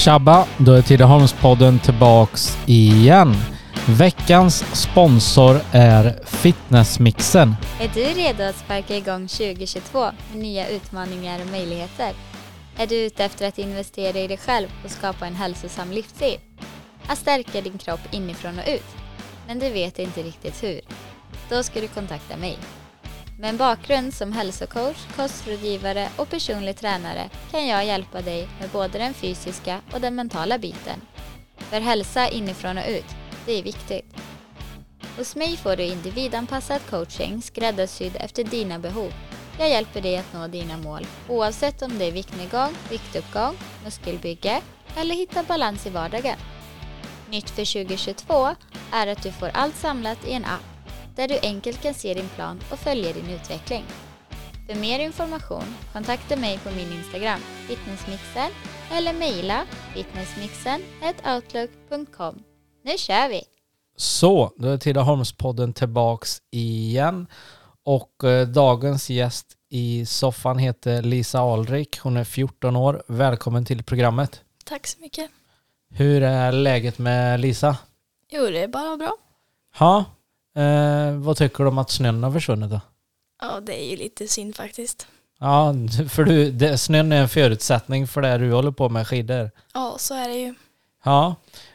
Tjabba! 0.00 0.46
Då 0.58 0.72
är 0.72 0.82
Tidaholmspodden 0.82 1.78
tillbaks 1.78 2.58
igen. 2.66 3.34
Veckans 3.88 4.64
sponsor 4.82 5.60
är 5.72 6.24
Fitnessmixen. 6.26 7.56
Är 7.80 7.90
du 7.94 8.00
redo 8.00 8.42
att 8.42 8.56
sparka 8.56 8.96
igång 8.96 9.28
2022 9.28 10.00
med 10.32 10.42
nya 10.42 10.68
utmaningar 10.68 11.40
och 11.40 11.50
möjligheter? 11.50 12.12
Är 12.78 12.86
du 12.86 12.94
ute 12.94 13.24
efter 13.24 13.48
att 13.48 13.58
investera 13.58 14.18
i 14.18 14.26
dig 14.26 14.36
själv 14.36 14.68
och 14.84 14.90
skapa 14.90 15.26
en 15.26 15.34
hälsosam 15.34 15.90
livsstil? 15.90 16.38
Att 17.06 17.18
stärka 17.18 17.60
din 17.60 17.78
kropp 17.78 18.00
inifrån 18.10 18.58
och 18.58 18.68
ut? 18.74 18.96
Men 19.46 19.58
du 19.58 19.70
vet 19.70 19.98
inte 19.98 20.22
riktigt 20.22 20.62
hur? 20.62 20.80
Då 21.48 21.62
ska 21.62 21.80
du 21.80 21.88
kontakta 21.88 22.36
mig. 22.36 22.58
Med 23.40 23.50
en 23.50 23.56
bakgrund 23.56 24.14
som 24.14 24.32
hälsocoach, 24.32 24.96
kostrådgivare 25.16 26.08
och 26.16 26.30
personlig 26.30 26.76
tränare 26.76 27.30
kan 27.50 27.66
jag 27.66 27.86
hjälpa 27.86 28.20
dig 28.22 28.48
med 28.60 28.70
både 28.70 28.98
den 28.98 29.14
fysiska 29.14 29.80
och 29.92 30.00
den 30.00 30.14
mentala 30.14 30.58
biten. 30.58 31.00
För 31.56 31.80
hälsa 31.80 32.28
inifrån 32.28 32.78
och 32.78 32.84
ut, 32.88 33.04
det 33.46 33.52
är 33.52 33.62
viktigt. 33.62 34.16
Hos 35.16 35.36
mig 35.36 35.56
får 35.56 35.76
du 35.76 35.84
individanpassad 35.84 36.80
coaching 36.90 37.42
skräddarsydd 37.42 38.16
efter 38.20 38.44
dina 38.44 38.78
behov. 38.78 39.12
Jag 39.58 39.68
hjälper 39.68 40.00
dig 40.00 40.16
att 40.16 40.32
nå 40.34 40.46
dina 40.46 40.76
mål 40.76 41.06
oavsett 41.28 41.82
om 41.82 41.98
det 41.98 42.04
är 42.04 42.12
viktnedgång, 42.12 42.74
viktuppgång, 42.90 43.56
muskelbygge 43.84 44.60
eller 44.96 45.14
hitta 45.14 45.42
balans 45.42 45.86
i 45.86 45.90
vardagen. 45.90 46.38
Nytt 47.30 47.50
för 47.50 47.84
2022 47.84 48.48
är 48.92 49.06
att 49.06 49.22
du 49.22 49.32
får 49.32 49.50
allt 49.54 49.76
samlat 49.76 50.28
i 50.28 50.32
en 50.32 50.44
app 50.44 50.79
där 51.16 51.28
du 51.28 51.38
enkelt 51.42 51.82
kan 51.82 51.94
se 51.94 52.14
din 52.14 52.28
plan 52.28 52.60
och 52.70 52.78
följa 52.78 53.12
din 53.12 53.30
utveckling. 53.30 53.84
För 54.66 54.74
mer 54.74 54.98
information 54.98 55.64
kontakta 55.92 56.36
mig 56.36 56.58
på 56.58 56.70
min 56.70 56.92
Instagram, 56.92 57.40
fitnessmixen, 57.40 58.50
eller 58.92 59.12
mejla 59.12 59.66
fitnessmixen.outlook.com. 59.94 62.42
Nu 62.84 62.98
kör 62.98 63.28
vi! 63.28 63.42
Så, 63.96 64.52
då 64.56 64.68
är 64.68 64.78
Tidaholmspodden 64.78 65.72
tillbaks 65.72 66.42
igen. 66.50 67.26
Och 67.84 68.24
eh, 68.24 68.48
dagens 68.48 69.10
gäst 69.10 69.46
i 69.68 70.06
soffan 70.06 70.58
heter 70.58 71.02
Lisa 71.02 71.40
Alrik. 71.40 71.98
Hon 71.98 72.16
är 72.16 72.24
14 72.24 72.76
år. 72.76 73.02
Välkommen 73.06 73.64
till 73.64 73.84
programmet. 73.84 74.42
Tack 74.64 74.86
så 74.86 75.00
mycket. 75.00 75.30
Hur 75.90 76.22
är 76.22 76.52
läget 76.52 76.98
med 76.98 77.40
Lisa? 77.40 77.76
Jo, 78.30 78.46
det 78.46 78.62
är 78.62 78.68
bara 78.68 78.96
bra. 78.96 79.16
Ja, 79.78 80.04
eh, 80.56 81.12
vad 81.14 81.36
tycker 81.36 81.64
du 81.64 81.70
om 81.70 81.78
att 81.78 81.90
snön 81.90 82.22
har 82.22 82.32
försvunnit 82.32 82.70
då? 82.70 82.80
Ja, 83.40 83.60
det 83.60 83.82
är 83.82 83.90
ju 83.90 83.96
lite 83.96 84.28
synd 84.28 84.56
faktiskt. 84.56 85.06
Ja, 85.38 85.74
för 86.08 86.24
du, 86.24 86.50
det, 86.50 86.78
snön 86.78 87.12
är 87.12 87.22
en 87.22 87.28
förutsättning 87.28 88.06
för 88.06 88.22
det 88.22 88.38
du 88.38 88.52
håller 88.52 88.70
på 88.70 88.88
med 88.88 89.06
skidor. 89.06 89.50
Ja, 89.74 89.96
så 89.98 90.14
är 90.14 90.28
det 90.28 90.34
ju. 90.34 90.54
Ja. 91.04 91.34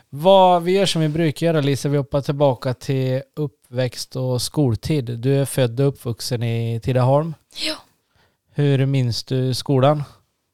Vad 0.09 0.63
vi 0.63 0.71
gör 0.71 0.85
som 0.85 1.01
vi 1.01 1.09
brukar 1.09 1.45
göra 1.45 1.61
Lisa, 1.61 1.89
vi 1.89 1.97
hoppar 1.97 2.21
tillbaka 2.21 2.73
till 2.73 3.21
uppväxt 3.35 4.15
och 4.15 4.41
skoltid. 4.41 5.19
Du 5.19 5.41
är 5.41 5.45
född 5.45 5.79
och 5.79 5.87
uppvuxen 5.87 6.43
i 6.43 6.79
Tidaholm. 6.83 7.33
Ja. 7.67 7.75
Hur 8.51 8.85
minns 8.85 9.23
du 9.23 9.53
skolan? 9.53 10.03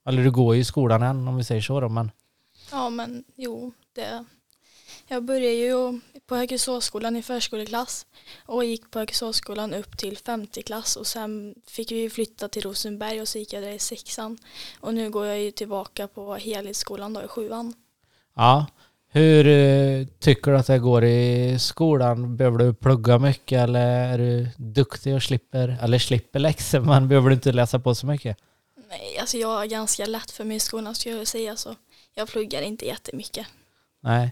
Eller 0.07 0.23
du 0.23 0.31
går 0.31 0.55
ju 0.55 0.61
i 0.61 0.65
skolan 0.65 1.03
än 1.03 1.27
om 1.27 1.37
vi 1.37 1.43
säger 1.43 1.61
så 1.61 1.79
då, 1.79 1.89
men 1.89 2.11
Ja, 2.71 2.89
men 2.89 3.23
jo, 3.35 3.73
det. 3.95 4.25
Jag 5.11 5.23
började 5.23 5.55
ju 5.55 5.99
på 6.25 6.35
Högesåsskolan 6.35 7.15
i 7.15 7.21
förskoleklass 7.21 8.05
och 8.45 8.65
gick 8.65 8.91
på 8.91 8.99
Högesåsskolan 8.99 9.73
upp 9.73 9.97
till 9.97 10.17
femte 10.17 10.61
klass 10.61 10.95
och 10.95 11.07
sen 11.07 11.55
fick 11.67 11.91
vi 11.91 12.09
flytta 12.09 12.47
till 12.47 12.61
Rosenberg 12.61 13.21
och 13.21 13.27
så 13.27 13.37
gick 13.37 13.53
jag 13.53 13.63
där 13.63 13.71
i 13.71 13.79
sexan 13.79 14.37
och 14.79 14.93
nu 14.93 15.09
går 15.09 15.25
jag 15.25 15.41
ju 15.41 15.51
tillbaka 15.51 16.07
på 16.07 16.35
helhetsskolan 16.35 17.13
då 17.13 17.23
i 17.23 17.27
sjuan. 17.27 17.73
ja. 18.35 18.65
Hur 19.13 19.47
eh, 19.47 20.07
tycker 20.19 20.51
du 20.51 20.57
att 20.57 20.67
det 20.67 20.79
går 20.79 21.03
i 21.03 21.59
skolan? 21.59 22.37
Behöver 22.37 22.57
du 22.57 22.73
plugga 22.73 23.19
mycket 23.19 23.59
eller 23.59 24.13
är 24.13 24.17
du 24.17 24.47
duktig 24.57 25.15
och 25.15 25.23
slipper, 25.23 25.77
eller 25.81 25.99
slipper 25.99 26.39
läxor 26.39 26.79
men 26.85 27.07
behöver 27.07 27.29
du 27.29 27.35
inte 27.35 27.51
läsa 27.51 27.79
på 27.79 27.95
så 27.95 28.07
mycket? 28.07 28.37
Nej, 28.89 29.17
alltså 29.19 29.37
jag 29.37 29.47
har 29.47 29.65
ganska 29.65 30.05
lätt 30.05 30.31
för 30.31 30.43
mig 30.43 30.57
i 30.57 30.59
skolan 30.59 30.95
skulle 30.95 31.15
jag 31.15 31.27
säga 31.27 31.55
så. 31.55 31.75
Jag 32.13 32.27
pluggar 32.27 32.61
inte 32.61 32.85
jättemycket. 32.85 33.47
Nej. 34.01 34.31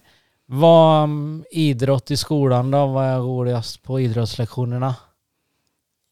Vad 0.52 1.04
um, 1.04 1.46
idrott 1.52 2.12
i 2.12 2.18
skolan 2.18 2.72
då? 2.72 2.88
Vad 2.88 3.06
är 3.06 3.18
roligast 3.18 3.84
på 3.84 4.00
idrottslektionerna? 4.00 4.96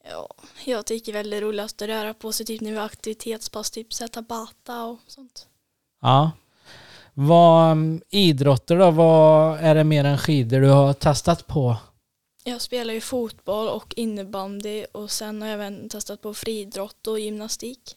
Ja, 0.09 0.29
jag 0.65 0.85
tycker 0.85 1.13
väl 1.13 1.29
det 1.29 1.37
är 1.37 1.41
roligast 1.41 1.81
att 1.81 1.87
röra 1.87 2.13
på 2.13 2.31
sig 2.31 2.45
typ 2.45 2.61
när 2.61 2.71
vi 2.71 2.77
har 2.77 2.85
aktivitetspass, 2.85 3.71
typ 3.71 3.93
sätta 3.93 4.21
bata 4.21 4.83
och 4.83 4.99
sånt. 5.07 5.47
Ja. 6.01 6.31
Vad 7.13 7.71
um, 7.71 8.01
idrotter 8.09 8.77
då? 8.77 8.91
Vad 8.91 9.59
är 9.59 9.75
det 9.75 9.83
mer 9.83 10.03
än 10.05 10.17
skidor 10.17 10.61
du 10.61 10.69
har 10.69 10.93
testat 10.93 11.47
på? 11.47 11.77
Jag 12.43 12.61
spelar 12.61 12.93
ju 12.93 13.01
fotboll 13.01 13.67
och 13.67 13.93
innebandy 13.97 14.85
och 14.91 15.11
sen 15.11 15.41
har 15.41 15.49
jag 15.49 15.53
även 15.53 15.89
testat 15.89 16.21
på 16.21 16.33
friidrott 16.33 17.07
och 17.07 17.19
gymnastik. 17.19 17.95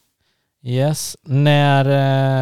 Yes. 0.63 1.17
När 1.23 1.85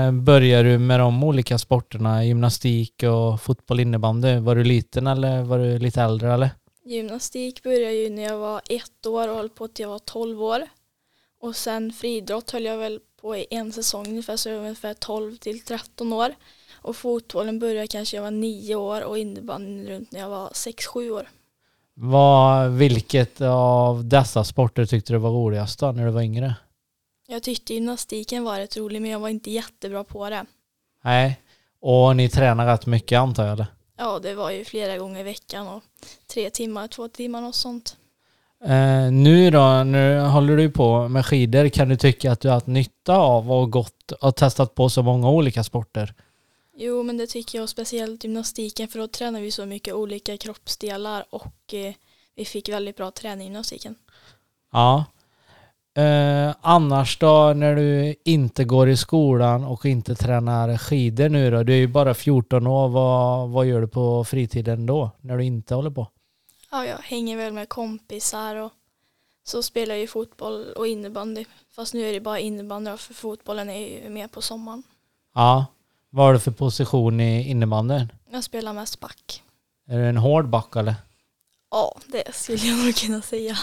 eh, 0.06 0.12
började 0.12 0.68
du 0.68 0.78
med 0.78 1.00
de 1.00 1.24
olika 1.24 1.58
sporterna? 1.58 2.24
Gymnastik 2.24 3.02
och 3.02 3.40
fotboll, 3.40 3.80
innebandy. 3.80 4.38
Var 4.38 4.56
du 4.56 4.64
liten 4.64 5.06
eller 5.06 5.42
var 5.42 5.58
du 5.58 5.78
lite 5.78 6.02
äldre 6.02 6.34
eller? 6.34 6.50
Gymnastik 6.84 7.62
började 7.62 7.94
ju 7.94 8.10
när 8.10 8.22
jag 8.22 8.38
var 8.38 8.62
ett 8.70 9.06
år 9.06 9.28
och 9.28 9.36
höll 9.36 9.48
på 9.48 9.68
till 9.68 9.82
jag 9.82 9.88
var 9.90 9.98
tolv 9.98 10.42
år. 10.42 10.66
Och 11.40 11.56
sen 11.56 11.92
friidrott 11.92 12.50
höll 12.50 12.64
jag 12.64 12.78
väl 12.78 13.00
på 13.20 13.36
i 13.36 13.46
en 13.50 13.72
säsong 13.72 14.06
ungefär 14.06 14.36
så 14.36 14.48
jag 14.48 14.56
var 14.56 14.62
ungefär 14.62 14.94
12 14.94 15.36
till 15.36 15.60
13 15.60 16.12
år. 16.12 16.34
Och 16.72 16.96
fotbollen 16.96 17.58
började 17.58 17.86
kanske 17.86 18.16
jag 18.16 18.22
var 18.22 18.30
nio 18.30 18.74
år 18.74 19.02
och 19.02 19.18
innebandyn 19.18 19.86
runt 19.86 20.12
när 20.12 20.20
jag 20.20 20.28
var 20.28 20.50
sex 20.52 20.86
sju 20.86 21.10
år. 21.10 21.28
Vad, 21.94 22.70
vilket 22.70 23.40
av 23.40 24.04
dessa 24.04 24.44
sporter 24.44 24.86
tyckte 24.86 25.12
du 25.12 25.18
var 25.18 25.30
roligast 25.30 25.80
då 25.80 25.92
när 25.92 26.04
du 26.06 26.10
var 26.10 26.22
yngre? 26.22 26.54
Jag 27.30 27.42
tyckte 27.42 27.74
gymnastiken 27.74 28.44
var 28.44 28.58
rätt 28.58 28.76
rolig 28.76 29.02
men 29.02 29.10
jag 29.10 29.18
var 29.18 29.28
inte 29.28 29.50
jättebra 29.50 30.04
på 30.04 30.30
det. 30.30 30.46
Nej. 31.04 31.40
Och 31.80 32.16
ni 32.16 32.28
tränar 32.28 32.66
rätt 32.66 32.86
mycket 32.86 33.18
antar 33.18 33.44
jag 33.44 33.52
eller? 33.52 33.66
Ja, 33.96 34.18
det 34.18 34.34
var 34.34 34.50
ju 34.50 34.64
flera 34.64 34.98
gånger 34.98 35.20
i 35.20 35.22
veckan 35.22 35.68
och 35.68 35.82
tre 36.26 36.50
timmar, 36.50 36.88
två 36.88 37.08
timmar 37.08 37.48
och 37.48 37.54
sånt. 37.54 37.96
Eh, 38.64 39.12
nu 39.12 39.50
då, 39.50 39.84
nu 39.84 40.20
håller 40.20 40.56
du 40.56 40.70
på 40.70 41.08
med 41.08 41.26
skidor. 41.26 41.68
Kan 41.68 41.88
du 41.88 41.96
tycka 41.96 42.32
att 42.32 42.40
du 42.40 42.48
har 42.48 42.54
haft 42.54 42.66
nytta 42.66 43.16
av 43.16 43.52
och 43.52 43.70
gått 43.70 44.12
och 44.12 44.36
testat 44.36 44.74
på 44.74 44.90
så 44.90 45.02
många 45.02 45.30
olika 45.30 45.64
sporter? 45.64 46.14
Jo, 46.76 47.02
men 47.02 47.16
det 47.16 47.26
tycker 47.26 47.58
jag 47.58 47.68
speciellt 47.68 48.24
gymnastiken 48.24 48.88
för 48.88 48.98
då 48.98 49.08
tränar 49.08 49.40
vi 49.40 49.50
så 49.50 49.66
mycket 49.66 49.94
olika 49.94 50.36
kroppsdelar 50.36 51.24
och 51.30 51.74
eh, 51.74 51.94
vi 52.34 52.44
fick 52.44 52.68
väldigt 52.68 52.96
bra 52.96 53.10
träning 53.10 53.40
i 53.40 53.44
gymnastiken. 53.44 53.94
Ja. 54.72 55.04
Eh, 55.98 56.54
annars 56.60 57.18
då 57.18 57.52
när 57.56 57.76
du 57.76 58.14
inte 58.24 58.64
går 58.64 58.88
i 58.88 58.96
skolan 58.96 59.64
och 59.64 59.86
inte 59.86 60.14
tränar 60.14 60.78
skidor 60.78 61.28
nu 61.28 61.50
då? 61.50 61.62
Du 61.62 61.72
är 61.72 61.76
ju 61.76 61.86
bara 61.86 62.14
14 62.14 62.66
år. 62.66 62.88
Vad, 62.88 63.48
vad 63.48 63.66
gör 63.66 63.80
du 63.80 63.88
på 63.88 64.24
fritiden 64.24 64.86
då? 64.86 65.10
När 65.20 65.36
du 65.36 65.44
inte 65.44 65.74
håller 65.74 65.90
på? 65.90 66.08
Ja, 66.70 66.84
jag 66.86 66.98
hänger 66.98 67.36
väl 67.36 67.52
med 67.52 67.68
kompisar 67.68 68.56
och 68.56 68.72
så 69.44 69.62
spelar 69.62 69.94
jag 69.94 70.00
ju 70.00 70.06
fotboll 70.06 70.72
och 70.76 70.86
innebandy. 70.86 71.44
Fast 71.76 71.94
nu 71.94 72.08
är 72.08 72.12
det 72.12 72.20
bara 72.20 72.38
innebandy 72.38 72.96
för 72.96 73.14
fotbollen 73.14 73.70
är 73.70 74.04
ju 74.04 74.10
mer 74.10 74.28
på 74.28 74.42
sommaren. 74.42 74.82
Ja. 75.34 75.66
Vad 76.10 76.26
har 76.26 76.32
du 76.32 76.38
för 76.40 76.50
position 76.50 77.20
i 77.20 77.50
innebandyn? 77.50 78.12
Jag 78.30 78.44
spelar 78.44 78.72
mest 78.72 79.00
back. 79.00 79.42
Är 79.88 79.98
du 79.98 80.06
en 80.06 80.16
hård 80.16 80.48
back 80.48 80.76
eller? 80.76 80.94
Ja, 81.70 81.96
det 82.06 82.34
skulle 82.34 82.58
jag 82.58 82.84
nog 82.84 82.94
kunna 82.96 83.22
säga. 83.22 83.56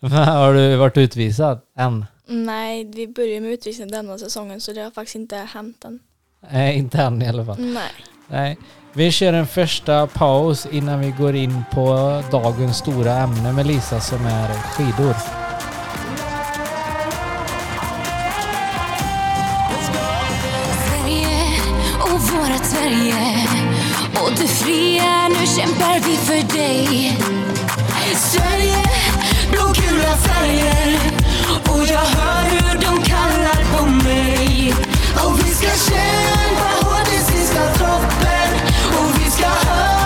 har 0.00 0.54
du 0.54 0.76
varit 0.76 0.96
utvisad 0.96 1.60
än? 1.78 2.06
Nej, 2.26 2.84
vi 2.84 3.08
börjar 3.08 3.40
med 3.40 3.50
utvisning 3.50 3.90
denna 3.90 4.18
säsongen 4.18 4.60
så 4.60 4.72
det 4.72 4.82
har 4.82 4.90
faktiskt 4.90 5.16
inte 5.16 5.36
hänt 5.36 5.84
än. 5.84 5.98
Nej, 6.50 6.78
inte 6.78 6.98
än 6.98 7.22
i 7.22 7.28
alla 7.28 7.44
fall. 7.44 7.56
Nej. 7.58 7.92
Nej. 8.28 8.58
Vi 8.92 9.12
kör 9.12 9.32
en 9.32 9.46
första 9.46 10.06
paus 10.06 10.66
innan 10.72 11.00
vi 11.00 11.14
går 11.18 11.34
in 11.36 11.62
på 11.72 12.22
dagens 12.30 12.76
stora 12.76 13.12
ämne 13.12 13.52
med 13.52 13.66
Lisa 13.66 14.00
som 14.00 14.26
är 14.26 14.48
skidor. 14.48 15.14
Sverige 20.86 21.28
och 22.02 22.20
vårat 22.20 22.66
Sverige 22.66 23.21
och 24.40 24.48
fria, 24.48 25.28
nu 25.28 25.46
kämpar 25.46 26.00
vi 26.00 26.16
för 26.16 26.56
dig. 26.56 27.18
Sverige, 28.16 28.84
blågula 29.50 30.16
färger. 30.16 30.98
Och 31.68 31.86
jag 31.86 31.98
hör 31.98 32.44
hur 32.50 32.80
de 32.80 33.02
kallar 33.02 33.64
på 33.76 33.86
mig. 33.86 34.74
Och 35.24 35.38
vi 35.38 35.54
ska 35.54 35.68
kämpa 35.90 36.68
hårt 36.82 37.04
tills 37.04 37.26
sista 37.26 37.64
droppen. 37.64 38.50
Och 38.98 39.20
vi 39.20 39.30
ska 39.30 39.46
höra 39.46 40.01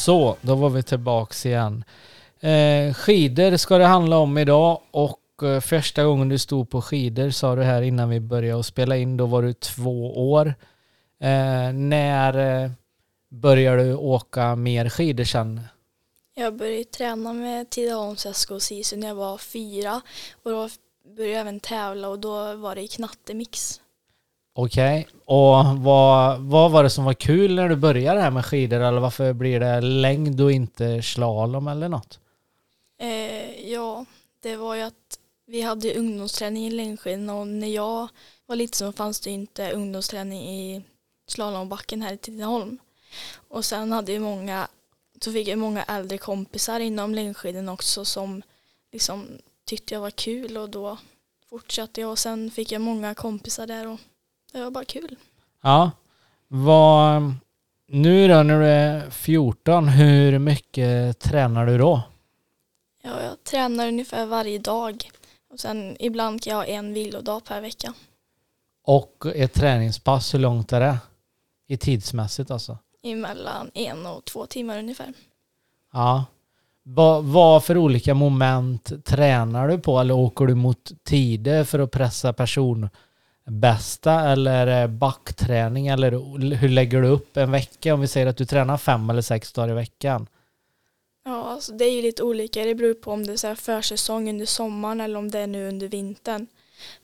Så, 0.00 0.36
då 0.40 0.54
var 0.54 0.70
vi 0.70 0.82
tillbaks 0.82 1.46
igen. 1.46 1.84
Eh, 2.40 2.94
skidor 2.94 3.56
ska 3.56 3.78
det 3.78 3.84
handla 3.84 4.18
om 4.18 4.38
idag 4.38 4.80
och 4.90 5.42
eh, 5.42 5.60
första 5.60 6.04
gången 6.04 6.28
du 6.28 6.38
stod 6.38 6.70
på 6.70 6.82
skidor 6.82 7.30
sa 7.30 7.56
du 7.56 7.62
här 7.62 7.82
innan 7.82 8.08
vi 8.08 8.20
började 8.20 8.60
att 8.60 8.66
spela 8.66 8.96
in, 8.96 9.16
då 9.16 9.26
var 9.26 9.42
du 9.42 9.52
två 9.52 10.30
år. 10.32 10.54
Eh, 11.20 11.72
när 11.72 12.62
eh, 12.64 12.70
började 13.28 13.84
du 13.84 13.94
åka 13.94 14.56
mer 14.56 14.88
skidor 14.88 15.24
sen? 15.24 15.60
Jag 16.34 16.56
började 16.56 16.84
träna 16.84 17.32
med 17.32 17.70
Tidaholms 17.70 18.26
SK 18.32 18.50
och 18.50 18.62
SISU 18.62 18.96
när 18.96 19.08
jag 19.08 19.14
var 19.14 19.38
fyra 19.38 20.00
och 20.42 20.50
då 20.50 20.68
började 21.16 21.32
jag 21.32 21.40
även 21.40 21.60
tävla 21.60 22.08
och 22.08 22.18
då 22.18 22.54
var 22.54 22.74
det 22.74 22.82
i 22.82 22.88
knattemix. 22.88 23.80
Okej, 24.52 25.08
och 25.24 25.64
vad, 25.64 26.40
vad 26.40 26.70
var 26.70 26.82
det 26.82 26.90
som 26.90 27.04
var 27.04 27.14
kul 27.14 27.54
när 27.54 27.68
du 27.68 27.76
började 27.76 28.20
här 28.20 28.30
med 28.30 28.46
skidor 28.46 28.80
eller 28.80 29.00
varför 29.00 29.32
blir 29.32 29.60
det 29.60 29.80
längd 29.80 30.40
och 30.40 30.52
inte 30.52 31.02
slalom 31.02 31.68
eller 31.68 31.88
något? 31.88 32.20
Eh, 32.98 33.70
ja, 33.70 34.04
det 34.42 34.56
var 34.56 34.74
ju 34.74 34.82
att 34.82 35.18
vi 35.46 35.60
hade 35.60 35.94
ungdomsträning 35.94 36.66
i 36.66 36.70
längdskidorna 36.70 37.34
och 37.34 37.46
när 37.46 37.68
jag 37.68 38.08
var 38.46 38.56
liten 38.56 38.78
så 38.78 38.92
fanns 38.92 39.20
det 39.20 39.30
inte 39.30 39.72
ungdomsträning 39.72 40.42
i 40.42 40.82
slalombacken 41.26 42.02
här 42.02 42.12
i 42.12 42.18
Tidaholm. 42.18 42.78
Och 43.48 43.64
sen 43.64 43.92
hade 43.92 44.12
ju 44.12 44.18
många, 44.18 44.68
så 45.20 45.32
fick 45.32 45.48
jag 45.48 45.58
många 45.58 45.82
äldre 45.82 46.18
kompisar 46.18 46.80
inom 46.80 47.14
längdskidorna 47.14 47.72
också 47.72 48.04
som 48.04 48.42
liksom 48.92 49.26
tyckte 49.64 49.94
jag 49.94 50.00
var 50.00 50.10
kul 50.10 50.56
och 50.56 50.70
då 50.70 50.98
fortsatte 51.50 52.00
jag 52.00 52.10
och 52.10 52.18
sen 52.18 52.50
fick 52.50 52.72
jag 52.72 52.80
många 52.80 53.14
kompisar 53.14 53.66
där 53.66 53.86
och 53.86 54.00
det 54.52 54.64
var 54.64 54.70
bara 54.70 54.84
kul. 54.84 55.16
Ja, 55.62 55.90
vad, 56.48 57.34
nu 57.88 58.28
då 58.28 58.42
när 58.42 58.60
du 58.60 58.66
är 58.66 59.10
14, 59.10 59.88
hur 59.88 60.38
mycket 60.38 61.18
tränar 61.18 61.66
du 61.66 61.78
då? 61.78 62.02
Ja, 63.02 63.22
jag 63.22 63.44
tränar 63.44 63.88
ungefär 63.88 64.26
varje 64.26 64.58
dag 64.58 65.10
och 65.52 65.60
sen 65.60 65.96
ibland 66.00 66.42
kan 66.42 66.50
jag 66.50 66.58
ha 66.58 66.64
en 66.64 66.94
vilodag 66.94 67.44
per 67.44 67.60
vecka. 67.60 67.94
Och 68.84 69.26
ett 69.34 69.52
träningspass, 69.52 70.34
hur 70.34 70.38
långt 70.38 70.72
är 70.72 70.80
det? 70.80 70.98
I 71.66 71.76
tidsmässigt 71.76 72.50
alltså? 72.50 72.78
Emellan 73.02 73.70
en 73.74 74.06
och 74.06 74.24
två 74.24 74.46
timmar 74.46 74.78
ungefär. 74.78 75.12
Ja. 75.92 76.24
Vad, 76.82 77.24
vad 77.24 77.64
för 77.64 77.76
olika 77.76 78.14
moment 78.14 79.04
tränar 79.04 79.68
du 79.68 79.78
på 79.78 79.98
eller 79.98 80.14
åker 80.14 80.46
du 80.46 80.54
mot 80.54 80.92
tider 81.02 81.64
för 81.64 81.78
att 81.78 81.90
pressa 81.90 82.32
bästa 83.50 84.20
eller 84.20 84.82
eh, 84.82 84.88
backträning 84.88 85.88
eller 85.88 86.10
hur 86.54 86.68
lägger 86.68 87.02
du 87.02 87.08
upp 87.08 87.36
en 87.36 87.50
vecka 87.50 87.94
om 87.94 88.00
vi 88.00 88.08
säger 88.08 88.26
att 88.26 88.36
du 88.36 88.44
tränar 88.44 88.78
fem 88.78 89.10
eller 89.10 89.22
sex 89.22 89.52
dagar 89.52 89.70
i 89.70 89.74
veckan? 89.74 90.26
Ja, 91.24 91.44
alltså 91.44 91.72
det 91.72 91.84
är 91.84 91.92
ju 91.92 92.02
lite 92.02 92.22
olika. 92.22 92.64
Det 92.64 92.74
beror 92.74 92.94
på 92.94 93.12
om 93.12 93.26
det 93.26 93.32
är 93.32 93.36
så 93.36 93.54
försäsong 93.54 94.28
under 94.28 94.46
sommaren 94.46 95.00
eller 95.00 95.18
om 95.18 95.30
det 95.30 95.38
är 95.38 95.46
nu 95.46 95.68
under 95.68 95.88
vintern. 95.88 96.46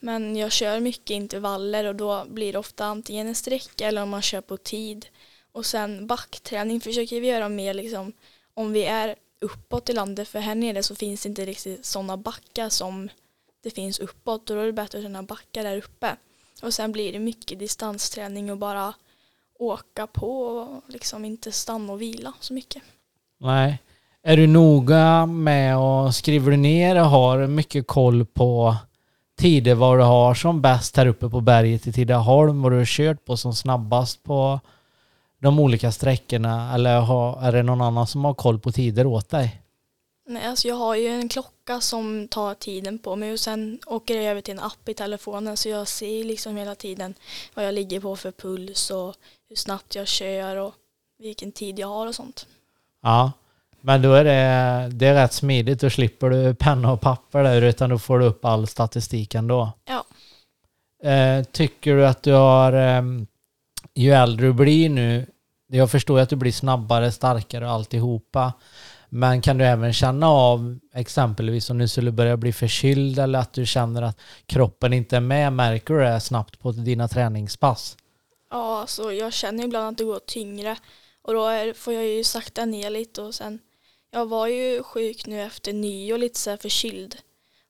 Men 0.01 0.37
jag 0.37 0.53
kör 0.53 0.81
mycket 0.81 1.11
intervaller 1.11 1.85
och 1.85 1.95
då 1.95 2.25
blir 2.29 2.53
det 2.53 2.59
ofta 2.59 2.85
antingen 2.85 3.27
en 3.27 3.35
sträcka 3.35 3.87
eller 3.87 4.03
om 4.03 4.09
man 4.09 4.23
kör 4.23 4.41
på 4.41 4.57
tid. 4.57 5.07
Och 5.53 5.67
sen 5.67 6.07
backträning 6.07 6.81
försöker 6.81 7.21
vi 7.21 7.29
göra 7.29 7.49
mer 7.49 7.75
liksom 7.75 8.13
om 8.55 8.73
vi 8.73 8.85
är 8.85 9.15
uppåt 9.41 9.91
i 9.91 9.93
landet 9.93 10.29
för 10.29 10.39
här 10.39 10.55
nere 10.55 10.83
så 10.83 10.95
finns 10.95 11.23
det 11.23 11.29
inte 11.29 11.45
riktigt 11.45 11.85
sådana 11.85 12.17
backar 12.17 12.69
som 12.69 13.09
det 13.63 13.71
finns 13.71 13.99
uppåt 13.99 14.51
och 14.51 14.57
då 14.57 14.63
är 14.63 14.67
det 14.67 14.73
bättre 14.73 14.99
att 14.99 15.05
träna 15.05 15.23
backar 15.23 15.65
där 15.65 15.77
uppe. 15.77 16.17
Och 16.63 16.75
sen 16.75 16.93
blir 16.93 17.13
det 17.13 17.19
mycket 17.19 17.59
distansträning 17.59 18.51
och 18.51 18.59
bara 18.59 18.95
åka 19.59 20.07
på 20.07 20.31
och 20.31 20.83
liksom 20.89 21.25
inte 21.25 21.53
stanna 21.53 21.93
och 21.93 22.03
vila 22.03 22.33
så 22.41 22.55
mycket. 22.55 22.83
Nej. 23.41 23.79
Är 24.23 24.37
du 24.37 24.47
noga 24.47 25.27
med 25.27 25.79
och 25.79 26.15
skriver 26.15 26.51
du 26.51 26.57
ner 26.57 27.01
och 27.01 27.07
har 27.07 27.47
mycket 27.47 27.87
koll 27.87 28.27
på 28.27 28.77
tider 29.39 29.75
vad 29.75 29.99
du 29.99 30.03
har 30.03 30.35
som 30.35 30.63
bäst 30.63 30.97
här 30.97 31.07
uppe 31.07 31.29
på 31.29 31.41
berget 31.41 31.87
i 31.87 31.93
Tidaholm, 31.93 32.63
vad 32.63 32.73
du 32.73 32.77
har 32.77 32.85
kört 32.85 33.25
på 33.25 33.37
som 33.37 33.55
snabbast 33.55 34.23
på 34.23 34.61
de 35.41 35.61
olika 35.61 35.93
sträckorna 35.93 36.75
eller 36.75 37.01
har, 37.01 37.43
är 37.43 37.53
det 37.53 37.63
någon 37.63 37.81
annan 37.81 38.07
som 38.07 38.25
har 38.25 38.35
koll 38.35 38.59
på 38.59 38.73
tider 38.73 39.07
åt 39.07 39.29
dig? 39.29 39.63
Nej, 40.29 40.47
alltså 40.47 40.69
jag 40.69 40.77
har 40.77 40.97
ju 40.97 41.09
en 41.09 41.29
klocka 41.29 41.81
som 41.81 42.29
tar 42.29 42.55
tiden 42.55 42.99
på 42.99 43.17
mig 43.17 43.33
och 43.33 43.41
sen 43.41 43.79
åker 43.87 44.17
jag 44.17 44.25
över 44.25 44.41
till 44.41 44.55
en 44.55 44.61
app 44.61 44.89
i 44.89 44.95
telefonen 44.95 45.57
så 45.57 45.69
jag 45.69 45.89
ser 45.89 46.25
liksom 46.25 46.57
hela 46.57 46.75
tiden 46.75 47.15
vad 47.55 47.67
jag 47.67 47.75
ligger 47.75 48.01
på 48.01 48.17
för 48.17 48.33
puls 48.33 48.91
och 48.91 49.15
hur 49.49 49.57
snabbt 49.57 49.95
jag 49.95 50.07
kör 50.09 50.57
och 50.57 50.75
vilken 51.19 51.53
tid 51.53 51.79
jag 51.79 51.89
har 51.89 52.07
och 52.07 52.15
sånt. 52.15 52.47
Ja, 53.03 53.33
men 53.81 54.03
då 54.03 54.13
är 54.13 54.25
det, 54.25 54.89
det 54.93 55.07
är 55.07 55.15
rätt 55.15 55.33
smidigt. 55.33 55.81
Då 55.81 55.91
slipper 55.91 56.31
du 56.31 56.55
penna 56.55 56.93
och 56.93 57.01
papper 57.01 57.43
där 57.43 57.63
utan 57.63 57.91
då 57.91 57.99
får 57.99 58.19
du 58.19 58.25
upp 58.25 58.45
all 58.45 58.67
statistik 58.67 59.35
ändå. 59.35 59.73
Ja. 59.85 60.05
Eh, 61.11 61.45
tycker 61.45 61.97
du 61.97 62.07
att 62.07 62.23
du 62.23 62.33
har, 62.33 62.73
eh, 62.73 63.03
ju 63.95 64.13
äldre 64.13 64.47
du 64.47 64.53
blir 64.53 64.89
nu, 64.89 65.27
jag 65.69 65.91
förstår 65.91 66.21
att 66.21 66.29
du 66.29 66.37
blir 66.37 66.53
snabbare, 66.53 67.13
starkare 67.13 67.65
och 67.67 67.73
alltihopa. 67.73 68.53
Men 69.09 69.43
kan 69.43 69.59
du 69.59 69.65
även 69.65 69.93
känna 69.93 70.29
av 70.29 70.79
exempelvis 70.95 71.71
om 71.71 71.79
du 71.79 71.89
skulle 71.89 72.13
börja 72.13 72.37
bli 72.37 72.53
förkyld 72.53 73.19
eller 73.19 73.39
att 73.39 73.53
du 73.53 73.67
känner 73.67 74.03
att 74.03 74.21
kroppen 74.47 74.93
inte 74.93 75.17
är 75.17 75.21
med, 75.21 75.53
märker 75.53 75.95
du 75.95 76.01
det 76.01 76.21
snabbt 76.21 76.59
på 76.59 76.73
dina 76.73 77.09
träningspass? 77.09 77.97
Ja, 78.51 78.81
alltså 78.81 79.13
jag 79.13 79.33
känner 79.33 79.65
ibland 79.65 79.89
att 79.89 79.99
det 79.99 80.05
går 80.05 80.21
tyngre 80.27 80.77
och 81.23 81.35
då 81.35 81.47
är, 81.47 81.73
får 81.73 81.93
jag 81.93 82.07
ju 82.07 82.25
sakta 82.25 82.65
ner 82.65 82.91
lite 82.91 83.23
och 83.23 83.35
sen 83.35 83.59
jag 84.11 84.27
var 84.27 84.47
ju 84.47 84.83
sjuk 84.83 85.27
nu 85.27 85.43
efter 85.43 85.73
nyår 85.73 86.19
lite 86.19 86.39
så 86.39 86.51
här 86.51 86.57
förkyld 86.57 87.17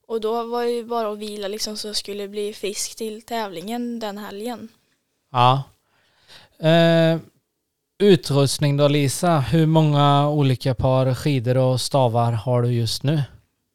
och 0.07 0.21
då 0.21 0.43
var 0.43 0.65
det 0.65 0.71
ju 0.71 0.85
bara 0.85 1.13
att 1.13 1.19
vila 1.19 1.49
liksom 1.49 1.77
så 1.77 1.89
jag 1.89 1.97
skulle 1.97 2.29
bli 2.29 2.53
frisk 2.53 2.97
till 2.97 3.23
tävlingen 3.23 3.99
den 3.99 4.19
helgen. 4.19 4.69
Ja. 5.33 5.63
Eh, 6.59 7.19
utrustning 7.99 8.77
då 8.77 8.89
Lisa, 8.89 9.39
hur 9.39 9.67
många 9.67 10.29
olika 10.29 10.75
par 10.75 11.15
skidor 11.15 11.57
och 11.57 11.81
stavar 11.81 12.33
har 12.33 12.63
du 12.63 12.73
just 12.73 13.03
nu? 13.03 13.23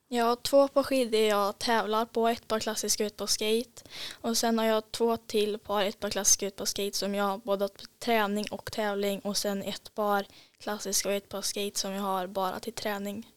Jag 0.08 0.26
har 0.26 0.36
två 0.36 0.68
par 0.68 0.84
skidor 0.84 1.20
jag 1.20 1.60
tävlar 1.60 2.06
på, 2.06 2.28
ett 2.28 2.48
par 2.48 2.60
klassiska 2.60 3.06
ut 3.06 3.18
på 3.18 3.28
skate 3.28 3.82
och 4.22 4.38
sen 4.38 4.60
har 4.60 4.66
jag 4.66 4.92
två 4.92 5.18
till 5.18 5.58
par, 5.58 5.84
ett 5.84 6.00
par 6.00 6.10
klassiska 6.10 6.48
ut 6.48 6.56
på 6.56 6.66
skate 6.66 6.98
som 6.98 7.16
jag 7.16 7.24
har 7.24 7.38
både 7.38 7.68
på 7.68 7.84
träning 8.06 8.46
och 8.52 8.72
tävling 8.72 9.20
och 9.20 9.38
sen 9.38 9.64
ett 9.64 9.96
par 9.96 10.26
klassiska 10.64 11.10
och 11.10 11.16
ett 11.16 11.30
par 11.30 11.42
skate 11.42 11.80
som 11.80 11.92
jag 11.92 12.04
har 12.04 12.28
bara 12.28 12.60
till 12.60 12.74
träning. 12.74 13.28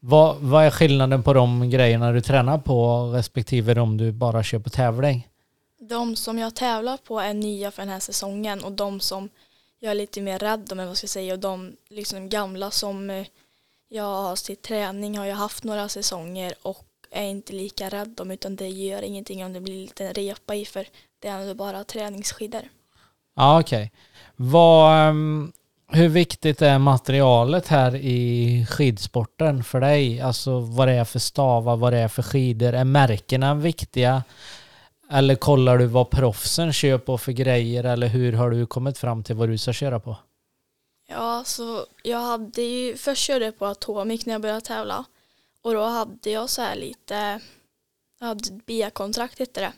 Vad, 0.00 0.36
vad 0.36 0.64
är 0.64 0.70
skillnaden 0.70 1.22
på 1.22 1.32
de 1.32 1.70
grejerna 1.70 2.12
du 2.12 2.20
tränar 2.20 2.58
på 2.58 3.06
respektive 3.14 3.74
de 3.74 3.96
du 3.96 4.12
bara 4.12 4.42
kör 4.42 4.58
på 4.58 4.70
tävling? 4.70 5.28
De 5.80 6.16
som 6.16 6.38
jag 6.38 6.54
tävlar 6.54 6.96
på 6.96 7.20
är 7.20 7.34
nya 7.34 7.70
för 7.70 7.82
den 7.82 7.92
här 7.92 8.00
säsongen 8.00 8.64
och 8.64 8.72
de 8.72 9.00
som 9.00 9.28
jag 9.78 9.90
är 9.90 9.94
lite 9.94 10.20
mer 10.20 10.38
rädd 10.38 10.72
om, 10.72 10.78
eller 10.78 10.88
vad 10.88 10.96
ska 10.96 11.04
jag 11.04 11.10
säga, 11.10 11.32
och 11.32 11.40
de 11.40 11.76
liksom 11.88 12.28
gamla 12.28 12.70
som 12.70 13.10
eh, 13.10 13.26
jag 13.88 14.04
har 14.04 14.44
till 14.44 14.56
träning 14.56 15.18
har 15.18 15.26
jag 15.26 15.36
haft 15.36 15.64
några 15.64 15.88
säsonger 15.88 16.54
och 16.62 16.86
är 17.10 17.24
inte 17.24 17.52
lika 17.52 17.88
rädd 17.88 18.20
om 18.20 18.30
utan 18.30 18.56
det 18.56 18.68
gör 18.68 19.02
ingenting 19.02 19.44
om 19.44 19.52
det 19.52 19.60
blir 19.60 19.80
lite 19.80 20.12
repa 20.12 20.54
i 20.54 20.64
för 20.64 20.86
det 21.20 21.28
är 21.28 21.40
ändå 21.40 21.54
bara 21.54 21.84
träningsskidor. 21.84 22.62
Ja, 23.36 23.60
okej. 23.60 23.92
Vad, 24.36 25.08
ehm, 25.08 25.52
hur 25.88 26.08
viktigt 26.08 26.62
är 26.62 26.78
materialet 26.78 27.68
här 27.68 27.96
i 27.96 28.66
skidsporten 28.70 29.64
för 29.64 29.80
dig? 29.80 30.20
Alltså 30.20 30.60
vad 30.60 30.88
det 30.88 30.94
är 30.94 31.04
för 31.04 31.18
stavar, 31.18 31.76
vad 31.76 31.92
det 31.92 31.98
är 31.98 32.08
för 32.08 32.22
skidor. 32.22 32.72
Är 32.72 32.84
märkena 32.84 33.54
viktiga? 33.54 34.22
Eller 35.10 35.34
kollar 35.34 35.78
du 35.78 35.86
vad 35.86 36.10
proffsen 36.10 36.72
kör 36.72 36.98
på 36.98 37.18
för 37.18 37.32
grejer? 37.32 37.84
Eller 37.84 38.06
hur 38.06 38.32
har 38.32 38.50
du 38.50 38.66
kommit 38.66 38.98
fram 38.98 39.24
till 39.24 39.36
vad 39.36 39.48
du 39.48 39.58
ska 39.58 39.72
köra 39.72 40.00
på? 40.00 40.16
Ja, 41.08 41.42
så 41.46 41.86
jag 42.02 42.18
hade 42.18 42.62
ju, 42.62 42.96
först 42.96 43.22
körde 43.22 43.44
jag 43.44 43.58
på 43.58 43.66
Atomic 43.66 44.26
när 44.26 44.34
jag 44.34 44.42
började 44.42 44.60
tävla 44.60 45.04
och 45.62 45.74
då 45.74 45.84
hade 45.84 46.30
jag 46.30 46.50
så 46.50 46.62
här 46.62 46.76
lite, 46.76 47.40
jag 48.20 48.26
hade 48.26 48.40
ett 48.40 48.66
BIA-kontrakt 48.66 49.38
hette 49.38 49.60
det 49.60 49.72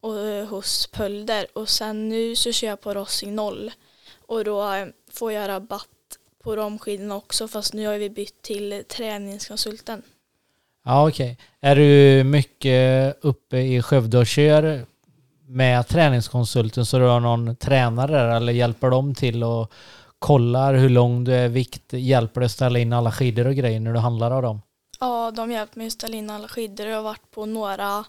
och, 0.00 0.18
eh, 0.18 0.46
hos 0.46 0.86
Pölder 0.86 1.46
och 1.52 1.68
sen 1.68 2.08
nu 2.08 2.36
så 2.36 2.52
kör 2.52 2.68
jag 2.68 2.80
på 2.80 2.94
Rossing 2.94 3.34
0 3.34 3.72
och 4.26 4.44
då 4.44 4.72
eh, 4.72 4.88
får 5.12 5.32
jag 5.32 5.48
rabatt 5.48 6.18
på 6.42 6.56
de 6.56 6.78
skidorna 6.78 7.16
också 7.16 7.48
fast 7.48 7.74
nu 7.74 7.86
har 7.86 7.98
vi 7.98 8.10
bytt 8.10 8.42
till 8.42 8.84
träningskonsulten. 8.88 10.02
Ja, 10.84 11.08
okej. 11.08 11.38
Är 11.60 11.76
du 11.76 12.24
mycket 12.24 13.18
uppe 13.24 13.58
i 13.58 13.82
Skövde 13.82 14.18
och 14.18 14.26
kör 14.26 14.86
med 15.46 15.88
träningskonsulten 15.88 16.86
så 16.86 16.98
du 16.98 17.04
har 17.04 17.20
någon 17.20 17.56
tränare 17.56 18.12
där, 18.12 18.36
eller 18.36 18.52
hjälper 18.52 18.90
de 18.90 19.14
till 19.14 19.44
och 19.44 19.72
kollar 20.18 20.74
hur 20.74 20.88
lång 20.88 21.24
du 21.24 21.34
är, 21.34 21.48
vikt, 21.48 21.92
hjälper 21.92 22.40
det 22.40 22.44
att 22.44 22.52
ställa 22.52 22.78
in 22.78 22.92
alla 22.92 23.12
skidor 23.12 23.46
och 23.46 23.54
grejer 23.54 23.80
när 23.80 23.92
du 23.92 23.98
handlar 23.98 24.30
av 24.30 24.42
dem? 24.42 24.62
Ja, 25.00 25.30
de 25.30 25.50
hjälper 25.50 25.78
mig 25.78 25.86
att 25.86 25.92
ställa 25.92 26.16
in 26.16 26.30
alla 26.30 26.48
skidor 26.48 26.86
jag 26.86 26.96
har 26.96 27.02
varit 27.02 27.30
på 27.30 27.46
några 27.46 28.04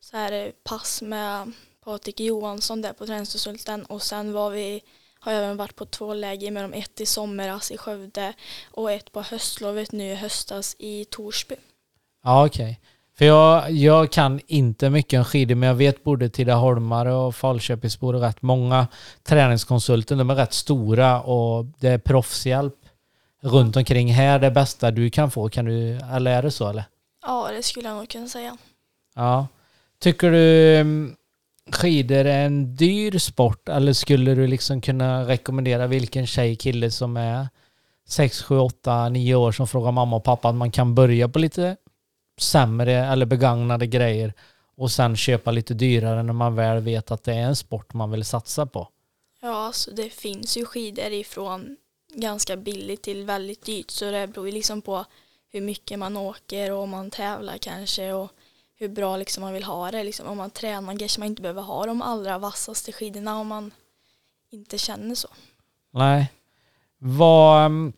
så 0.00 0.16
här 0.16 0.52
pass 0.64 1.02
med 1.02 1.52
Patrik 1.84 2.20
Johansson 2.20 2.82
där 2.82 2.92
på 2.92 3.06
träningskonsulten 3.06 3.84
och 3.84 4.02
sen 4.02 4.32
var 4.32 4.50
vi 4.50 4.80
har 5.20 5.32
jag 5.32 5.44
även 5.44 5.56
varit 5.56 5.76
på 5.76 5.84
två 5.84 6.14
läger 6.14 6.50
med 6.50 6.64
dem. 6.64 6.72
Ett 6.72 7.00
i 7.00 7.06
somras 7.06 7.70
i 7.70 7.78
Skövde 7.78 8.32
och 8.70 8.92
ett 8.92 9.12
på 9.12 9.22
höstlovet 9.22 9.92
nu 9.92 10.12
i 10.12 10.14
höstas 10.14 10.76
i 10.78 11.04
Torsby. 11.04 11.56
Ja, 12.26 12.46
okej. 12.46 12.80
För 13.18 13.24
jag, 13.24 13.70
jag 13.70 14.12
kan 14.12 14.40
inte 14.46 14.90
mycket 14.90 15.18
om 15.18 15.24
skidor, 15.24 15.54
men 15.54 15.66
jag 15.66 15.74
vet 15.74 16.04
både 16.04 16.28
Tidaholmare 16.28 17.14
och 17.14 17.34
Falköpingsbor 17.34 18.14
och 18.14 18.20
rätt 18.20 18.42
många 18.42 18.86
träningskonsulter. 19.22 20.16
De 20.16 20.30
är 20.30 20.34
rätt 20.34 20.52
stora 20.52 21.20
och 21.20 21.64
det 21.80 21.88
är 21.88 21.98
proffshjälp 21.98 22.74
runt 23.42 23.76
omkring. 23.76 24.12
Här 24.12 24.38
det 24.38 24.50
bästa 24.50 24.90
du 24.90 25.10
kan 25.10 25.30
få, 25.30 25.48
kan 25.48 25.64
du, 25.64 25.98
eller 26.12 26.30
är 26.30 26.42
det 26.42 26.50
så 26.50 26.68
eller? 26.68 26.84
Ja, 27.26 27.48
det 27.56 27.62
skulle 27.62 27.88
jag 27.88 27.96
nog 27.96 28.08
kunna 28.08 28.28
säga. 28.28 28.56
Ja. 29.14 29.46
Tycker 30.00 30.30
du 30.30 30.76
mm, 30.76 31.16
skidor 31.72 32.24
är 32.24 32.46
en 32.46 32.76
dyr 32.76 33.18
sport 33.18 33.68
eller 33.68 33.92
skulle 33.92 34.34
du 34.34 34.46
liksom 34.46 34.80
kunna 34.80 35.28
rekommendera 35.28 35.86
vilken 35.86 36.26
tjej, 36.26 36.56
kille 36.56 36.90
som 36.90 37.16
är 37.16 37.48
6, 38.08 38.42
7, 38.42 38.58
8, 38.58 39.08
9 39.08 39.34
år 39.34 39.52
som 39.52 39.66
frågar 39.66 39.92
mamma 39.92 40.16
och 40.16 40.24
pappa 40.24 40.48
att 40.48 40.54
man 40.54 40.70
kan 40.70 40.94
börja 40.94 41.28
på 41.28 41.38
lite 41.38 41.76
sämre 42.38 42.92
eller 42.92 43.26
begagnade 43.26 43.86
grejer 43.86 44.34
och 44.76 44.90
sen 44.90 45.16
köpa 45.16 45.50
lite 45.50 45.74
dyrare 45.74 46.22
när 46.22 46.32
man 46.32 46.54
väl 46.54 46.82
vet 46.82 47.10
att 47.10 47.24
det 47.24 47.34
är 47.34 47.42
en 47.42 47.56
sport 47.56 47.94
man 47.94 48.10
vill 48.10 48.24
satsa 48.24 48.66
på? 48.66 48.88
Ja, 49.40 49.66
alltså 49.66 49.90
det 49.90 50.10
finns 50.10 50.56
ju 50.56 50.64
skidor 50.64 51.12
ifrån 51.12 51.76
ganska 52.14 52.56
billigt 52.56 53.02
till 53.02 53.24
väldigt 53.24 53.64
dyrt 53.64 53.90
så 53.90 54.10
det 54.10 54.26
beror 54.26 54.46
ju 54.46 54.52
liksom 54.52 54.82
på 54.82 55.04
hur 55.48 55.60
mycket 55.60 55.98
man 55.98 56.16
åker 56.16 56.72
och 56.72 56.82
om 56.82 56.90
man 56.90 57.10
tävlar 57.10 57.58
kanske 57.58 58.12
och 58.12 58.30
hur 58.78 58.88
bra 58.88 59.16
liksom 59.16 59.42
man 59.42 59.52
vill 59.52 59.64
ha 59.64 59.90
det. 59.90 60.04
Liksom, 60.04 60.26
om 60.26 60.36
man 60.36 60.50
tränar 60.50 60.98
kanske 60.98 61.20
man 61.20 61.26
inte 61.26 61.42
behöver 61.42 61.62
ha 61.62 61.86
de 61.86 62.02
allra 62.02 62.38
vassaste 62.38 62.92
skidorna 62.92 63.38
om 63.38 63.46
man 63.46 63.70
inte 64.50 64.78
känner 64.78 65.14
så. 65.14 65.28
Nej. 65.90 66.32
Vad, 66.98 67.66
mm, 67.66 67.92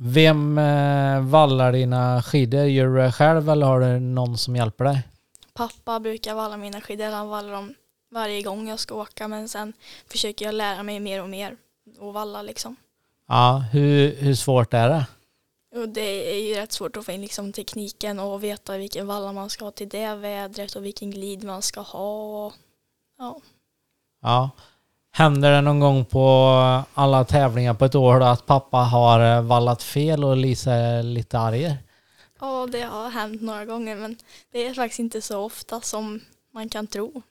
vem 0.00 0.58
eh, 0.58 1.20
vallar 1.20 1.72
dina 1.72 2.22
skidor? 2.22 2.64
Gör 2.64 2.86
du 2.86 2.96
det 2.96 3.12
själv 3.12 3.50
eller 3.50 3.66
har 3.66 3.80
du 3.80 4.00
någon 4.00 4.38
som 4.38 4.56
hjälper 4.56 4.84
dig? 4.84 5.02
Pappa 5.54 6.00
brukar 6.00 6.34
valla 6.34 6.56
mina 6.56 6.80
skidor, 6.80 7.10
han 7.10 7.28
vallar 7.28 7.52
dem 7.52 7.74
varje 8.10 8.42
gång 8.42 8.68
jag 8.68 8.78
ska 8.78 8.94
åka 8.94 9.28
men 9.28 9.48
sen 9.48 9.72
försöker 10.06 10.44
jag 10.44 10.54
lära 10.54 10.82
mig 10.82 11.00
mer 11.00 11.22
och 11.22 11.28
mer 11.28 11.56
och 11.98 12.14
valla 12.14 12.42
liksom. 12.42 12.76
Ja, 13.28 13.64
hur, 13.72 14.16
hur 14.16 14.34
svårt 14.34 14.74
är 14.74 14.88
det? 14.88 15.06
Och 15.80 15.88
det 15.88 16.34
är 16.34 16.48
ju 16.48 16.54
rätt 16.54 16.72
svårt 16.72 16.96
att 16.96 17.04
få 17.04 17.12
in 17.12 17.20
liksom 17.20 17.52
tekniken 17.52 18.18
och 18.18 18.44
veta 18.44 18.76
vilken 18.76 19.06
valla 19.06 19.32
man 19.32 19.50
ska 19.50 19.64
ha 19.64 19.72
till 19.72 19.88
det 19.88 20.14
vädret 20.14 20.76
och 20.76 20.84
vilken 20.84 21.10
glid 21.10 21.44
man 21.44 21.62
ska 21.62 21.80
ha. 21.80 22.46
Och, 22.46 22.52
ja. 23.18 23.40
Ja. 24.22 24.50
Händer 25.18 25.52
det 25.52 25.60
någon 25.60 25.80
gång 25.80 26.04
på 26.04 26.24
alla 26.94 27.24
tävlingar 27.24 27.74
på 27.74 27.84
ett 27.84 27.94
år 27.94 28.20
då 28.20 28.26
att 28.26 28.46
pappa 28.46 28.76
har 28.76 29.36
eh, 29.36 29.42
vallat 29.42 29.82
fel 29.82 30.24
och 30.24 30.36
Lisa 30.36 30.72
är 30.72 31.02
lite 31.02 31.38
arg? 31.38 31.76
ja, 32.40 32.68
det 32.72 32.80
har 32.80 33.10
hänt 33.10 33.42
några 33.42 33.64
gånger 33.64 33.96
men 33.96 34.16
det 34.52 34.66
är 34.66 34.74
faktiskt 34.74 34.98
inte 34.98 35.22
så 35.22 35.40
ofta 35.40 35.80
som 35.80 36.20
man 36.54 36.68
kan 36.68 36.86
tro. 36.86 37.22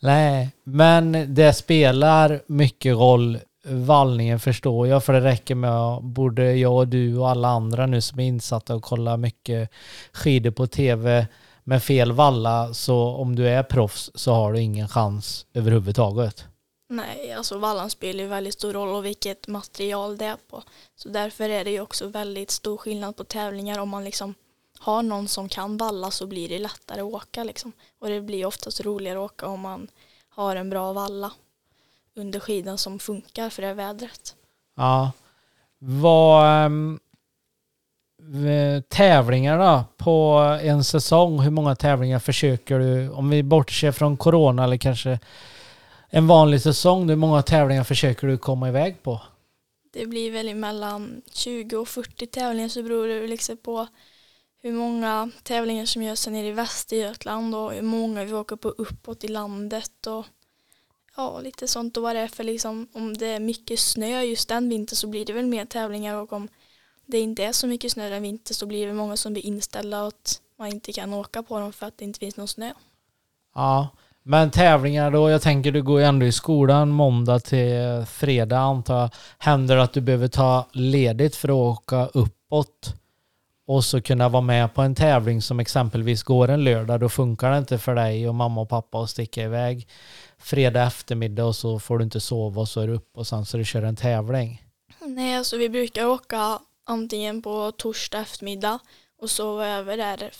Nej, 0.00 0.50
men 0.64 1.34
det 1.34 1.52
spelar 1.52 2.40
mycket 2.46 2.96
roll 2.96 3.38
vallningen 3.64 4.40
förstår 4.40 4.88
jag 4.88 5.04
för 5.04 5.12
det 5.12 5.20
räcker 5.20 5.54
med 5.54 5.70
att 5.70 6.02
både 6.02 6.56
jag 6.56 6.76
och 6.76 6.88
du 6.88 7.18
och 7.18 7.30
alla 7.30 7.48
andra 7.48 7.86
nu 7.86 8.00
som 8.00 8.20
är 8.20 8.24
insatta 8.24 8.74
och 8.74 8.82
kollar 8.82 9.16
mycket 9.16 9.70
skidor 10.12 10.50
på 10.50 10.66
tv 10.66 11.26
med 11.64 11.82
fel 11.82 12.12
valla 12.12 12.74
så 12.74 13.08
om 13.08 13.36
du 13.36 13.48
är 13.48 13.62
proffs 13.62 14.10
så 14.14 14.34
har 14.34 14.52
du 14.52 14.60
ingen 14.60 14.88
chans 14.88 15.46
överhuvudtaget. 15.54 16.47
Nej, 16.90 17.32
alltså 17.32 17.58
vallan 17.58 17.90
spelar 17.90 18.24
ju 18.24 18.28
väldigt 18.28 18.54
stor 18.54 18.72
roll 18.72 18.88
och 18.88 19.04
vilket 19.04 19.48
material 19.48 20.16
det 20.16 20.24
är 20.24 20.36
på. 20.50 20.62
Så 20.96 21.08
därför 21.08 21.48
är 21.48 21.64
det 21.64 21.70
ju 21.70 21.80
också 21.80 22.06
väldigt 22.06 22.50
stor 22.50 22.76
skillnad 22.76 23.16
på 23.16 23.24
tävlingar. 23.24 23.78
Om 23.78 23.88
man 23.88 24.04
liksom 24.04 24.34
har 24.78 25.02
någon 25.02 25.28
som 25.28 25.48
kan 25.48 25.76
valla 25.76 26.10
så 26.10 26.26
blir 26.26 26.48
det 26.48 26.58
lättare 26.58 27.00
att 27.00 27.14
åka 27.14 27.44
liksom. 27.44 27.72
Och 27.98 28.08
det 28.08 28.20
blir 28.20 28.46
oftast 28.46 28.80
roligare 28.80 29.18
att 29.18 29.32
åka 29.32 29.46
om 29.46 29.60
man 29.60 29.88
har 30.28 30.56
en 30.56 30.70
bra 30.70 30.92
valla 30.92 31.32
under 32.16 32.40
skidan 32.40 32.78
som 32.78 32.98
funkar 32.98 33.50
för 33.50 33.62
det 33.62 33.74
vädret. 33.74 34.34
Ja. 34.76 35.12
Vad 35.78 36.66
um, 36.66 37.00
tävlingar 38.88 39.58
då 39.58 39.84
på 39.96 40.38
en 40.62 40.84
säsong? 40.84 41.40
Hur 41.40 41.50
många 41.50 41.76
tävlingar 41.76 42.18
försöker 42.18 42.78
du? 42.78 43.08
Om 43.10 43.30
vi 43.30 43.42
bortser 43.42 43.92
från 43.92 44.16
corona 44.16 44.64
eller 44.64 44.76
kanske 44.76 45.18
en 46.10 46.26
vanlig 46.26 46.62
säsong. 46.62 47.08
Hur 47.08 47.16
många 47.16 47.42
tävlingar 47.42 47.84
försöker 47.84 48.26
du 48.26 48.38
komma 48.38 48.68
iväg 48.68 49.02
på? 49.02 49.20
Det 49.92 50.06
blir 50.06 50.30
väl 50.30 50.54
mellan 50.54 51.22
20 51.32 51.76
och 51.76 51.88
40 51.88 52.26
tävlingar 52.26 52.68
så 52.68 52.82
beror 52.82 53.06
det 53.06 53.26
liksom 53.26 53.56
på 53.56 53.86
hur 54.62 54.72
många 54.72 55.30
tävlingar 55.42 55.86
som 55.86 56.02
görs 56.02 56.26
nere 56.26 56.46
i 56.46 56.52
Västergötland 56.52 57.54
och 57.54 57.72
hur 57.72 57.82
många 57.82 58.24
vi 58.24 58.32
åker 58.32 58.56
på 58.56 58.68
uppåt 58.68 59.24
i 59.24 59.28
landet 59.28 60.06
och 60.06 60.26
ja, 61.16 61.40
lite 61.40 61.68
sånt 61.68 61.96
och 61.96 62.02
vad 62.02 62.16
det 62.16 62.20
är 62.20 62.28
för 62.28 62.44
liksom 62.44 62.88
om 62.92 63.16
det 63.16 63.26
är 63.26 63.40
mycket 63.40 63.80
snö 63.80 64.22
just 64.22 64.48
den 64.48 64.68
vintern 64.68 64.96
så 64.96 65.06
blir 65.06 65.24
det 65.24 65.32
väl 65.32 65.46
mer 65.46 65.64
tävlingar 65.64 66.14
och 66.14 66.32
om 66.32 66.48
det 67.06 67.18
inte 67.18 67.44
är 67.44 67.52
så 67.52 67.66
mycket 67.66 67.92
snö 67.92 68.10
den 68.10 68.22
vintern 68.22 68.54
så 68.54 68.66
blir 68.66 68.86
det 68.86 68.92
många 68.92 69.16
som 69.16 69.32
blir 69.32 69.46
inställda 69.46 70.02
och 70.02 70.08
att 70.08 70.40
man 70.56 70.68
inte 70.68 70.92
kan 70.92 71.12
åka 71.12 71.42
på 71.42 71.58
dem 71.58 71.72
för 71.72 71.86
att 71.86 71.98
det 71.98 72.04
inte 72.04 72.18
finns 72.18 72.36
någon 72.36 72.48
snö. 72.48 72.72
Ja, 73.54 73.88
men 74.28 74.50
tävlingar 74.50 75.10
då, 75.10 75.30
jag 75.30 75.42
tänker 75.42 75.72
du 75.72 75.82
går 75.82 76.00
ju 76.00 76.06
ändå 76.06 76.26
i 76.26 76.32
skolan 76.32 76.88
måndag 76.88 77.40
till 77.40 78.04
fredag 78.06 78.58
antar 78.58 79.00
jag. 79.00 79.10
Händer 79.38 79.76
det 79.76 79.82
att 79.82 79.92
du 79.92 80.00
behöver 80.00 80.28
ta 80.28 80.66
ledigt 80.72 81.36
för 81.36 81.48
att 81.48 81.52
åka 81.52 82.06
uppåt 82.06 82.94
och 83.66 83.84
så 83.84 84.02
kunna 84.02 84.28
vara 84.28 84.42
med 84.42 84.74
på 84.74 84.82
en 84.82 84.94
tävling 84.94 85.42
som 85.42 85.60
exempelvis 85.60 86.22
går 86.22 86.48
en 86.48 86.64
lördag, 86.64 87.00
då 87.00 87.08
funkar 87.08 87.50
det 87.50 87.58
inte 87.58 87.78
för 87.78 87.94
dig 87.94 88.28
och 88.28 88.34
mamma 88.34 88.60
och 88.60 88.68
pappa 88.68 89.02
att 89.02 89.10
sticka 89.10 89.42
iväg 89.42 89.88
fredag 90.38 90.82
eftermiddag 90.86 91.44
och 91.44 91.56
så 91.56 91.78
får 91.78 91.98
du 91.98 92.04
inte 92.04 92.20
sova 92.20 92.60
och 92.60 92.68
så 92.68 92.80
är 92.80 92.86
du 92.86 92.94
upp 92.94 93.10
och 93.14 93.26
sen 93.26 93.44
så 93.44 93.56
du 93.56 93.64
kör 93.64 93.82
en 93.82 93.96
tävling. 93.96 94.62
Nej, 95.00 95.36
alltså 95.36 95.56
vi 95.56 95.68
brukar 95.68 96.06
åka 96.06 96.58
antingen 96.86 97.42
på 97.42 97.72
torsdag 97.72 98.18
eftermiddag 98.18 98.78
och 99.20 99.30
sova 99.30 99.66
över 99.66 99.96
där 99.96 100.30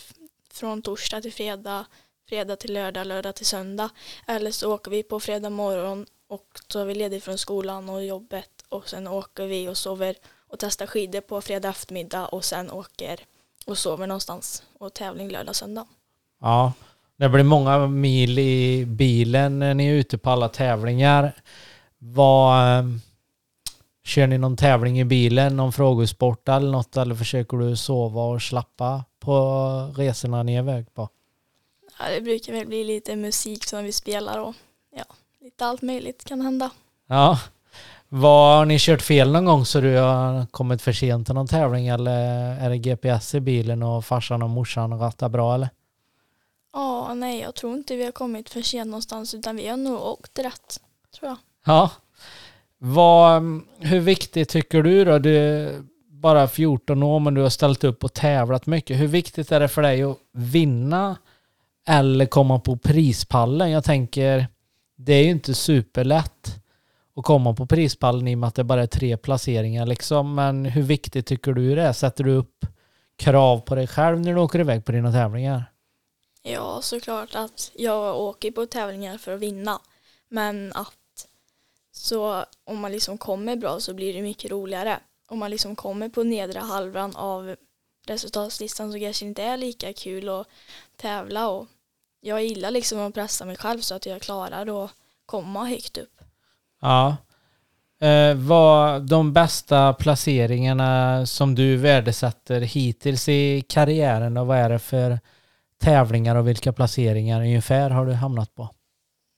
från 0.53 0.83
torsdag 0.83 1.21
till 1.21 1.33
fredag, 1.33 1.87
fredag 2.29 2.57
till 2.57 2.75
lördag, 2.75 3.07
lördag 3.07 3.35
till 3.35 3.47
söndag. 3.47 3.91
Eller 4.27 4.51
så 4.51 4.75
åker 4.75 4.91
vi 4.91 5.03
på 5.03 5.21
fredag 5.21 5.51
morgon 5.51 6.07
och 6.29 6.47
så 6.69 6.81
är 6.81 6.85
vi 6.85 6.95
lediga 6.95 7.21
från 7.21 7.39
skolan 7.39 7.89
och 7.89 8.05
jobbet 8.05 8.51
och 8.69 8.89
sen 8.89 9.09
åker 9.09 9.47
vi 9.47 9.69
och 9.69 9.77
sover 9.77 10.15
och 10.49 10.59
testar 10.59 10.87
skidor 10.87 11.21
på 11.21 11.41
fredag 11.41 11.69
eftermiddag 11.69 12.27
och 12.27 12.45
sen 12.45 12.71
åker 12.71 13.21
och 13.67 13.79
sover 13.79 14.07
någonstans 14.07 14.63
och 14.79 14.95
tävling 14.95 15.31
lördag, 15.31 15.57
söndag. 15.57 15.87
Ja, 16.41 16.73
det 17.17 17.29
blir 17.29 17.45
många 17.45 17.87
mil 17.87 18.39
i 18.39 18.85
bilen 18.87 19.59
när 19.59 19.75
ni 19.75 19.87
är 19.87 19.95
ute 19.95 20.19
på 20.19 20.31
alla 20.31 20.49
tävlingar. 20.49 21.33
Vad, 21.99 22.79
eh, 22.79 22.85
kör 24.05 24.27
ni 24.27 24.39
någon 24.39 24.57
tävling 24.57 25.01
i 25.01 25.05
bilen, 25.05 25.57
någon 25.57 25.73
frågesport 25.73 26.49
eller 26.49 26.71
något 26.71 26.97
eller 26.97 27.15
försöker 27.15 27.57
du 27.57 27.77
sova 27.77 28.23
och 28.23 28.43
slappa 28.43 29.05
på 29.21 29.35
resorna 29.97 30.43
ni 30.43 30.55
är 30.55 30.59
iväg 30.59 30.95
på? 30.95 31.09
Ja, 31.99 32.11
det 32.11 32.21
brukar 32.21 32.53
väl 32.53 32.67
bli 32.67 32.85
lite 32.85 33.17
musik 33.17 33.65
som 33.65 33.85
vi 33.85 33.93
spelar 33.93 34.39
och 34.39 34.55
ja, 34.97 35.05
lite 35.41 35.67
allt 35.67 35.83
möjligt 35.83 36.25
kan 36.25 36.41
hända. 36.41 36.71
Ja. 37.07 37.39
Vad, 38.09 38.59
har 38.59 38.65
ni 38.65 38.79
kört 38.79 39.03
fel 39.03 39.33
någon 39.33 39.45
gång 39.45 39.65
så 39.65 39.81
du 39.81 39.97
har 39.97 40.47
kommit 40.47 40.83
för 40.83 40.93
sent 40.93 41.27
till 41.27 41.35
någon 41.35 41.47
tävling 41.47 41.89
eller 41.89 42.13
är 42.61 42.71
det 42.71 42.79
GPS 42.79 43.35
i 43.35 43.41
bilen 43.41 43.83
och 43.83 44.05
farsan 44.05 44.43
och 44.43 44.51
morsan 44.51 44.99
rattar 44.99 45.29
bra 45.29 45.55
eller? 45.55 45.69
Ja, 46.73 47.15
nej, 47.15 47.41
jag 47.41 47.55
tror 47.55 47.77
inte 47.77 47.97
vi 47.97 48.05
har 48.05 48.13
kommit 48.13 48.51
för 48.51 48.63
sent 48.63 48.91
någonstans 48.91 49.35
utan 49.35 49.57
vi 49.57 49.69
har 49.69 49.77
nog 49.77 50.01
åkt 50.01 50.39
rätt, 50.39 50.81
tror 51.19 51.29
jag. 51.29 51.37
Ja. 51.65 51.91
Vad, 52.79 53.43
hur 53.79 54.01
viktigt 54.01 54.49
tycker 54.49 54.83
du 54.83 55.05
då? 55.05 55.19
Du 55.19 55.37
är 55.37 55.83
bara 56.11 56.49
14 56.49 57.03
år 57.03 57.21
men 57.21 57.35
du 57.35 57.41
har 57.41 57.49
ställt 57.51 57.85
upp 57.85 58.05
och 58.05 58.13
tävlat 58.13 58.67
mycket. 58.67 59.01
Hur 59.01 59.07
viktigt 59.07 59.53
är 59.53 59.61
det 59.61 59.69
för 59.69 59.83
dig 59.83 60.03
att 60.03 60.19
vinna 60.33 61.17
eller 61.89 62.27
komma 62.27 62.59
på 62.61 62.77
prispallen? 62.77 63.71
Jag 63.71 63.85
tänker, 63.85 64.47
det 64.97 65.13
är 65.13 65.25
ju 65.25 65.31
inte 65.31 65.55
superlätt 65.55 66.61
att 67.17 67.25
komma 67.25 67.55
på 67.55 67.67
prispallen 67.67 68.29
i 68.29 68.35
och 68.35 68.39
med 68.39 68.49
att 68.49 68.55
det 68.55 68.65
bara 68.65 68.83
är 68.83 68.87
tre 68.87 69.17
placeringar 69.17 69.87
liksom. 69.87 70.35
Men 70.35 70.65
hur 70.65 70.83
viktigt 70.83 71.27
tycker 71.27 71.53
du 71.53 71.75
det 71.75 71.83
är? 71.83 71.93
Sätter 71.93 72.25
du 72.25 72.33
upp 72.33 72.67
krav 73.17 73.59
på 73.59 73.75
dig 73.75 73.87
själv 73.87 74.21
när 74.21 74.35
du 74.35 74.41
åker 74.41 74.59
iväg 74.59 74.85
på 74.85 74.93
dina 74.93 75.13
tävlingar? 75.13 75.73
Ja, 76.43 76.79
såklart 76.83 77.35
att 77.35 77.71
jag 77.75 78.21
åker 78.21 78.51
på 78.51 78.67
tävlingar 78.67 79.19
för 79.19 79.35
att 79.35 79.41
vinna. 79.41 79.81
Men 80.29 80.73
att 80.73 81.27
så 81.93 82.45
om 82.65 82.79
man 82.81 82.93
liksom 82.93 83.19
kommer 83.19 83.57
bra 83.57 83.81
så 83.81 83.95
blir 83.95 84.15
det 84.15 84.23
mycket 84.23 84.51
roligare. 84.51 85.01
Om 85.29 85.39
man 85.39 85.51
liksom 85.51 85.77
kommer 85.77 86.09
på 86.09 86.25
nedre 86.25 86.59
halvan 86.59 87.17
av 87.17 87.57
resultatlistan 88.07 88.93
så 88.93 88.99
kanske 88.99 89.25
det 89.25 89.29
inte 89.29 89.43
är 89.43 89.57
lika 89.57 89.93
kul 89.93 90.29
att 90.29 90.47
tävla 90.97 91.49
och 91.49 91.67
jag 92.21 92.45
gillar 92.45 92.71
liksom 92.71 92.99
att 92.99 93.15
pressa 93.15 93.45
mig 93.45 93.57
själv 93.57 93.81
så 93.81 93.95
att 93.95 94.07
jag 94.07 94.23
klarar 94.23 94.85
att 94.85 94.91
komma 95.27 95.65
högt 95.65 95.99
upp. 95.99 96.21
Ja. 96.81 97.17
Eh, 98.01 98.35
vad 98.35 99.03
de 99.03 99.33
bästa 99.33 99.93
placeringarna 99.93 101.27
som 101.27 101.55
du 101.55 101.77
värdesätter 101.77 102.61
hittills 102.61 103.29
i 103.29 103.65
karriären 103.69 104.37
och 104.37 104.47
vad 104.47 104.59
är 104.59 104.71
det 104.71 104.79
för 104.79 105.19
tävlingar 105.79 106.37
och 106.37 106.49
vilka 106.49 106.73
placeringar 106.73 107.41
ungefär 107.41 107.91
har 107.91 108.07
du 108.07 108.13
hamnat 108.13 108.55
på? 108.55 108.69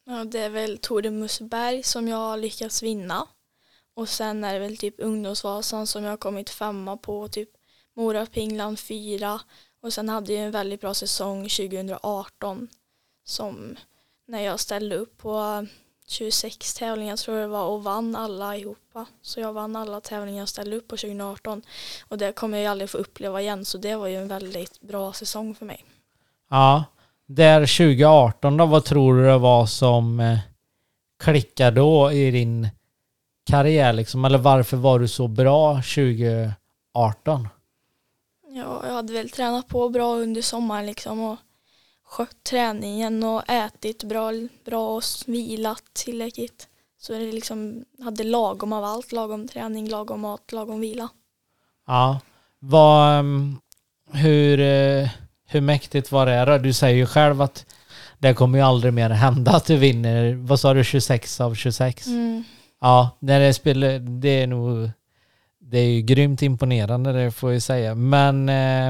Ja, 0.07 0.25
det 0.25 0.39
är 0.39 0.51
väl 0.51 0.79
Tour 0.79 1.03
de 1.03 1.83
som 1.83 2.09
jag 2.09 2.17
har 2.17 2.37
lyckats 2.37 2.83
vinna. 2.83 3.27
Och 3.95 4.09
sen 4.09 4.45
är 4.45 4.55
det 4.55 4.61
väl 4.61 4.77
typ 4.77 4.95
Ungdomsvasan 4.99 5.87
som 5.87 6.05
jag 6.05 6.11
har 6.11 6.17
kommit 6.17 6.51
femma 6.51 6.97
på, 6.97 7.29
typ 7.29 7.49
Mora 7.97 8.27
Pingland 8.27 8.79
fyra. 8.79 9.41
Och 9.83 9.93
sen 9.93 10.09
hade 10.09 10.33
jag 10.33 10.45
en 10.45 10.51
väldigt 10.51 10.81
bra 10.81 10.95
säsong 10.95 11.43
2018 11.43 12.69
som 13.25 13.77
när 14.27 14.41
jag 14.41 14.61
ställde 14.61 14.97
upp 14.97 15.19
på 15.19 15.67
26 16.07 16.75
tävlingar 16.75 17.17
tror 17.17 17.37
jag 17.37 17.49
det 17.49 17.53
var 17.53 17.67
och 17.67 17.85
vann 17.85 18.17
alla 18.17 18.57
ihopa. 18.57 19.07
Så 19.23 19.41
jag 19.41 19.53
vann 19.53 19.77
alla 19.77 20.01
tävlingar 20.01 20.39
jag 20.39 20.49
ställde 20.49 20.77
upp 20.77 20.89
på 20.89 20.97
2018 20.97 21.63
och 22.09 22.19
det 22.19 22.33
kommer 22.33 22.59
jag 22.59 22.63
ju 22.63 22.71
aldrig 22.71 22.91
få 22.91 22.99
uppleva 22.99 23.41
igen 23.41 23.65
så 23.65 23.79
det 23.79 23.97
var 23.97 24.07
ju 24.07 24.17
en 24.17 24.29
väldigt 24.29 24.81
bra 24.81 25.13
säsong 25.13 25.55
för 25.55 25.67
mig. 25.67 25.85
Ja, 26.51 26.85
där 27.27 27.61
2018 27.61 28.57
då, 28.57 28.67
vad 28.67 28.85
tror 28.85 29.17
du 29.17 29.27
det 29.27 29.39
var 29.39 29.67
som 29.67 30.21
eh, 30.21 30.39
klickade 31.23 31.81
då 31.81 32.13
i 32.13 32.31
din 32.31 32.69
karriär 33.47 33.93
liksom? 33.93 34.25
Eller 34.25 34.39
varför 34.39 34.77
var 34.77 34.99
du 34.99 35.09
så 35.09 35.29
bra 35.29 35.75
2018? 35.75 37.49
Ja, 38.53 38.87
jag 38.87 38.93
hade 38.95 39.13
väl 39.13 39.31
tränat 39.31 39.69
på 39.69 39.89
bra 39.89 40.17
under 40.17 40.43
sommaren 40.43 40.87
liksom 40.87 41.21
och 41.21 41.37
skött 42.05 42.45
träningen 42.45 43.25
och 43.25 43.51
ätit 43.51 44.05
bra, 44.05 44.31
bra 44.65 44.97
och 44.97 45.03
vilat 45.27 45.83
tillräckligt. 45.93 46.69
Så 46.99 47.13
det 47.13 47.33
liksom 47.33 47.85
hade 48.05 48.25
lagom 48.25 48.73
av 48.73 48.85
allt, 48.85 49.13
lagom 49.13 49.49
träning, 49.49 49.89
lagom 49.89 50.21
mat, 50.21 50.53
lagom 50.53 50.81
vila. 50.81 51.09
Ja, 51.87 52.21
vad, 52.59 53.19
mm, 53.19 53.57
hur, 54.13 54.61
eh, 54.61 55.09
hur 55.47 55.61
mäktigt 55.61 56.13
var 56.13 56.27
det 56.27 56.45
då? 56.45 56.59
Du 56.59 56.73
säger 56.73 56.97
ju 56.97 57.07
själv 57.07 57.43
att 57.43 57.67
det 58.19 58.35
kommer 58.35 58.59
ju 58.59 58.65
aldrig 58.65 58.93
mer 58.93 59.11
hända 59.11 59.51
att 59.51 59.67
du 59.67 59.77
vinner, 59.77 60.35
vad 60.35 60.61
sa 60.61 60.75
du, 60.75 60.85
26 60.85 61.41
av 61.41 61.55
26? 61.55 62.07
Mm. 62.07 62.45
Ja, 62.81 63.19
när 63.21 63.41
det 63.41 63.55
spelar, 63.55 63.99
det 63.99 64.43
är 64.43 64.47
nog, 64.47 64.91
det 65.71 65.79
är 65.79 65.89
ju 65.89 66.01
grymt 66.01 66.43
imponerande 66.43 67.13
det 67.13 67.31
får 67.31 67.53
jag 67.53 67.63
säga. 67.63 67.95
Men 67.95 68.49
eh, 68.49 68.89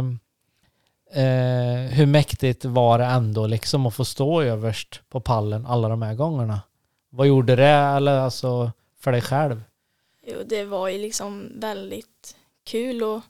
eh, 1.25 1.91
hur 1.91 2.07
mäktigt 2.07 2.65
var 2.65 2.99
det 2.99 3.05
ändå 3.05 3.47
liksom 3.47 3.87
att 3.87 3.95
få 3.95 4.05
stå 4.05 4.43
överst 4.43 5.01
på 5.09 5.21
pallen 5.21 5.67
alla 5.67 5.89
de 5.89 6.03
här 6.03 6.15
gångerna? 6.15 6.61
Vad 7.11 7.27
gjorde 7.27 7.57
det, 7.57 7.69
eller 7.69 8.19
alltså 8.19 8.73
för 9.01 9.13
dig 9.13 9.21
själv? 9.21 9.63
Jo, 10.27 10.37
det 10.47 10.65
var 10.65 10.89
ju 10.89 10.99
liksom 10.99 11.53
väldigt 11.55 12.37
kul 12.65 13.03
och 13.03 13.21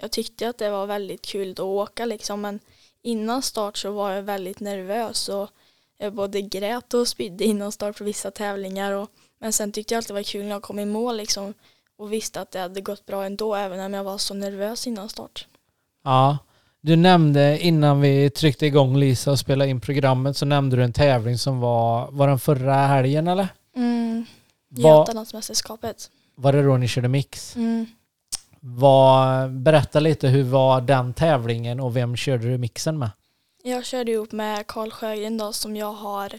jag 0.00 0.10
tyckte 0.10 0.48
att 0.48 0.58
det 0.58 0.70
var 0.70 0.86
väldigt 0.86 1.22
kul 1.22 1.50
att 1.50 1.60
åka 1.60 2.04
liksom 2.04 2.40
men 2.40 2.60
innan 3.02 3.42
start 3.42 3.76
så 3.76 3.92
var 3.92 4.12
jag 4.12 4.22
väldigt 4.22 4.60
nervös 4.60 5.28
och 5.28 5.50
jag 5.98 6.14
både 6.14 6.40
grät 6.40 6.94
och 6.94 7.08
spydde 7.08 7.44
innan 7.44 7.72
start 7.72 7.98
på 7.98 8.04
vissa 8.04 8.30
tävlingar 8.30 8.92
och, 8.92 9.10
men 9.38 9.52
sen 9.52 9.72
tyckte 9.72 9.94
jag 9.94 9.98
alltid 9.98 10.10
det 10.10 10.14
var 10.14 10.22
kul 10.22 10.42
när 10.42 10.50
jag 10.50 10.62
kom 10.62 10.78
i 10.78 10.84
mål 10.84 11.16
liksom 11.16 11.54
och 12.02 12.12
visste 12.12 12.40
att 12.40 12.50
det 12.50 12.58
hade 12.58 12.80
gått 12.80 13.06
bra 13.06 13.24
ändå 13.24 13.54
även 13.54 13.80
om 13.80 13.94
jag 13.94 14.04
var 14.04 14.18
så 14.18 14.34
nervös 14.34 14.86
innan 14.86 15.08
start. 15.08 15.46
Ja, 16.04 16.38
du 16.80 16.96
nämnde 16.96 17.58
innan 17.58 18.00
vi 18.00 18.30
tryckte 18.30 18.66
igång 18.66 18.96
Lisa 18.96 19.30
och 19.30 19.38
spelade 19.38 19.70
in 19.70 19.80
programmet 19.80 20.36
så 20.36 20.46
nämnde 20.46 20.76
du 20.76 20.84
en 20.84 20.92
tävling 20.92 21.38
som 21.38 21.60
var, 21.60 22.08
var 22.10 22.28
den 22.28 22.38
förra 22.38 22.74
helgen 22.74 23.28
eller? 23.28 23.48
Mm. 23.76 24.24
Götalandsmästerskapet. 24.68 26.10
var 26.34 26.52
det 26.52 26.62
då 26.62 26.76
ni 26.76 26.88
körde 26.88 27.08
mix? 27.08 27.56
Mm. 27.56 27.86
Var, 28.60 29.48
berätta 29.48 30.00
lite, 30.00 30.28
hur 30.28 30.42
var 30.42 30.80
den 30.80 31.14
tävlingen 31.14 31.80
och 31.80 31.96
vem 31.96 32.16
körde 32.16 32.48
du 32.50 32.58
mixen 32.58 32.98
med? 32.98 33.10
Jag 33.62 33.84
körde 33.84 34.12
ihop 34.12 34.32
med 34.32 34.66
Karl 34.66 34.90
Sjögren 34.90 35.38
då 35.38 35.52
som 35.52 35.76
jag 35.76 35.92
har 35.92 36.32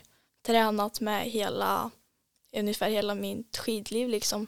tränat 0.45 1.01
med 1.01 1.23
hela, 1.23 1.91
ungefär 2.55 2.89
hela 2.89 3.15
mitt 3.15 3.57
skidliv 3.57 4.09
liksom. 4.09 4.47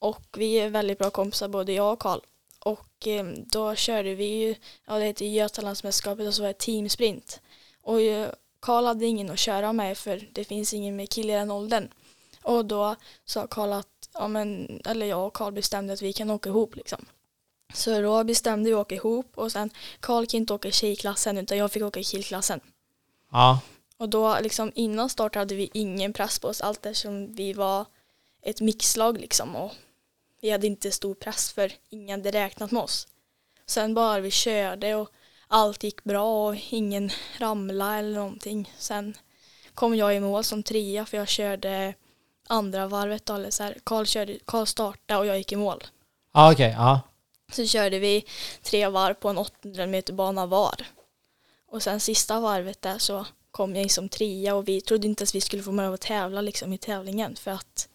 Och 0.00 0.36
vi 0.36 0.54
är 0.54 0.70
väldigt 0.70 0.98
bra 0.98 1.10
kompisar 1.10 1.48
både 1.48 1.72
jag 1.72 1.92
och 1.92 1.98
Karl. 1.98 2.20
Och 2.58 3.06
eh, 3.06 3.24
då 3.26 3.74
körde 3.74 4.14
vi 4.14 4.24
ju, 4.24 4.54
ja 4.86 4.98
det 4.98 5.04
heter 5.04 5.24
Götalandsmästerskapet 5.24 6.28
och 6.28 6.34
så 6.34 6.42
var 6.42 6.48
det 6.48 6.58
teamsprint. 6.58 7.40
Och 7.82 8.00
eh, 8.00 8.30
Karl 8.60 8.84
hade 8.84 9.06
ingen 9.06 9.30
att 9.30 9.38
köra 9.38 9.72
med 9.72 9.98
för 9.98 10.28
det 10.32 10.44
finns 10.44 10.74
ingen 10.74 10.96
med 10.96 11.10
kille 11.10 11.32
i 11.32 11.36
den 11.36 11.50
åldern. 11.50 11.88
Och 12.42 12.64
då 12.64 12.96
sa 13.24 13.46
Karl 13.46 13.72
att, 13.72 14.08
ja 14.12 14.28
men, 14.28 14.80
eller 14.84 15.06
jag 15.06 15.26
och 15.26 15.34
Karl 15.34 15.52
bestämde 15.52 15.92
att 15.92 16.02
vi 16.02 16.12
kan 16.12 16.30
åka 16.30 16.48
ihop 16.48 16.76
liksom. 16.76 17.06
Så 17.74 18.00
då 18.00 18.24
bestämde 18.24 18.70
vi 18.70 18.74
att 18.74 18.80
åka 18.80 18.94
ihop 18.94 19.38
och 19.38 19.52
sen 19.52 19.70
Karl 20.00 20.26
kan 20.26 20.38
inte 20.38 20.54
åka 20.54 20.68
i 20.68 20.72
tjejklassen 20.72 21.38
utan 21.38 21.58
jag 21.58 21.72
fick 21.72 21.82
åka 21.82 22.00
i 22.00 22.04
killklassen. 22.04 22.60
Ja, 23.32 23.60
Och 23.96 24.08
då 24.08 24.38
liksom 24.40 24.72
innan 24.74 25.08
start 25.08 25.34
hade 25.34 25.54
vi 25.54 25.70
ingen 25.74 26.12
press 26.12 26.38
på 26.38 26.48
oss 26.48 26.60
allt 26.60 26.86
eftersom 26.86 27.34
vi 27.34 27.52
var 27.52 27.86
ett 28.42 28.60
mixlag 28.60 29.20
liksom 29.20 29.56
och 29.56 29.72
vi 30.40 30.50
hade 30.50 30.66
inte 30.66 30.90
stor 30.90 31.14
press 31.14 31.52
för 31.52 31.72
ingen 31.88 32.20
hade 32.20 32.38
räknat 32.38 32.70
med 32.70 32.82
oss. 32.82 33.08
Sen 33.66 33.94
bara 33.94 34.20
vi 34.20 34.30
körde 34.30 34.94
och 34.94 35.10
allt 35.48 35.84
gick 35.84 36.04
bra 36.04 36.48
och 36.48 36.56
ingen 36.70 37.10
ramlade 37.38 37.98
eller 37.98 38.14
någonting. 38.14 38.74
Sen 38.78 39.14
kom 39.74 39.96
jag 39.96 40.16
i 40.16 40.20
mål 40.20 40.44
som 40.44 40.62
trea 40.62 41.06
för 41.06 41.16
jag 41.16 41.28
körde 41.28 41.94
andra 42.46 42.86
varvet 42.86 43.26
då, 43.26 43.34
eller 43.34 43.50
så 43.50 43.62
här. 43.62 43.76
Karl, 43.84 44.04
körde, 44.04 44.38
Karl 44.44 44.66
startade 44.66 45.20
och 45.20 45.26
jag 45.26 45.38
gick 45.38 45.52
i 45.52 45.56
mål. 45.56 45.84
ja 46.34 46.52
okej, 46.52 46.74
ja. 46.78 47.00
Så 47.52 47.66
körde 47.66 47.98
vi 47.98 48.24
tre 48.62 48.88
varv 48.88 49.14
på 49.14 49.28
en 49.28 49.38
800 49.38 49.86
meter 49.86 50.12
bana 50.12 50.46
var. 50.46 50.86
Och 51.66 51.82
sen 51.82 52.00
sista 52.00 52.40
varvet 52.40 52.82
där 52.82 52.98
så 52.98 53.26
kom 53.50 53.74
jag 53.74 53.82
in 53.82 53.90
som 53.90 54.08
trea 54.08 54.54
och 54.54 54.68
vi 54.68 54.80
trodde 54.80 55.06
inte 55.06 55.24
att 55.24 55.34
vi 55.34 55.40
skulle 55.40 55.62
få 55.62 55.72
med 55.72 55.90
att 55.90 56.00
tävla 56.00 56.40
liksom 56.40 56.72
i 56.72 56.78
tävlingen 56.78 57.36
för 57.36 57.50
att 57.50 57.88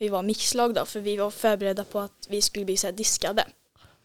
vi 0.00 0.08
var 0.08 0.22
mixlag 0.22 0.74
då 0.74 0.84
för 0.84 1.00
vi 1.00 1.16
var 1.16 1.30
förberedda 1.30 1.84
på 1.84 1.98
att 1.98 2.26
vi 2.28 2.42
skulle 2.42 2.64
bli 2.64 2.76
så 2.76 2.86
här 2.86 2.92
diskade. 2.92 3.44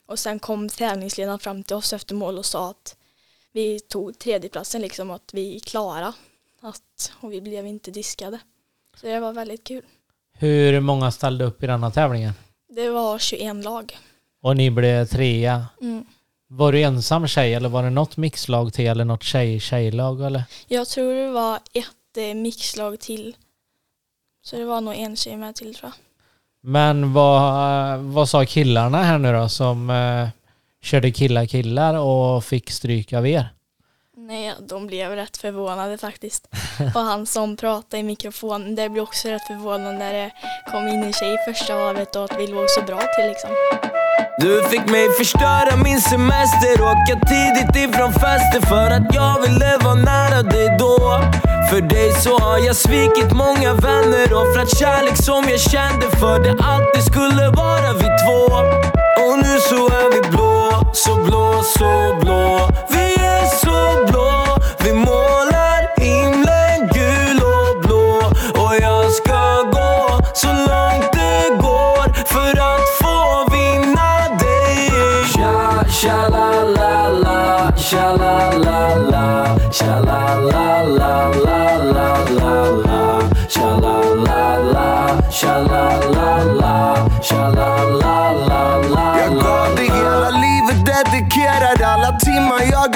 Och 0.05 0.19
sen 0.19 0.39
kom 0.39 0.69
tävlingsledaren 0.69 1.39
fram 1.39 1.63
till 1.63 1.75
oss 1.75 1.93
efter 1.93 2.15
mål 2.15 2.37
och 2.37 2.45
sa 2.45 2.69
att 2.69 2.95
vi 3.51 3.79
tog 3.79 4.19
tredjeplatsen 4.19 4.81
liksom 4.81 5.11
att 5.11 5.29
vi 5.33 5.55
är 5.55 5.59
klara 5.59 6.13
att, 6.61 7.11
och 7.19 7.33
vi 7.33 7.41
blev 7.41 7.67
inte 7.67 7.91
diskade. 7.91 8.39
Så 9.01 9.07
det 9.07 9.19
var 9.19 9.33
väldigt 9.33 9.63
kul. 9.63 9.81
Hur 10.33 10.79
många 10.79 11.11
ställde 11.11 11.45
upp 11.45 11.63
i 11.63 11.67
denna 11.67 11.91
tävlingen? 11.91 12.33
Det 12.69 12.89
var 12.89 13.19
21 13.19 13.63
lag. 13.63 13.97
Och 14.41 14.57
ni 14.57 14.71
blev 14.71 15.05
trea. 15.05 15.65
Mm. 15.81 16.05
Var 16.47 16.71
du 16.71 16.81
ensam 16.81 17.27
tjej 17.27 17.53
eller 17.53 17.69
var 17.69 17.83
det 17.83 17.89
något 17.89 18.17
mixlag 18.17 18.73
till 18.73 18.87
eller 18.87 19.05
något 19.05 19.23
tjej-tjejlag 19.23 20.21
eller? 20.21 20.43
Jag 20.67 20.87
tror 20.87 21.13
det 21.13 21.29
var 21.29 21.59
ett 21.73 22.17
eh, 22.17 22.35
mixlag 22.35 22.99
till. 22.99 23.35
Så 24.45 24.55
det 24.55 24.65
var 24.65 24.81
nog 24.81 24.95
en 24.95 25.15
tjej 25.15 25.37
med 25.37 25.55
till 25.55 25.75
tror 25.75 25.91
jag. 25.91 25.99
Men 26.71 27.13
vad, 27.13 27.99
vad 27.99 28.29
sa 28.29 28.45
killarna 28.45 29.03
här 29.03 29.17
nu 29.17 29.33
då 29.33 29.49
som 29.49 29.89
eh, 29.89 30.27
körde 30.81 31.11
killar-killar 31.11 31.93
och 31.99 32.43
fick 32.43 32.71
stryk 32.71 33.13
av 33.13 33.27
er? 33.27 33.54
Nej, 34.27 34.53
de 34.59 34.87
blev 34.87 35.11
rätt 35.11 35.37
förvånade 35.37 35.97
faktiskt. 35.97 36.47
Och 36.95 37.01
han 37.01 37.25
som 37.25 37.57
pratade 37.57 37.97
i 37.97 38.03
mikrofon, 38.03 38.75
det 38.75 38.89
blev 38.89 39.03
också 39.03 39.27
rätt 39.27 39.47
förvånande 39.47 39.99
när 39.99 40.13
det 40.13 40.31
kom 40.71 40.87
in 40.87 41.03
en 41.03 41.13
tjej 41.13 41.33
i 41.33 41.37
första 41.53 41.73
havet 41.73 42.15
och 42.15 42.23
att 42.23 42.39
vi 42.39 42.47
låg 42.47 42.69
så 42.69 42.81
bra 42.81 42.99
till 42.99 43.27
liksom. 43.27 43.49
Du 44.37 44.63
fick 44.69 44.85
mig 44.89 45.09
förstöra 45.17 45.75
min 45.83 46.01
semester 46.01 46.81
Åka 46.81 47.15
tidigt 47.31 47.75
ifrån 47.75 48.13
fester 48.13 48.61
för 48.69 48.87
att 48.97 49.15
jag 49.15 49.41
ville 49.41 49.77
vara 49.83 49.95
nära 49.95 50.43
dig 50.43 50.75
då 50.79 51.21
För 51.69 51.81
dig 51.81 52.11
så 52.13 52.37
har 52.39 52.57
jag 52.57 52.75
svikit 52.75 53.31
många 53.31 53.73
vänner 53.73 54.33
Offrat 54.33 54.77
kärlek 54.79 55.17
som 55.17 55.43
jag 55.49 55.59
kände 55.59 56.07
för 56.19 56.39
det 56.43 56.55
alltid 56.63 57.03
skulle 57.11 57.45
vara 57.49 57.93
vi 57.93 58.07
två 58.23 58.41
Och 59.25 59.37
nu 59.43 59.53
så 59.69 59.81
är 60.01 60.07
vi 60.15 60.29
blå, 60.29 60.93
så 60.93 61.15
blå, 61.15 61.63
så 61.63 62.17
blå 62.21 62.69
Vi 62.89 63.04
så 63.63 64.05
blå, 64.07 64.57
vi 64.79 64.93
målar 64.93 65.81
himlen 65.97 66.89
gul 66.93 67.39
och 67.43 67.81
blå. 67.81 68.31
Och 68.63 68.75
jag 68.81 69.11
ska 69.11 69.61
gå 69.71 70.19
så 70.33 70.47
långt 70.47 71.13
det 71.13 71.57
går 71.61 72.25
för 72.25 72.51
att 72.71 72.87
få 73.01 73.45
vinna 73.51 74.11
dig. 74.39 74.89
Sha, 75.33 75.85
sha 75.89 76.29
la 76.29 76.63
la 76.77 77.09
la, 77.09 77.71
sha 77.77 78.11
la 78.11 78.51
la 78.65 78.95
la. 79.11 79.57
Sha 79.71 79.99
la 79.99 80.35
la 80.51 80.83
la 80.83 81.29
la 81.45 81.77
la 81.93 82.09
la 82.39 82.69
la. 82.85 83.21
Sha 83.49 83.69
la 83.83 83.97
la 84.27 84.57
la, 84.73 85.31
sha 85.31 85.57
la 85.59 85.89
la 86.15 86.43
la. 86.59 87.09
Sha 87.21 87.49
la 87.49 87.74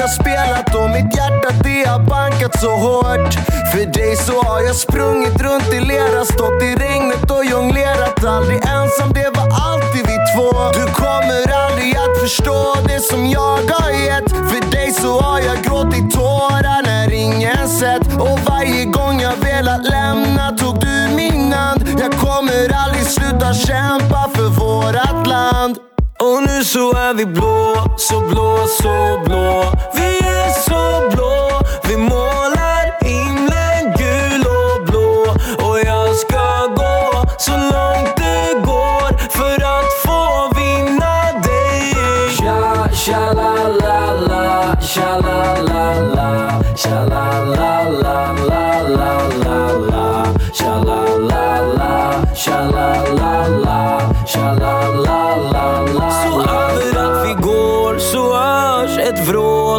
spelat 0.09 0.75
och 0.75 0.89
mitt 0.89 1.15
hjärta 1.17 1.49
det 1.63 1.83
har 1.89 1.99
bankat 1.99 2.59
så 2.59 2.71
hårt. 2.85 3.33
För 3.71 3.85
dig 3.85 4.15
så 4.15 4.41
har 4.41 4.61
jag 4.61 4.75
sprungit 4.75 5.41
runt 5.41 5.73
i 5.73 5.79
lera, 5.79 6.25
stått 6.25 6.61
i 6.63 6.75
regnet 6.75 7.31
och 7.31 7.45
jonglerat. 7.45 8.23
Aldrig 8.23 8.57
ensam, 8.57 9.13
det 9.13 9.29
var 9.37 9.49
alltid 9.69 10.03
vi 10.09 10.17
två. 10.33 10.49
Du 10.79 10.85
kommer 11.01 11.43
aldrig 11.63 11.95
att 11.95 12.15
förstå 12.21 12.75
det 12.87 12.99
som 12.99 13.25
jag 13.27 13.57
har 13.79 13.91
gett. 14.05 14.29
För 14.49 14.71
dig 14.71 14.91
så 14.91 15.19
har 15.19 15.39
jag 15.39 15.57
gråtit 15.63 16.11
tårar 16.11 16.81
när 16.85 17.13
ingen 17.13 17.67
sett. 17.69 18.07
Och 18.19 18.39
varje 18.49 18.85
gång 18.85 19.21
jag 19.21 19.35
velat 19.35 19.85
lämna 19.85 20.51
tog 20.57 20.79
du 20.79 21.15
min 21.15 21.53
hand. 21.53 21.81
Jag 21.99 22.11
kommer 22.11 22.73
aldrig 22.83 23.05
sluta 23.05 23.53
kämpa 23.53 24.29
för 24.35 24.49
vårat 24.59 25.27
land. 25.27 25.77
Och 26.21 26.43
nu 26.43 26.63
så 26.63 26.93
är 26.93 27.13
vi 27.13 27.25
blå, 27.25 27.75
så 27.97 28.19
blå, 28.19 28.67
så 28.67 29.19
blå 29.25 29.73
Vi 29.93 30.17
är 30.27 30.51
så 30.61 31.15
blå, 31.15 31.61
vi 31.87 31.97
målar 31.97 32.83
himlen 33.01 33.93
gul 33.97 34.45
och 34.45 34.85
blå 34.85 35.35
Och 35.67 35.79
jag 35.79 36.15
ska 36.15 36.65
gå 36.75 37.25
så 37.37 37.51
långt 37.51 38.17
det 38.17 38.65
går 38.65 39.29
för 39.29 39.55
att 39.75 39.93
få 40.03 40.51
vinna 40.59 41.41
dig 41.43 41.93
Tja, 42.37 42.89
tja-la-la-la, 42.93 44.77
tja-la-la-la. 44.81 46.29
Tja-la-la-la, 46.75 47.93
la 48.03 48.33
la 48.49 49.13
la 49.37 49.61
la 49.91 50.33
Tja-la-la-la, 50.53 52.25
tja-la-la-la, 52.35 53.99
tja-la-la-la. 54.25 55.18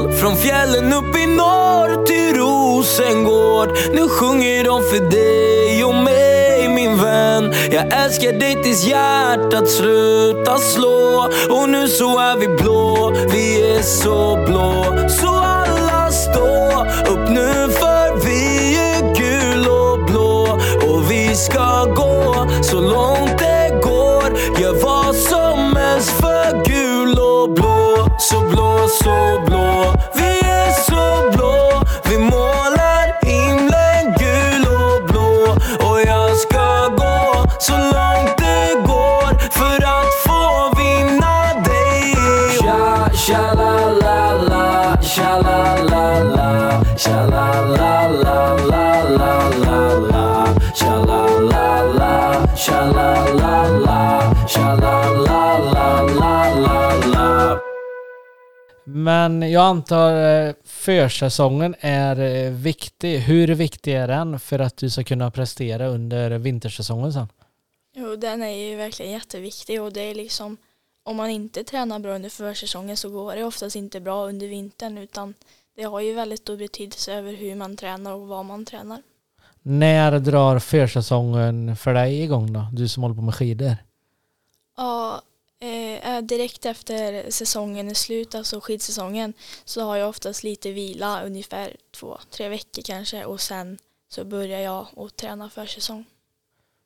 Vrål 0.01 0.13
Från 0.13 0.37
fjällen 0.37 0.93
upp 0.93 1.17
i 1.17 1.27
norr 1.27 2.07
till 2.07 2.37
Rosengård. 2.37 3.69
Nu 3.93 4.09
sjunger 4.09 4.65
de 4.65 4.83
för 4.83 5.11
dig 5.11 5.85
och 5.85 5.95
mig 5.95 6.69
min 6.69 7.03
vän. 7.03 7.55
Jag 7.71 8.05
älskar 8.05 8.33
dig 8.33 8.63
tills 8.63 8.85
hjärtat 8.85 9.69
slutar 9.69 10.59
slå. 10.59 11.29
Och 11.51 11.69
nu 11.69 11.89
så 11.89 12.19
är 12.19 12.37
vi 12.37 12.49
blå, 12.49 13.13
vi 13.33 13.77
är 13.77 13.83
så 13.83 14.45
blå. 14.47 14.85
Så 15.09 15.29
alla 15.29 16.11
stå 16.11 16.87
upp 17.13 17.29
nu 17.29 17.73
för 17.73 18.25
vi 18.25 18.75
är 18.77 19.15
gul 19.15 19.69
och 19.69 20.05
blå. 20.05 20.59
Och 20.91 21.11
vi 21.11 21.35
ska 21.35 21.85
gå 21.85 22.47
så 22.63 22.81
långt 22.81 23.39
det 23.39 23.81
går. 23.83 24.61
Gör 24.61 24.83
vad 24.83 25.17
som 25.17 25.77
helst 25.77 26.11
för 26.11 26.65
gul 26.65 27.19
och 27.19 27.55
blå. 27.55 27.81
Så 28.19 28.41
blå, 28.41 28.70
Men 59.11 59.51
jag 59.51 59.63
antar 59.63 60.47
eh, 60.47 60.55
försäsongen 60.65 61.75
är 61.81 62.21
eh, 62.21 62.53
viktig. 62.53 63.19
Hur 63.19 63.55
viktig 63.55 63.95
är 63.95 64.09
den 64.09 64.41
för 64.41 64.59
att 64.59 64.77
du 64.77 64.91
ska 64.91 65.05
kunna 65.05 65.31
prestera 65.31 65.87
under 65.87 66.39
vintersäsongen 66.39 67.13
sen? 67.13 67.29
Jo, 67.97 68.17
den 68.17 68.43
är 68.43 68.69
ju 68.69 68.77
verkligen 68.77 69.13
jätteviktig 69.13 69.83
och 69.83 69.93
det 69.93 70.01
är 70.01 70.15
liksom 70.15 70.57
om 71.03 71.17
man 71.17 71.31
inte 71.31 71.65
tränar 71.65 71.99
bra 71.99 72.15
under 72.15 72.31
försäsongen 72.31 72.97
så 72.97 73.11
går 73.11 73.37
det 73.37 73.45
oftast 73.45 73.77
inte 73.77 74.01
bra 74.01 74.27
under 74.27 74.47
vintern 74.49 74.99
utan 74.99 75.35
det 75.77 75.83
har 75.83 76.01
ju 76.01 76.15
väldigt 76.15 76.41
stor 76.41 76.57
betydelse 76.57 77.15
över 77.15 77.33
hur 77.33 77.55
man 77.55 77.77
tränar 77.77 78.13
och 78.13 78.27
vad 78.27 78.45
man 78.45 78.65
tränar. 78.65 79.03
När 79.63 80.19
drar 80.19 80.59
försäsongen 80.59 81.77
för 81.77 81.95
dig 81.95 82.23
igång 82.23 82.53
då? 82.53 82.67
Du 82.73 82.89
som 82.89 83.03
håller 83.03 83.17
på 83.17 83.23
med 83.23 83.35
skidor. 83.35 83.77
Ja, 84.77 85.23
eh, 85.61 86.21
direkt 86.23 86.67
efter 86.67 87.31
säsongen 87.31 87.91
är 87.91 87.95
slut, 87.95 88.35
alltså 88.35 88.61
skidsäsongen, 88.61 89.33
så 89.65 89.81
har 89.81 89.97
jag 89.97 90.09
oftast 90.09 90.43
lite 90.43 90.73
vila, 90.73 91.23
ungefär 91.23 91.77
två, 91.91 92.19
tre 92.31 92.49
veckor 92.49 92.83
kanske 92.83 93.25
och 93.25 93.41
sen 93.41 93.79
så 94.09 94.25
börjar 94.25 94.61
jag 94.61 94.87
att 94.97 95.17
träna 95.17 95.51
försäsong. 95.51 96.05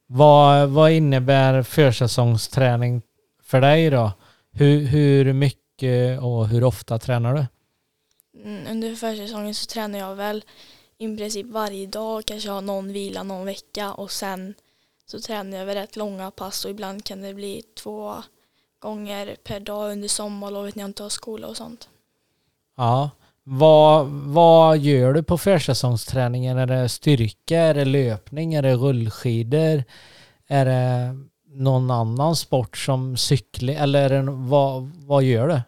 Vad, 0.06 0.68
vad 0.68 0.92
innebär 0.92 1.62
försäsongsträning 1.62 3.02
för 3.42 3.60
dig 3.60 3.90
då? 3.90 4.12
Hur, 4.52 4.80
hur 4.80 5.32
mycket 5.32 6.22
och 6.22 6.48
hur 6.48 6.64
ofta 6.64 6.98
tränar 6.98 7.34
du? 7.34 7.46
Mm, 8.44 8.66
under 8.70 8.94
försäsongen 8.94 9.54
så 9.54 9.66
tränar 9.66 9.98
jag 9.98 10.14
väl 10.14 10.44
i 10.98 11.16
princip 11.16 11.46
varje 11.46 11.86
dag, 11.86 12.24
kanske 12.24 12.50
har 12.50 12.60
någon 12.60 12.92
vila 12.92 13.22
någon 13.22 13.46
vecka 13.46 13.92
och 13.92 14.10
sen 14.10 14.54
så 15.06 15.20
tränar 15.20 15.58
jag 15.58 15.66
väl 15.66 15.76
rätt 15.76 15.96
långa 15.96 16.30
pass 16.30 16.64
och 16.64 16.70
ibland 16.70 17.04
kan 17.04 17.22
det 17.22 17.34
bli 17.34 17.62
två 17.76 18.22
gånger 18.84 19.36
per 19.44 19.60
dag 19.60 19.92
under 19.92 20.08
sommarlovet 20.08 20.74
när 20.74 20.82
jag 20.82 20.88
inte 20.88 21.02
har 21.02 21.10
skola 21.10 21.46
och 21.46 21.56
sånt. 21.56 21.88
Ja. 22.76 23.10
Vad, 23.46 24.06
vad 24.08 24.78
gör 24.78 25.12
du 25.12 25.22
på 25.22 25.38
försäsongsträningen? 25.38 26.58
Är 26.58 26.66
det 26.66 26.88
styrka? 26.88 27.58
Är 27.58 27.74
det 27.74 27.84
löpning? 27.84 28.54
Är 28.54 28.62
det 28.62 28.74
rullskidor? 28.74 29.84
Är 30.46 30.64
det 30.64 31.16
någon 31.46 31.90
annan 31.90 32.36
sport 32.36 32.76
som 32.76 33.16
cykling? 33.16 33.76
Eller 33.76 34.10
är 34.10 34.22
det, 34.22 34.30
vad, 34.30 34.82
vad 34.82 35.22
gör 35.22 35.48
du? 35.48 35.60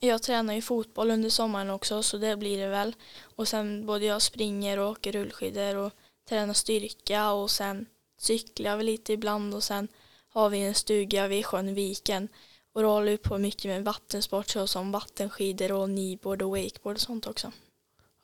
Jag 0.00 0.22
tränar 0.22 0.54
ju 0.54 0.62
fotboll 0.62 1.10
under 1.10 1.30
sommaren 1.30 1.70
också 1.70 2.02
så 2.02 2.18
det 2.18 2.36
blir 2.36 2.58
det 2.58 2.68
väl. 2.68 2.94
Och 3.36 3.48
sen 3.48 3.86
både 3.86 4.04
jag 4.04 4.22
springer 4.22 4.78
och 4.78 4.90
åker 4.90 5.12
rullskidor 5.12 5.76
och 5.76 5.92
tränar 6.28 6.54
styrka 6.54 7.32
och 7.32 7.50
sen 7.50 7.86
cyklar 8.18 8.76
väl 8.76 8.86
lite 8.86 9.12
ibland 9.12 9.54
och 9.54 9.62
sen 9.62 9.88
har 10.28 10.48
vi 10.48 10.62
en 10.62 10.74
stuga 10.74 11.28
vid 11.28 11.46
sjön 11.46 11.74
Viken 11.74 12.28
och 12.76 12.82
då 12.82 12.88
håller 12.88 13.10
vi 13.10 13.18
på 13.18 13.38
mycket 13.38 13.64
med 13.64 13.84
vattensport 13.84 14.48
så 14.48 14.66
som 14.66 14.92
vattenskidor 14.92 15.72
och 15.72 15.88
kneeboard 15.88 16.42
och 16.42 16.50
wakeboard 16.50 16.94
och 16.94 17.00
sånt 17.00 17.26
också. 17.26 17.52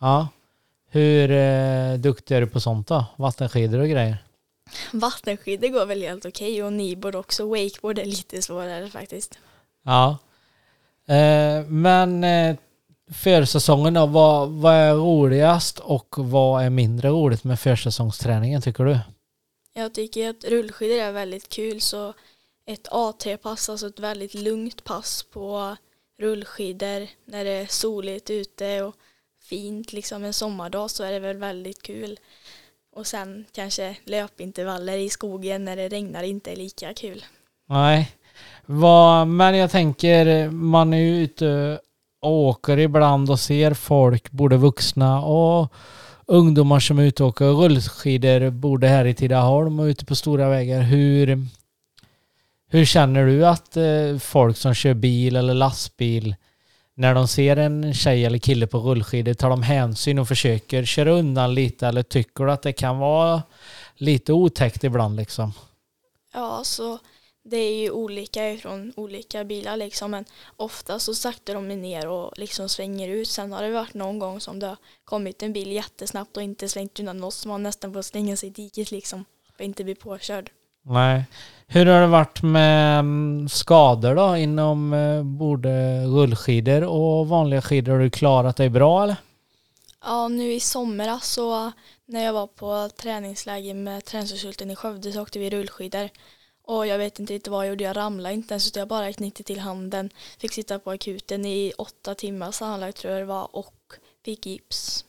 Ja. 0.00 0.28
Hur 0.90 1.30
eh, 1.30 1.94
duktig 1.94 2.36
är 2.36 2.40
du 2.40 2.46
på 2.46 2.60
sånt 2.60 2.88
då? 2.88 3.04
Vattenskidor 3.16 3.80
och 3.80 3.88
grejer? 3.88 4.24
Vattenskidor 4.92 5.68
går 5.68 5.86
väl 5.86 6.02
helt 6.02 6.26
okej 6.26 6.62
och 6.62 6.70
kneeboard 6.70 7.14
också. 7.14 7.48
Wakeboard 7.48 7.98
är 7.98 8.04
lite 8.04 8.42
svårare 8.42 8.90
faktiskt. 8.90 9.38
Ja. 9.82 10.18
Eh, 11.06 11.66
men 11.66 12.24
eh, 12.24 12.56
försäsongen 13.12 13.94
då, 13.94 14.06
vad, 14.06 14.50
vad 14.50 14.74
är 14.74 14.94
roligast 14.94 15.78
och 15.78 16.14
vad 16.18 16.64
är 16.64 16.70
mindre 16.70 17.08
roligt 17.08 17.44
med 17.44 17.60
försäsongsträningen 17.60 18.62
tycker 18.62 18.84
du? 18.84 18.98
Jag 19.74 19.94
tycker 19.94 20.30
att 20.30 20.44
rullskidor 20.44 20.96
är 20.96 21.12
väldigt 21.12 21.48
kul 21.48 21.80
så 21.80 22.14
ett 22.66 22.88
AT-pass, 22.90 23.68
alltså 23.68 23.86
ett 23.86 24.00
väldigt 24.00 24.34
lugnt 24.34 24.84
pass 24.84 25.22
på 25.22 25.76
rullskidor 26.18 27.08
när 27.24 27.44
det 27.44 27.50
är 27.50 27.66
soligt 27.66 28.30
ute 28.30 28.82
och 28.82 28.94
fint 29.42 29.92
liksom 29.92 30.24
en 30.24 30.32
sommardag 30.32 30.90
så 30.90 31.04
är 31.04 31.12
det 31.12 31.20
väl 31.20 31.36
väldigt 31.36 31.82
kul. 31.82 32.18
Och 32.96 33.06
sen 33.06 33.44
kanske 33.52 33.96
löpintervaller 34.04 34.98
i 34.98 35.08
skogen 35.08 35.64
när 35.64 35.76
det 35.76 35.88
regnar 35.88 36.22
inte 36.22 36.52
är 36.52 36.56
lika 36.56 36.94
kul. 36.94 37.24
Nej. 37.68 38.10
Va, 38.66 39.24
men 39.24 39.56
jag 39.56 39.70
tänker, 39.70 40.50
man 40.50 40.92
är 40.92 40.98
ju 40.98 41.22
ute 41.22 41.80
och 42.22 42.32
åker 42.32 42.78
ibland 42.78 43.30
och 43.30 43.40
ser 43.40 43.74
folk, 43.74 44.30
både 44.30 44.56
vuxna 44.56 45.24
och 45.24 45.72
ungdomar 46.26 46.80
som 46.80 46.98
är 46.98 47.02
ute 47.02 47.22
och 47.22 47.28
åker 47.28 47.44
rullskidor, 47.44 48.50
både 48.50 48.88
här 48.88 49.04
i 49.04 49.14
Tidaholm 49.14 49.80
och 49.80 49.84
ute 49.84 50.04
på 50.04 50.14
stora 50.14 50.48
vägar. 50.48 50.80
Hur, 50.80 51.46
hur 52.72 52.84
känner 52.84 53.26
du 53.26 53.46
att 53.46 53.76
eh, 53.76 54.18
folk 54.18 54.56
som 54.56 54.74
kör 54.74 54.94
bil 54.94 55.36
eller 55.36 55.54
lastbil, 55.54 56.34
när 56.94 57.14
de 57.14 57.28
ser 57.28 57.56
en 57.56 57.94
tjej 57.94 58.24
eller 58.24 58.38
kille 58.38 58.66
på 58.66 58.78
rullskidor, 58.78 59.34
tar 59.34 59.50
de 59.50 59.62
hänsyn 59.62 60.18
och 60.18 60.28
försöker 60.28 60.84
köra 60.84 61.12
undan 61.12 61.54
lite 61.54 61.86
eller 61.86 62.02
tycker 62.02 62.44
du 62.44 62.52
att 62.52 62.62
det 62.62 62.72
kan 62.72 62.98
vara 62.98 63.42
lite 63.94 64.32
otäckt 64.32 64.84
ibland 64.84 65.16
liksom? 65.16 65.52
Ja, 66.34 66.64
så 66.64 66.98
det 67.44 67.56
är 67.56 67.82
ju 67.82 67.90
olika 67.90 68.56
från 68.56 68.92
olika 68.96 69.44
bilar 69.44 69.76
liksom 69.76 70.10
men 70.10 70.24
ofta 70.56 70.98
så 70.98 71.14
saktar 71.14 71.54
de 71.54 71.68
ner 71.68 72.08
och 72.08 72.38
liksom 72.38 72.68
svänger 72.68 73.08
ut. 73.08 73.28
Sen 73.28 73.52
har 73.52 73.62
det 73.62 73.70
varit 73.70 73.94
någon 73.94 74.18
gång 74.18 74.40
som 74.40 74.58
det 74.58 74.66
har 74.66 74.76
kommit 75.04 75.42
en 75.42 75.52
bil 75.52 75.72
jättesnabbt 75.72 76.36
och 76.36 76.42
inte 76.42 76.68
slängt 76.68 77.00
undan 77.00 77.24
oss 77.24 77.36
så 77.36 77.48
man 77.48 77.62
nästan 77.62 77.92
får 77.92 78.02
slänga 78.02 78.36
sig 78.36 78.48
i 78.48 78.52
diket 78.52 78.90
liksom 78.90 79.24
för 79.56 79.64
att 79.64 79.68
inte 79.68 79.84
bli 79.84 79.94
påkörd. 79.94 80.50
Nej. 80.82 81.24
Hur 81.66 81.86
har 81.86 82.00
det 82.00 82.06
varit 82.06 82.42
med 82.42 82.98
mm, 82.98 83.48
skador 83.48 84.14
då 84.14 84.36
inom 84.36 84.92
eh, 84.92 85.22
både 85.22 86.04
rullskidor 86.04 86.84
och 86.84 87.28
vanliga 87.28 87.62
skidor? 87.62 87.92
Har 87.92 87.98
du 87.98 88.10
klarat 88.10 88.56
dig 88.56 88.70
bra 88.70 89.02
eller? 89.02 89.16
Ja, 90.04 90.28
nu 90.28 90.52
i 90.52 90.60
somras 90.60 91.26
så 91.26 91.72
när 92.06 92.24
jag 92.24 92.32
var 92.32 92.46
på 92.46 92.88
träningsläger 92.96 93.74
med 93.74 94.04
träningskonsulten 94.04 94.70
i 94.70 94.76
Skövde 94.76 95.12
så 95.12 95.22
åkte 95.22 95.38
vi 95.38 95.50
rullskidor. 95.50 96.08
Och 96.64 96.86
jag 96.86 96.98
vet 96.98 97.18
inte 97.18 97.32
riktigt 97.32 97.50
vad 97.50 97.64
jag 97.64 97.70
gjorde, 97.70 97.84
jag 97.84 97.96
ramlade 97.96 98.34
inte 98.34 98.54
ens 98.54 98.68
utan 98.68 98.80
jag 98.80 98.88
bara 98.88 99.12
knytte 99.12 99.42
till 99.42 99.60
handen. 99.60 100.10
Fick 100.38 100.52
sitta 100.52 100.78
på 100.78 100.90
akuten 100.90 101.46
i 101.46 101.72
åtta 101.78 102.14
timmar 102.14 102.52
sammanlagt 102.52 102.98
tror 102.98 103.12
jag 103.12 103.22
det 103.22 103.26
var 103.26 103.56
och 103.56 103.74
fick 104.24 104.46
gips. 104.46 105.04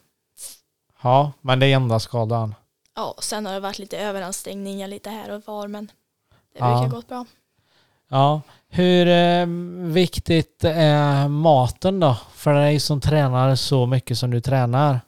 Ja, 1.04 1.32
men 1.42 1.60
det 1.60 1.66
är 1.66 1.76
enda 1.76 2.00
skadan. 2.00 2.56
Ja, 2.96 3.16
sen 3.20 3.46
har 3.46 3.54
det 3.54 3.60
varit 3.60 3.80
lite 3.80 3.98
överansträngningar 3.98 4.88
lite 4.88 5.10
här 5.10 5.32
och 5.32 5.44
var 5.46 5.68
men 5.68 5.92
det 6.54 6.60
brukar 6.60 6.90
gått 6.90 7.08
bra. 7.08 7.26
Ja, 8.10 8.42
hur 8.70 9.08
eh, 9.08 9.46
viktigt 9.94 10.64
är 10.64 11.28
maten 11.28 12.00
då? 12.00 12.18
För 12.34 12.54
dig 12.54 12.80
som 12.80 13.02
tränar 13.02 13.56
så 13.56 13.86
mycket 13.86 14.18
som 14.18 14.32
du 14.32 14.42
tränar. 14.42 15.02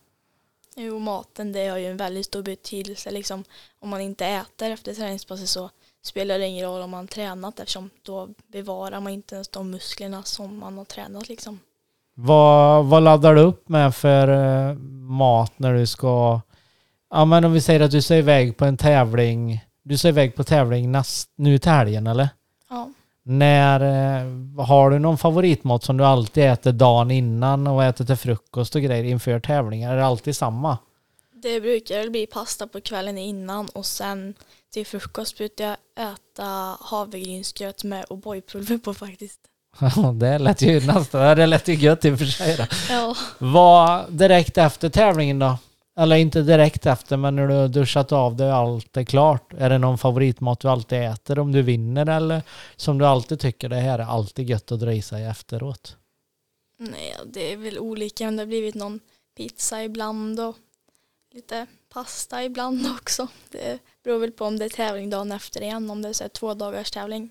Jo, 0.76 1.00
maten 1.00 1.52
det 1.52 1.68
har 1.68 1.78
ju 1.78 1.88
en 1.88 1.98
väldigt 1.98 2.26
stor 2.26 2.44
betydelse 2.44 3.12
liksom. 3.12 3.44
Om 3.80 3.90
man 3.90 4.02
inte 4.02 4.26
äter 4.26 4.72
efter 4.72 4.94
träningspasset 4.94 5.50
så 5.50 5.70
spelar 6.04 6.40
det 6.40 6.46
ingen 6.46 6.66
roll 6.66 6.82
om 6.82 6.90
man 6.90 7.08
tränat 7.08 7.60
eftersom 7.60 7.90
då 8.02 8.30
bevarar 8.48 9.00
man 9.00 9.14
inte 9.14 9.36
ens 9.36 9.48
de 9.48 9.72
musklerna 9.72 10.24
som 10.24 10.60
man 10.60 10.78
har 10.78 10.86
tränat 10.86 11.30
liksom. 11.30 11.60
Vad, 12.14 12.86
vad 12.86 13.04
laddar 13.04 13.36
du 13.36 13.42
upp 13.42 13.70
med 13.70 13.96
för 13.96 14.28
eh, 14.28 14.76
mat 15.10 15.54
när 15.58 15.74
du 15.74 15.88
ska... 15.88 16.42
Ja 17.16 17.26
men 17.26 17.46
om 17.46 17.54
vi 17.54 17.62
säger 17.62 17.80
att 17.80 17.92
du 17.92 18.02
ska 18.02 18.16
iväg 18.16 18.58
på 18.58 18.66
en 18.66 18.78
tävling. 18.78 19.66
Du 19.84 19.98
ska 19.98 20.08
iväg 20.08 20.36
på 20.36 20.44
tävling 20.44 20.92
näst, 20.92 21.30
nu 21.36 21.58
till 21.58 21.72
helgen 21.72 22.08
eller? 22.08 22.30
Ja. 22.70 22.90
När, 23.24 23.80
eh, 23.82 24.66
har 24.66 24.90
du 24.90 25.00
någon 25.00 25.18
favoritmat 25.18 25.84
som 25.84 25.98
du 25.98 26.06
alltid 26.06 26.44
äter 26.44 26.72
dagen 26.72 27.12
innan 27.12 27.68
och 27.68 27.84
äter 27.84 28.06
till 28.06 28.16
frukost 28.16 28.76
och 28.76 28.82
grejer 28.82 29.04
inför 29.04 29.40
tävlingar? 29.40 29.94
Är 29.94 29.98
det 29.98 30.06
alltid 30.06 30.36
samma? 30.36 30.78
Det 31.44 31.62
brukar 31.62 32.10
bli 32.10 32.28
pasta 32.28 32.68
på 32.68 32.82
kvällen 32.82 33.18
innan 33.18 33.70
och 33.74 33.86
sen 33.86 34.34
till 34.74 34.86
frukost 34.86 35.38
brukar 35.38 35.66
jag 35.66 36.12
äta 36.14 36.78
havregrynsgröt 36.80 37.84
med 37.84 38.06
O'boy-pulver 38.06 38.78
på 38.78 38.94
faktiskt. 38.94 39.40
Ja, 39.80 40.12
det 40.12 40.40
lät 40.40 40.62
ju 40.62 40.88
nästan, 40.88 41.38
det 41.38 41.46
lät 41.46 41.68
ju 41.68 41.74
gött 41.74 42.06
i 42.06 42.12
och 42.12 42.20
för 42.20 42.26
sig. 42.26 42.58
Då. 42.58 42.64
Ja. 42.90 43.16
Vad 43.38 44.12
direkt 44.12 44.58
efter 44.58 44.90
tävlingen 44.90 45.40
då? 45.40 45.58
Eller 45.98 46.16
inte 46.16 46.42
direkt 46.42 46.86
efter, 46.86 47.18
men 47.18 47.36
när 47.36 47.48
du 47.48 47.54
har 47.54 47.68
duschat 47.68 48.12
av 48.12 48.36
dig 48.36 48.48
och 48.48 48.58
allt 48.58 48.98
är 48.98 49.04
klart. 49.04 49.54
Är 49.54 49.70
det 49.70 49.78
någon 49.78 49.98
favoritmat 49.98 50.60
du 50.60 50.68
alltid 50.68 51.02
äter 51.02 51.40
om 51.40 51.52
du 51.52 51.62
vinner 51.62 52.10
eller 52.10 52.42
som 52.76 52.98
du 52.98 53.06
alltid 53.06 53.40
tycker 53.40 53.70
det 53.70 53.76
här 53.76 54.00
är 54.00 54.04
alltid 54.04 54.50
gött 54.50 54.72
att 54.72 54.80
dra 54.80 54.94
i 54.94 55.02
sig 55.02 55.26
efteråt? 55.26 55.98
Nej, 56.78 57.16
det 57.26 57.54
är 57.54 57.58
väl 57.58 57.80
olika 57.80 58.26
men 58.26 58.36
det 58.36 58.42
har 58.42 58.48
blivit 58.48 58.76
någon 58.76 59.00
pizza 59.38 59.84
ibland 59.84 60.40
och 60.40 60.56
lite 61.34 61.68
pasta 61.94 62.44
ibland 62.44 62.88
också. 63.02 63.28
Det 63.52 63.80
beror 64.04 64.20
väl 64.20 64.32
på 64.32 64.46
om 64.46 64.60
det 64.60 64.66
är 64.66 64.70
tävling 64.70 65.10
dagen 65.10 65.32
efter 65.32 65.62
igen, 65.62 65.90
om 65.90 66.02
det 66.02 66.10
är 66.10 66.14
så 66.14 66.24
här 66.24 66.30
två 66.30 66.54
dagars 66.54 66.92
tävling. 66.92 67.30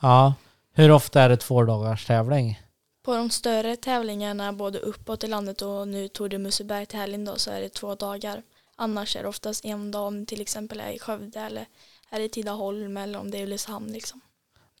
Ja. 0.00 0.34
Hur 0.72 0.90
ofta 0.90 1.22
är 1.22 1.28
det 1.28 1.36
två 1.36 1.62
dagars 1.62 2.06
tävling? 2.06 2.60
På 3.02 3.16
de 3.16 3.30
större 3.30 3.76
tävlingarna 3.76 4.52
både 4.52 4.78
uppåt 4.78 5.24
i 5.24 5.26
landet 5.26 5.62
och 5.62 5.88
nu 5.88 6.08
Tour 6.08 6.28
de 6.28 6.38
Museberg 6.38 6.86
till 6.86 6.98
helgen 6.98 7.24
då 7.24 7.36
så 7.36 7.50
är 7.50 7.60
det 7.60 7.68
två 7.68 7.94
dagar. 7.94 8.42
Annars 8.76 9.16
är 9.16 9.22
det 9.22 9.28
oftast 9.28 9.64
en 9.64 9.90
dag 9.90 10.06
om 10.06 10.26
till 10.26 10.40
exempel 10.40 10.80
är 10.80 10.90
i 10.90 10.98
Skövde 10.98 11.40
eller 11.40 11.66
är 12.10 12.20
i 12.20 12.28
Tidaholm 12.28 12.96
eller 12.96 13.18
om 13.18 13.30
det 13.30 13.38
är 13.38 13.42
Ulricehamn 13.42 13.92
liksom. 13.92 14.20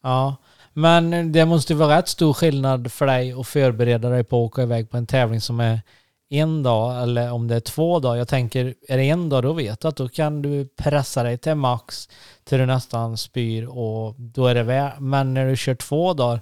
Ja, 0.02 0.36
men 0.72 1.32
det 1.32 1.44
måste 1.44 1.72
ju 1.72 1.78
vara 1.78 1.98
rätt 1.98 2.08
stor 2.08 2.32
skillnad 2.32 2.92
för 2.92 3.06
dig 3.06 3.32
att 3.32 3.46
förbereda 3.46 4.08
dig 4.08 4.24
på 4.24 4.36
att 4.36 4.46
åka 4.46 4.62
iväg 4.62 4.90
på 4.90 4.96
en 4.96 5.06
tävling 5.06 5.40
som 5.40 5.60
är 5.60 5.80
en 6.28 6.62
dag 6.62 7.02
eller 7.02 7.32
om 7.32 7.48
det 7.48 7.56
är 7.56 7.60
två 7.60 7.98
dagar. 7.98 8.16
Jag 8.16 8.28
tänker, 8.28 8.74
är 8.88 8.96
det 8.96 9.04
en 9.04 9.28
dag 9.28 9.42
då 9.42 9.52
vet 9.52 9.80
du 9.80 9.88
att 9.88 9.96
då 9.96 10.08
kan 10.08 10.42
du 10.42 10.68
pressa 10.76 11.22
dig 11.22 11.38
till 11.38 11.54
max 11.54 12.08
till 12.44 12.58
du 12.58 12.66
nästan 12.66 13.16
spyr 13.16 13.66
och 13.66 14.14
då 14.18 14.46
är 14.46 14.54
det 14.54 14.62
väl 14.62 15.00
Men 15.00 15.34
när 15.34 15.48
du 15.48 15.56
kör 15.56 15.74
två 15.74 16.14
dagar, 16.14 16.40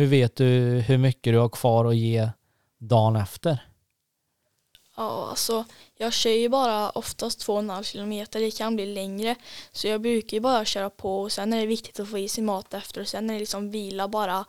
hur 0.00 0.06
vet 0.06 0.36
du 0.36 0.44
hur 0.86 0.98
mycket 0.98 1.32
du 1.32 1.38
har 1.38 1.48
kvar 1.48 1.84
att 1.84 1.96
ge 1.96 2.28
dagen 2.78 3.16
efter? 3.16 3.58
Ja, 4.96 5.26
alltså 5.30 5.64
jag 5.96 6.12
kör 6.12 6.30
ju 6.30 6.48
bara 6.48 6.90
oftast 6.90 7.40
två 7.40 7.52
och 7.52 7.58
en 7.58 7.70
halv 7.70 7.84
kilometer, 7.84 8.40
det 8.40 8.50
kan 8.50 8.76
bli 8.76 8.86
längre. 8.86 9.36
Så 9.72 9.88
jag 9.88 10.00
brukar 10.00 10.36
ju 10.36 10.40
bara 10.40 10.64
köra 10.64 10.90
på 10.90 11.20
och 11.20 11.32
sen 11.32 11.52
är 11.52 11.60
det 11.60 11.66
viktigt 11.66 12.00
att 12.00 12.08
få 12.08 12.18
i 12.18 12.28
sig 12.28 12.44
mat 12.44 12.74
efter 12.74 13.00
och 13.00 13.08
sen 13.08 13.30
är 13.30 13.34
det 13.34 13.40
liksom 13.40 13.70
vila 13.70 14.08
bara 14.08 14.44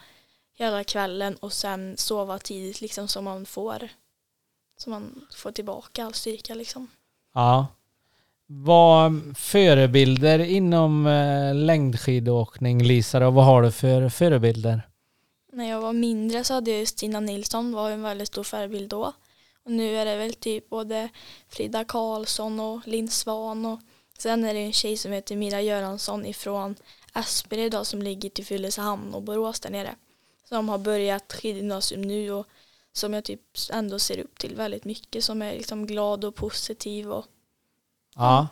hela 0.58 0.84
kvällen 0.84 1.36
och 1.36 1.54
sen 1.54 1.98
sova 1.98 2.40
tidigt 2.40 2.82
liksom 2.82 3.08
så 3.08 3.22
man 3.22 3.46
får 3.46 3.90
så 4.78 4.90
man 4.90 5.26
får 5.36 5.52
tillbaka 5.52 6.06
all 6.06 6.14
styrka 6.14 6.54
liksom. 6.54 6.88
Ja. 7.34 7.68
Vad 8.46 9.38
förebilder 9.38 10.40
inom 10.40 11.08
eh, 11.08 11.56
längdskidåkning, 11.56 12.84
Lisa, 12.84 13.28
och 13.28 13.34
vad 13.34 13.46
har 13.46 13.62
du 13.62 13.72
för 13.72 14.10
förebilder? 14.10 14.91
När 15.54 15.70
jag 15.70 15.82
var 15.82 15.94
mindre 15.94 16.44
så 16.44 16.54
hade 16.54 16.72
jag 16.72 16.88
Stina 16.88 17.20
Nilsson, 17.20 17.72
var 17.72 17.92
en 17.92 18.02
väldigt 18.02 18.28
stor 18.28 18.44
förebild 18.44 18.90
då. 18.90 19.14
Och 19.64 19.72
nu 19.72 19.98
är 19.98 20.06
det 20.06 20.18
väl 20.18 20.34
typ 20.34 20.70
både 20.70 21.10
Frida 21.50 21.84
Karlsson 21.84 22.60
och 22.60 22.88
Linn 22.88 23.10
Svan 23.10 23.66
och 23.66 23.80
sen 24.18 24.44
är 24.44 24.54
det 24.54 24.60
en 24.60 24.74
tjej 24.74 24.98
som 24.98 25.12
heter 25.12 25.36
Mira 25.36 25.62
Göransson 25.62 26.26
ifrån 26.26 26.76
Aspberg 27.12 27.64
idag 27.64 27.88
som 27.88 28.02
ligger 28.02 28.30
till 28.30 28.46
fylleshamn 28.46 29.14
och 29.14 29.22
Borås 29.22 29.60
där 29.60 29.70
nere. 29.70 29.96
Som 30.50 30.70
har 30.70 30.78
börjat 30.78 31.34
skidgymnasium 31.34 32.02
nu 32.02 32.32
och 32.32 32.48
som 32.94 33.14
jag 33.14 33.24
typ 33.24 33.42
ändå 33.72 34.00
ser 34.00 34.20
upp 34.20 34.40
till 34.40 34.56
väldigt 34.56 34.86
mycket 34.86 35.24
som 35.24 35.42
är 35.42 35.54
liksom 35.54 35.88
glad 35.88 36.26
och 36.26 36.36
positiv 36.36 37.12
och 37.12 37.26
Ja. 38.16 38.48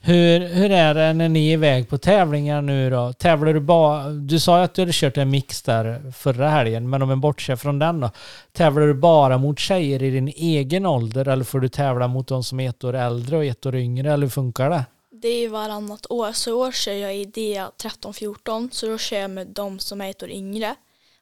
Hur, 0.00 0.40
hur 0.40 0.70
är 0.70 0.94
det 0.94 1.12
när 1.12 1.28
ni 1.28 1.48
är 1.48 1.52
iväg 1.52 1.88
på 1.88 1.98
tävlingar 1.98 2.62
nu 2.62 2.90
då? 2.90 3.12
Tävlar 3.12 3.54
du 3.54 3.60
bara... 3.60 4.08
Du 4.08 4.40
sa 4.40 4.58
ju 4.58 4.64
att 4.64 4.74
du 4.74 4.82
hade 4.82 4.92
kört 4.94 5.16
en 5.16 5.30
mix 5.30 5.62
där 5.62 6.12
förra 6.16 6.48
helgen, 6.48 6.90
men 6.90 7.02
om 7.02 7.10
en 7.10 7.20
bortser 7.20 7.56
från 7.56 7.78
den 7.78 8.00
då. 8.00 8.10
Tävlar 8.52 8.86
du 8.86 8.94
bara 8.94 9.38
mot 9.38 9.58
tjejer 9.58 10.02
i 10.02 10.10
din 10.10 10.28
egen 10.28 10.86
ålder 10.86 11.28
eller 11.28 11.44
får 11.44 11.60
du 11.60 11.68
tävla 11.68 12.08
mot 12.08 12.28
de 12.28 12.44
som 12.44 12.60
är 12.60 12.68
ett 12.68 12.84
år 12.84 12.94
äldre 12.94 13.36
och 13.36 13.44
ett 13.44 13.66
år 13.66 13.76
yngre 13.76 14.12
eller 14.12 14.26
hur 14.26 14.30
funkar 14.30 14.70
det? 14.70 14.84
Det 15.22 15.28
är 15.28 15.40
ju 15.40 15.48
varannat 15.48 16.06
år, 16.10 16.32
så 16.32 16.50
i 16.50 16.52
år 16.52 16.72
kör 16.72 16.92
jag 16.92 17.16
i 17.16 17.24
DEA 17.24 17.70
13-14 17.82 18.68
så 18.72 18.86
då 18.86 18.98
kör 18.98 19.18
jag 19.18 19.30
med 19.30 19.46
de 19.46 19.78
som 19.78 20.00
är 20.00 20.10
ett 20.10 20.22
år 20.22 20.30
yngre. 20.30 20.74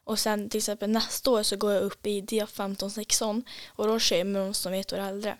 Och 0.03 0.19
sen 0.19 0.49
till 0.49 0.57
exempel 0.57 0.89
nästa 0.89 1.31
år 1.31 1.43
så 1.43 1.55
går 1.55 1.73
jag 1.73 1.83
upp 1.83 2.07
i 2.07 2.21
DEA 2.21 2.45
15-16 2.45 3.43
och 3.67 3.87
då 3.87 3.99
kör 3.99 4.17
jag 4.17 4.27
med 4.27 4.41
de 4.41 4.53
som 4.53 4.73
är 4.73 4.79
ett 4.79 4.93
år 4.93 4.97
äldre. 4.97 5.37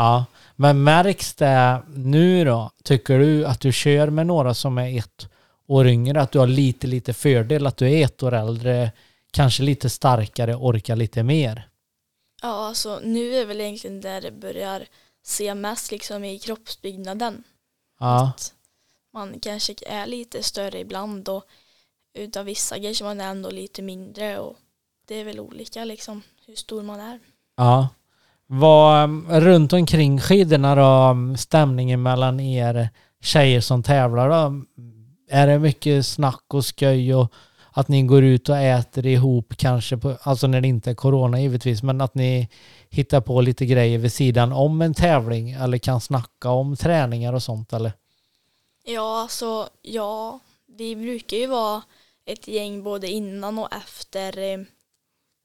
Ja, 0.00 0.24
men 0.56 0.82
märks 0.84 1.34
det 1.34 1.82
nu 1.94 2.44
då? 2.44 2.70
Tycker 2.82 3.18
du 3.18 3.46
att 3.46 3.60
du 3.60 3.72
kör 3.72 4.10
med 4.10 4.26
några 4.26 4.54
som 4.54 4.78
är 4.78 4.98
ett 4.98 5.28
år 5.66 5.86
yngre, 5.88 6.20
att 6.20 6.32
du 6.32 6.38
har 6.38 6.46
lite, 6.46 6.86
lite 6.86 7.14
fördel, 7.14 7.66
att 7.66 7.76
du 7.76 7.90
är 7.90 8.04
ett 8.04 8.22
år 8.22 8.34
äldre, 8.34 8.92
kanske 9.30 9.62
lite 9.62 9.90
starkare, 9.90 10.54
orkar 10.54 10.96
lite 10.96 11.22
mer? 11.22 11.68
Ja, 12.42 12.48
alltså 12.48 13.00
nu 13.04 13.34
är 13.34 13.46
väl 13.46 13.60
egentligen 13.60 14.00
där 14.00 14.20
det 14.20 14.30
börjar 14.30 14.86
se 15.22 15.54
mest 15.54 15.90
liksom 15.90 16.24
i 16.24 16.38
kroppsbyggnaden. 16.38 17.44
Ja, 17.98 18.28
Att 18.28 18.54
man 19.12 19.40
kanske 19.40 19.74
är 19.86 20.06
lite 20.06 20.42
större 20.42 20.78
ibland 20.80 21.28
och 21.28 21.44
utav 22.14 22.44
vissa 22.44 22.80
kanske 22.80 23.04
man 23.04 23.20
är 23.20 23.30
ändå 23.30 23.50
lite 23.50 23.82
mindre 23.82 24.38
och 24.38 24.56
det 25.06 25.14
är 25.14 25.24
väl 25.24 25.40
olika 25.40 25.84
liksom 25.84 26.22
hur 26.46 26.54
stor 26.54 26.82
man 26.82 27.00
är. 27.00 27.20
ja. 27.56 27.88
Vad, 28.52 29.04
um, 29.04 29.26
runt 29.30 29.72
omkring 29.72 30.20
skidorna 30.20 30.74
då, 30.74 31.10
um, 31.10 31.36
stämningen 31.36 32.02
mellan 32.02 32.40
er 32.40 32.88
tjejer 33.20 33.60
som 33.60 33.82
tävlar 33.82 34.28
då? 34.28 34.34
Um, 34.34 34.66
är 35.28 35.46
det 35.46 35.58
mycket 35.58 36.06
snack 36.06 36.44
och 36.54 36.64
sköj 36.64 37.14
och 37.14 37.32
att 37.70 37.88
ni 37.88 38.02
går 38.02 38.24
ut 38.24 38.48
och 38.48 38.56
äter 38.56 39.06
ihop 39.06 39.56
kanske, 39.56 39.96
på, 39.96 40.16
alltså 40.22 40.46
när 40.46 40.60
det 40.60 40.68
inte 40.68 40.90
är 40.90 40.94
corona 40.94 41.40
givetvis, 41.40 41.82
men 41.82 42.00
att 42.00 42.14
ni 42.14 42.48
hittar 42.88 43.20
på 43.20 43.40
lite 43.40 43.66
grejer 43.66 43.98
vid 43.98 44.12
sidan 44.12 44.52
om 44.52 44.82
en 44.82 44.94
tävling 44.94 45.50
eller 45.50 45.78
kan 45.78 46.00
snacka 46.00 46.50
om 46.50 46.76
träningar 46.76 47.32
och 47.32 47.42
sånt 47.42 47.72
eller? 47.72 47.92
Ja, 48.84 49.22
alltså 49.22 49.68
ja, 49.82 50.40
vi 50.66 50.96
brukar 50.96 51.36
ju 51.36 51.46
vara 51.46 51.82
ett 52.26 52.48
gäng 52.48 52.82
både 52.82 53.08
innan 53.08 53.58
och 53.58 53.68
efter 53.72 54.38
eh, 54.38 54.60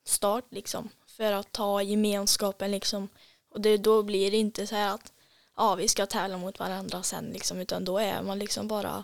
start 0.06 0.46
liksom 0.52 0.90
för 1.18 1.32
att 1.32 1.52
ta 1.52 1.82
gemenskapen 1.82 2.72
liksom 2.72 3.10
och 3.54 3.62
det, 3.62 3.78
då 3.78 4.04
blir 4.04 4.32
det 4.32 4.38
inte 4.38 4.68
så 4.68 4.76
här 4.76 4.94
att 4.94 5.12
ja, 5.58 5.76
vi 5.76 5.88
ska 5.88 6.06
tävla 6.06 6.38
mot 6.38 6.60
varandra 6.60 7.04
sen 7.04 7.26
liksom 7.26 7.60
utan 7.60 7.86
då 7.86 7.98
är 7.98 8.22
man 8.22 8.40
liksom 8.40 8.68
bara 8.68 9.04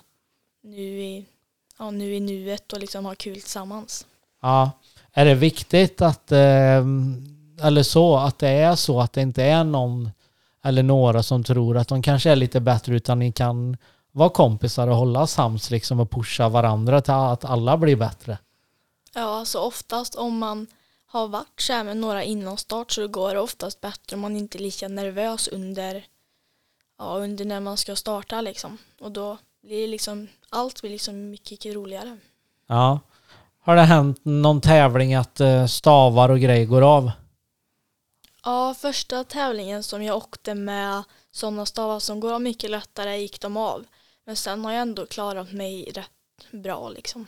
nu 0.64 1.02
i, 1.02 1.26
ja, 1.78 1.92
nu 1.92 2.16
i 2.16 2.20
nuet 2.20 2.74
och 2.74 2.80
liksom 2.80 3.06
har 3.06 3.16
kul 3.16 3.42
tillsammans. 3.42 4.06
Ja. 4.42 4.72
Är 5.14 5.26
det 5.26 5.36
viktigt 5.36 6.02
att, 6.02 6.32
eh, 6.32 6.86
eller 7.62 7.84
så, 7.84 8.18
att 8.18 8.40
det 8.40 8.50
är 8.50 8.76
så 8.76 9.02
att 9.02 9.14
det 9.14 9.22
inte 9.22 9.44
är 9.44 9.64
någon 9.64 10.12
eller 10.64 10.84
några 10.84 11.24
som 11.24 11.44
tror 11.44 11.78
att 11.78 11.88
de 11.88 12.02
kanske 12.02 12.32
är 12.32 12.36
lite 12.36 12.60
bättre 12.60 12.96
utan 12.96 13.20
ni 13.20 13.32
kan 13.32 13.78
vara 14.12 14.30
kompisar 14.30 14.88
och 14.88 14.96
hålla 14.96 15.28
sams 15.28 15.72
liksom 15.72 16.00
och 16.00 16.12
pusha 16.12 16.50
varandra 16.50 17.02
till 17.02 17.14
att 17.14 17.46
alla 17.46 17.78
blir 17.78 17.96
bättre? 17.96 18.38
Ja, 19.14 19.40
alltså 19.40 19.60
oftast 19.60 20.16
om 20.16 20.38
man 20.38 20.68
har 21.12 21.28
varit 21.28 21.62
så 21.62 21.74
här 21.74 21.84
med 21.84 21.98
några 21.98 22.24
innan-start 22.24 22.92
så 22.92 23.08
går 23.08 23.34
det 23.34 23.40
oftast 23.40 23.82
bättre 23.82 24.16
om 24.16 24.20
man 24.22 24.36
inte 24.36 24.58
är 24.58 24.62
lika 24.62 24.88
nervös 24.88 25.48
under, 25.48 26.06
ja, 26.98 27.06
under 27.18 27.46
när 27.46 27.60
man 27.60 27.78
ska 27.78 27.96
starta 27.96 28.42
liksom. 28.42 28.78
Och 29.02 29.12
då 29.12 29.38
blir 29.64 29.82
det 29.82 29.88
liksom, 29.88 30.28
allt 30.50 30.82
blir 30.82 30.92
liksom 30.92 31.30
mycket 31.30 31.66
roligare. 31.76 32.18
Ja. 32.68 33.00
Har 33.64 33.76
det 33.76 33.82
hänt 33.82 34.20
någon 34.24 34.62
tävling 34.62 35.14
att 35.16 35.40
eh, 35.40 35.66
stavar 35.66 36.30
och 36.30 36.40
grejer 36.40 36.66
går 36.66 36.82
av? 36.82 37.12
Ja, 38.44 38.74
första 38.74 39.24
tävlingen 39.24 39.84
som 39.84 40.04
jag 40.04 40.18
åkte 40.18 40.54
med 40.56 41.04
sådana 41.32 41.66
stavar 41.66 42.00
som 42.00 42.20
går 42.20 42.34
av 42.34 42.42
mycket 42.42 42.72
lättare 42.72 43.18
gick 43.18 43.42
de 43.42 43.58
av. 43.58 43.86
Men 44.26 44.36
sen 44.36 44.66
har 44.66 44.72
jag 44.72 44.82
ändå 44.82 45.06
klarat 45.06 45.52
mig 45.52 45.92
rätt 45.96 46.52
bra 46.64 46.90
liksom. 46.90 47.28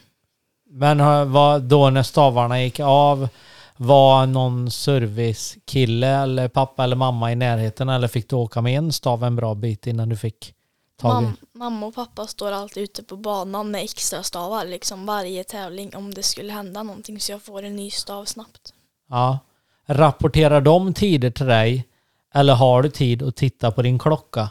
Men 0.65 0.99
har- 0.99 1.25
var 1.25 1.59
då 1.59 1.89
när 1.89 2.03
stavarna 2.03 2.61
gick 2.63 2.79
av 2.79 3.27
var 3.77 4.25
någon 4.25 4.71
servicekille 4.71 6.07
eller 6.07 6.47
pappa 6.47 6.83
eller 6.83 6.95
mamma 6.95 7.31
i 7.31 7.35
närheten 7.35 7.89
eller 7.89 8.07
fick 8.07 8.29
du 8.29 8.35
åka 8.35 8.61
med 8.61 8.77
en 8.77 8.91
stav 8.91 9.23
en 9.23 9.35
bra 9.35 9.55
bit 9.55 9.87
innan 9.87 10.09
du 10.09 10.17
fick 10.17 10.53
tag 10.97 11.23
i? 11.23 11.25
Mam, 11.25 11.35
mamma 11.53 11.85
och 11.85 11.95
pappa 11.95 12.27
står 12.27 12.51
alltid 12.51 12.83
ute 12.83 13.03
på 13.03 13.17
banan 13.17 13.71
med 13.71 13.83
extra 13.83 14.23
stavar 14.23 14.65
liksom 14.65 15.05
varje 15.05 15.43
tävling 15.43 15.95
om 15.95 16.13
det 16.13 16.23
skulle 16.23 16.53
hända 16.53 16.83
någonting 16.83 17.19
så 17.19 17.31
jag 17.31 17.41
får 17.41 17.63
en 17.63 17.75
ny 17.75 17.91
stav 17.91 18.25
snabbt. 18.25 18.73
Ja. 19.09 19.39
Rapporterar 19.85 20.61
de 20.61 20.93
tider 20.93 21.31
till 21.31 21.45
dig 21.45 21.87
eller 22.33 22.53
har 22.53 22.81
du 22.81 22.89
tid 22.89 23.23
att 23.23 23.35
titta 23.35 23.71
på 23.71 23.81
din 23.81 23.99
klocka? 23.99 24.49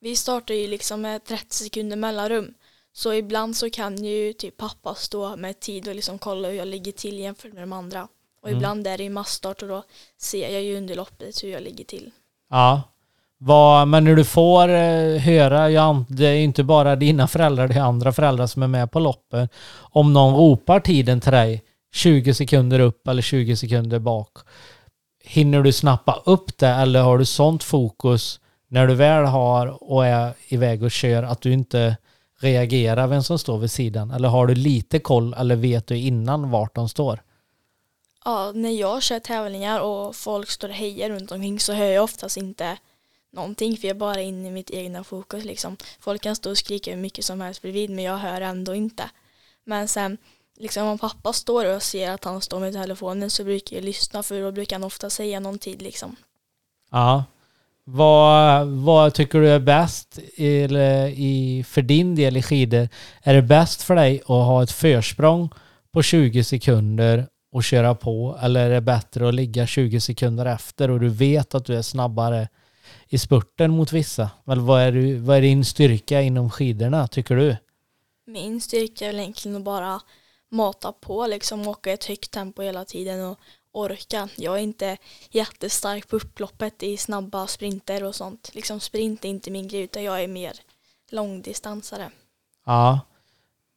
Vi 0.00 0.16
startar 0.16 0.54
ju 0.54 0.66
liksom 0.66 1.00
med 1.00 1.24
30 1.24 1.54
sekunder 1.54 1.96
mellanrum. 1.96 2.54
Så 2.92 3.12
ibland 3.14 3.56
så 3.56 3.70
kan 3.70 4.04
ju 4.04 4.32
typ 4.32 4.56
pappa 4.56 4.94
stå 4.94 5.36
med 5.36 5.60
tid 5.60 5.88
och 5.88 5.94
liksom 5.94 6.18
kolla 6.18 6.48
hur 6.48 6.54
jag 6.54 6.68
ligger 6.68 6.92
till 6.92 7.18
jämfört 7.18 7.52
med 7.52 7.62
de 7.62 7.72
andra. 7.72 8.08
Och 8.42 8.48
Mm. 8.48 8.58
ibland 8.58 8.86
är 8.86 8.98
det 8.98 9.04
ju 9.04 9.10
massstart 9.10 9.62
och 9.62 9.68
då 9.68 9.82
ser 10.18 10.48
jag 10.52 10.62
ju 10.62 10.76
under 10.76 10.94
loppet 10.94 11.44
hur 11.44 11.48
jag 11.50 11.62
ligger 11.62 11.84
till. 11.84 12.10
Ja. 12.50 12.82
Vad, 13.42 13.88
men 13.88 14.04
när 14.04 14.16
du 14.16 14.24
får 14.24 14.68
eh, 14.68 15.18
höra, 15.18 15.70
jag 15.70 16.04
det 16.08 16.26
är 16.26 16.36
inte 16.36 16.64
bara 16.64 16.96
dina 16.96 17.28
föräldrar, 17.28 17.68
det 17.68 17.74
är 17.74 17.80
andra 17.80 18.12
föräldrar 18.12 18.46
som 18.46 18.62
är 18.62 18.66
med 18.66 18.90
på 18.92 19.00
loppet. 19.00 19.50
Om 19.78 20.12
någon 20.12 20.34
ropar 20.34 20.80
tiden 20.80 21.20
till 21.20 21.32
dig, 21.32 21.62
20 21.94 22.34
sekunder 22.34 22.80
upp 22.80 23.08
eller 23.08 23.22
20 23.22 23.56
sekunder 23.56 23.98
bak. 23.98 24.38
Hinner 25.24 25.62
du 25.62 25.72
snappa 25.72 26.22
upp 26.24 26.58
det 26.58 26.68
eller 26.68 27.02
har 27.02 27.18
du 27.18 27.24
sånt 27.24 27.62
fokus 27.62 28.40
när 28.68 28.86
du 28.86 28.94
väl 28.94 29.24
har 29.24 29.82
och 29.92 30.06
är 30.06 30.32
iväg 30.48 30.82
och 30.82 30.90
kör 30.90 31.22
att 31.22 31.40
du 31.40 31.52
inte 31.52 31.96
reagerar 32.40 33.06
vem 33.06 33.22
som 33.22 33.38
står 33.38 33.58
vid 33.58 33.70
sidan? 33.70 34.10
Eller 34.10 34.28
har 34.28 34.46
du 34.46 34.54
lite 34.54 34.98
koll 34.98 35.34
eller 35.38 35.56
vet 35.56 35.86
du 35.86 35.98
innan 35.98 36.50
vart 36.50 36.74
de 36.74 36.88
står? 36.88 37.20
Ja, 38.24 38.52
när 38.54 38.70
jag 38.70 39.02
kör 39.02 39.18
tävlingar 39.18 39.80
och 39.80 40.16
folk 40.16 40.50
står 40.50 40.68
och 40.68 40.74
hejar 40.74 41.10
runt 41.10 41.32
omkring 41.32 41.60
så 41.60 41.72
hör 41.72 41.84
jag 41.84 42.04
oftast 42.04 42.36
inte 42.36 42.78
någonting 43.32 43.76
för 43.76 43.88
jag 43.88 43.94
är 43.94 43.98
bara 43.98 44.20
inne 44.20 44.48
i 44.48 44.50
mitt 44.50 44.70
egna 44.70 45.04
fokus 45.04 45.44
liksom. 45.44 45.76
Folk 46.00 46.22
kan 46.22 46.36
stå 46.36 46.50
och 46.50 46.58
skrika 46.58 46.90
hur 46.90 46.98
mycket 46.98 47.24
som 47.24 47.40
helst 47.40 47.62
bredvid 47.62 47.90
men 47.90 48.04
jag 48.04 48.16
hör 48.16 48.40
ändå 48.40 48.74
inte. 48.74 49.10
Men 49.64 49.88
sen 49.88 50.18
liksom 50.56 50.86
om 50.86 50.98
pappa 50.98 51.32
står 51.32 51.76
och 51.76 51.82
ser 51.82 52.10
att 52.10 52.24
han 52.24 52.40
står 52.40 52.60
med 52.60 52.72
telefonen 52.72 53.30
så 53.30 53.44
brukar 53.44 53.76
jag 53.76 53.84
lyssna 53.84 54.22
för 54.22 54.42
då 54.42 54.52
brukar 54.52 54.76
han 54.76 54.84
ofta 54.84 55.10
säga 55.10 55.40
någon 55.40 55.58
tid 55.58 55.82
liksom. 55.82 56.16
Ja. 56.90 57.24
Vad, 57.84 58.66
vad 58.68 59.14
tycker 59.14 59.40
du 59.40 59.48
är 59.48 59.60
bäst 59.60 60.18
i, 60.18 60.46
i, 61.16 61.64
för 61.68 61.82
din 61.82 62.14
del 62.14 62.36
i 62.36 62.42
skidor? 62.42 62.88
Är 63.22 63.34
det 63.34 63.42
bäst 63.42 63.82
för 63.82 63.94
dig 63.94 64.20
att 64.20 64.26
ha 64.26 64.62
ett 64.62 64.72
försprång 64.72 65.50
på 65.92 66.02
20 66.02 66.44
sekunder 66.44 67.26
och 67.52 67.64
köra 67.64 67.94
på? 67.94 68.38
Eller 68.42 68.66
är 68.66 68.70
det 68.70 68.80
bättre 68.80 69.28
att 69.28 69.34
ligga 69.34 69.66
20 69.66 70.00
sekunder 70.00 70.46
efter 70.46 70.90
och 70.90 71.00
du 71.00 71.08
vet 71.08 71.54
att 71.54 71.64
du 71.64 71.76
är 71.76 71.82
snabbare 71.82 72.48
i 73.08 73.18
spurten 73.18 73.70
mot 73.70 73.92
vissa? 73.92 74.30
Eller 74.46 74.62
vad 74.62 74.80
är, 74.82 74.92
du, 74.92 75.16
vad 75.16 75.36
är 75.36 75.42
din 75.42 75.64
styrka 75.64 76.22
inom 76.22 76.50
skidorna 76.50 77.08
tycker 77.08 77.36
du? 77.36 77.56
Min 78.26 78.60
styrka 78.60 79.04
är 79.04 79.08
väl 79.08 79.20
egentligen 79.20 79.56
att 79.56 79.62
bara 79.62 80.00
mata 80.50 80.92
på 80.92 81.26
liksom 81.26 81.68
åka 81.68 81.90
i 81.90 81.92
ett 81.92 82.04
högt 82.04 82.30
tempo 82.30 82.62
hela 82.62 82.84
tiden 82.84 83.24
och 83.24 83.38
orka. 83.72 84.28
Jag 84.36 84.54
är 84.54 84.62
inte 84.62 84.96
jättestark 85.30 86.08
på 86.08 86.16
upploppet 86.16 86.82
i 86.82 86.96
snabba 86.96 87.46
sprinter 87.46 88.04
och 88.04 88.14
sånt. 88.14 88.50
Liksom 88.54 88.80
sprint 88.80 89.24
är 89.24 89.28
inte 89.28 89.50
min 89.50 89.68
grej 89.68 89.80
utan 89.80 90.02
jag 90.02 90.22
är 90.22 90.28
mer 90.28 90.52
långdistansare. 91.10 92.10
Ja. 92.66 93.00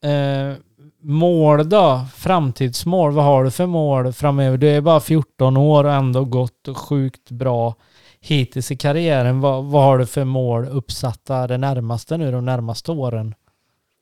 Eh, 0.02 0.56
mål 1.00 1.68
då? 1.68 2.00
Framtidsmål? 2.16 3.12
Vad 3.12 3.24
har 3.24 3.44
du 3.44 3.50
för 3.50 3.66
mål 3.66 4.12
framöver? 4.12 4.58
Du 4.58 4.68
är 4.68 4.80
bara 4.80 5.00
14 5.00 5.56
år 5.56 5.84
och 5.84 5.92
ändå 5.92 6.24
gått 6.24 6.68
sjukt 6.76 7.30
bra 7.30 7.74
hittills 8.20 8.70
i 8.70 8.76
karriären. 8.76 9.40
Vad, 9.40 9.64
vad 9.64 9.82
har 9.82 9.98
du 9.98 10.06
för 10.06 10.24
mål 10.24 10.68
uppsatta 10.68 11.46
det 11.46 11.58
närmaste 11.58 12.16
nu 12.16 12.32
de 12.32 12.44
närmaste 12.44 12.92
åren? 12.92 13.34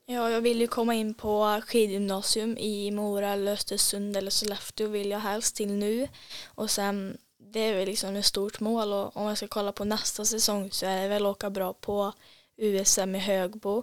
Ja, 0.07 0.31
jag 0.31 0.41
vill 0.41 0.61
ju 0.61 0.67
komma 0.67 0.95
in 0.95 1.15
på 1.15 1.61
skidgymnasium 1.67 2.59
i 2.59 2.91
Mora 2.91 3.29
eller 3.29 3.53
Östersund 3.53 4.17
eller 4.17 4.31
Sollefteå 4.31 4.89
vill 4.89 5.11
jag 5.11 5.19
helst 5.19 5.57
till 5.57 5.73
nu. 5.73 6.09
Och 6.55 6.71
sen 6.71 7.17
det 7.53 7.61
är 7.61 7.75
väl 7.75 7.87
liksom 7.87 8.17
ett 8.17 8.25
stort 8.25 8.61
mål 8.61 8.93
och 8.93 9.17
om 9.17 9.27
jag 9.27 9.37
ska 9.37 9.49
kolla 9.49 9.73
på 9.73 9.85
nästa 9.85 10.25
säsong 10.25 10.71
så 10.71 10.87
är 10.87 11.03
det 11.03 11.09
väl 11.09 11.27
åka 11.27 11.51
bra 11.51 11.73
på 11.73 12.13
USM 12.57 13.15
i 13.15 13.19
Högbo 13.19 13.83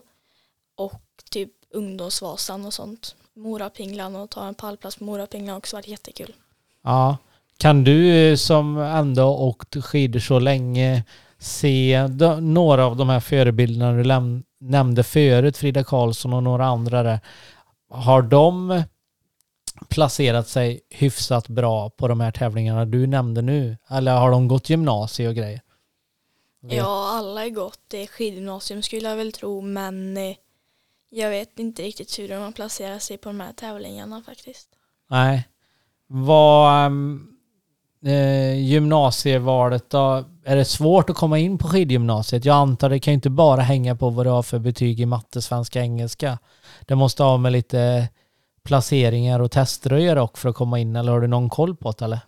och 0.76 1.02
typ 1.32 1.52
ungdomsvasan 1.74 2.66
och 2.66 2.74
sånt. 2.74 3.16
Morapinglan 3.34 4.16
och 4.16 4.30
ta 4.30 4.48
en 4.48 4.56
pallplats 4.56 4.96
på 4.96 5.04
Morapinglan 5.04 5.50
har 5.50 5.58
också 5.58 5.76
varit 5.76 5.88
jättekul. 5.88 6.34
Ja. 6.84 7.18
Kan 7.58 7.84
du 7.84 8.16
eh, 8.16 8.36
som 8.36 8.78
ändå 8.78 9.38
åkt 9.38 9.84
skidor 9.84 10.20
så 10.20 10.40
länge 10.40 11.04
se 11.38 12.08
några 12.42 12.86
av 12.86 12.96
de 12.96 13.10
här 13.10 13.20
förebilderna 13.20 13.92
du 13.92 14.42
nämnde 14.60 15.04
förut, 15.04 15.58
Frida 15.58 15.84
Karlsson 15.84 16.34
och 16.34 16.44
några 16.44 16.66
andra 16.66 17.04
där. 17.04 17.20
Har 17.90 18.22
de 18.22 18.84
placerat 19.88 20.48
sig 20.48 20.82
hyfsat 20.90 21.48
bra 21.48 21.90
på 21.90 22.08
de 22.08 22.20
här 22.20 22.32
tävlingarna 22.32 22.86
du 22.86 23.08
nämnde 23.08 23.42
nu? 23.42 23.78
Eller 23.90 24.16
har 24.16 24.32
de 24.32 24.48
gått 24.48 24.70
gymnasie 24.70 25.30
och 25.30 25.36
grejer? 25.36 25.62
Ja, 26.62 27.10
alla. 27.18 27.42
Det 27.88 28.04
är 28.04 28.08
skidgymnasium 28.08 28.82
skulle 28.82 29.10
jag 29.10 29.16
väl 29.16 29.32
tro 29.32 29.62
men 29.62 30.18
eh, 30.18 30.36
jag 31.10 31.30
vet 31.30 31.60
inte 31.60 31.82
riktigt 31.82 32.20
hur 32.20 32.28
de 32.30 32.36
har 32.36 32.52
placerat 32.52 33.04
sig 33.04 33.18
på 33.18 33.30
de 33.30 33.40
här 33.40 33.54
tävlingarna 33.54 34.22
faktiskt. 34.22 34.70
Nej. 35.10 35.48
Vad 36.08 36.86
ehm, 36.86 37.28
eh, 38.06 38.60
gymnasievalet 38.60 39.90
då? 39.90 40.26
Är 40.46 40.56
det 40.56 40.66
svårt 40.66 41.10
att 41.10 41.16
komma 41.16 41.40
in 41.40 41.58
på 41.58 41.68
skidgymnasiet? 41.68 42.46
Jag 42.46 42.56
antar 42.56 42.90
det 42.90 43.00
kan 43.00 43.12
ju 43.12 43.16
inte 43.16 43.30
bara 43.30 43.62
hänga 43.62 43.96
på 43.96 44.10
vad 44.10 44.26
du 44.26 44.30
har 44.30 44.44
för 44.44 44.60
betyg 44.60 45.00
i 45.00 45.06
matte, 45.06 45.42
svenska, 45.42 45.82
engelska. 45.82 46.40
Det 46.88 46.96
måste 46.96 47.24
ha 47.24 47.38
med 47.38 47.52
lite 47.52 48.10
placeringar 48.64 49.40
och 49.40 49.52
tester 49.52 49.94
att 49.94 50.02
göra 50.02 50.24
också 50.24 50.42
för 50.42 50.50
att 50.50 50.56
komma 50.56 50.80
in 50.80 50.96
eller 50.96 51.12
har 51.12 51.22
du 51.22 51.28
någon 51.28 51.50
koll 51.50 51.76
på 51.76 51.92
det 51.92 52.06
eller? 52.06 52.20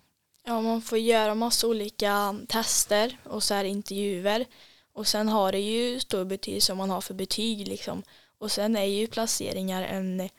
Ja, 0.45 0.61
man 0.61 0.81
får 0.81 0.97
göra 0.97 1.35
massa 1.35 1.67
olika 1.67 2.35
tester 2.47 3.17
och 3.23 3.43
så 3.43 3.53
här 3.53 3.63
intervjuer. 3.63 4.45
Och 4.93 5.07
sen 5.07 5.29
har 5.29 5.51
det 5.51 5.59
ju 5.59 5.99
stor 5.99 6.25
betydelse 6.25 6.71
om 6.71 6.77
man 6.77 6.89
har 6.89 7.01
för 7.01 7.13
betyg 7.13 7.67
liksom. 7.67 8.03
Och 8.41 8.51
sen 8.51 8.75
är 8.75 8.83
ju 8.83 9.07
placeringar 9.07 9.83
en 9.83 10.29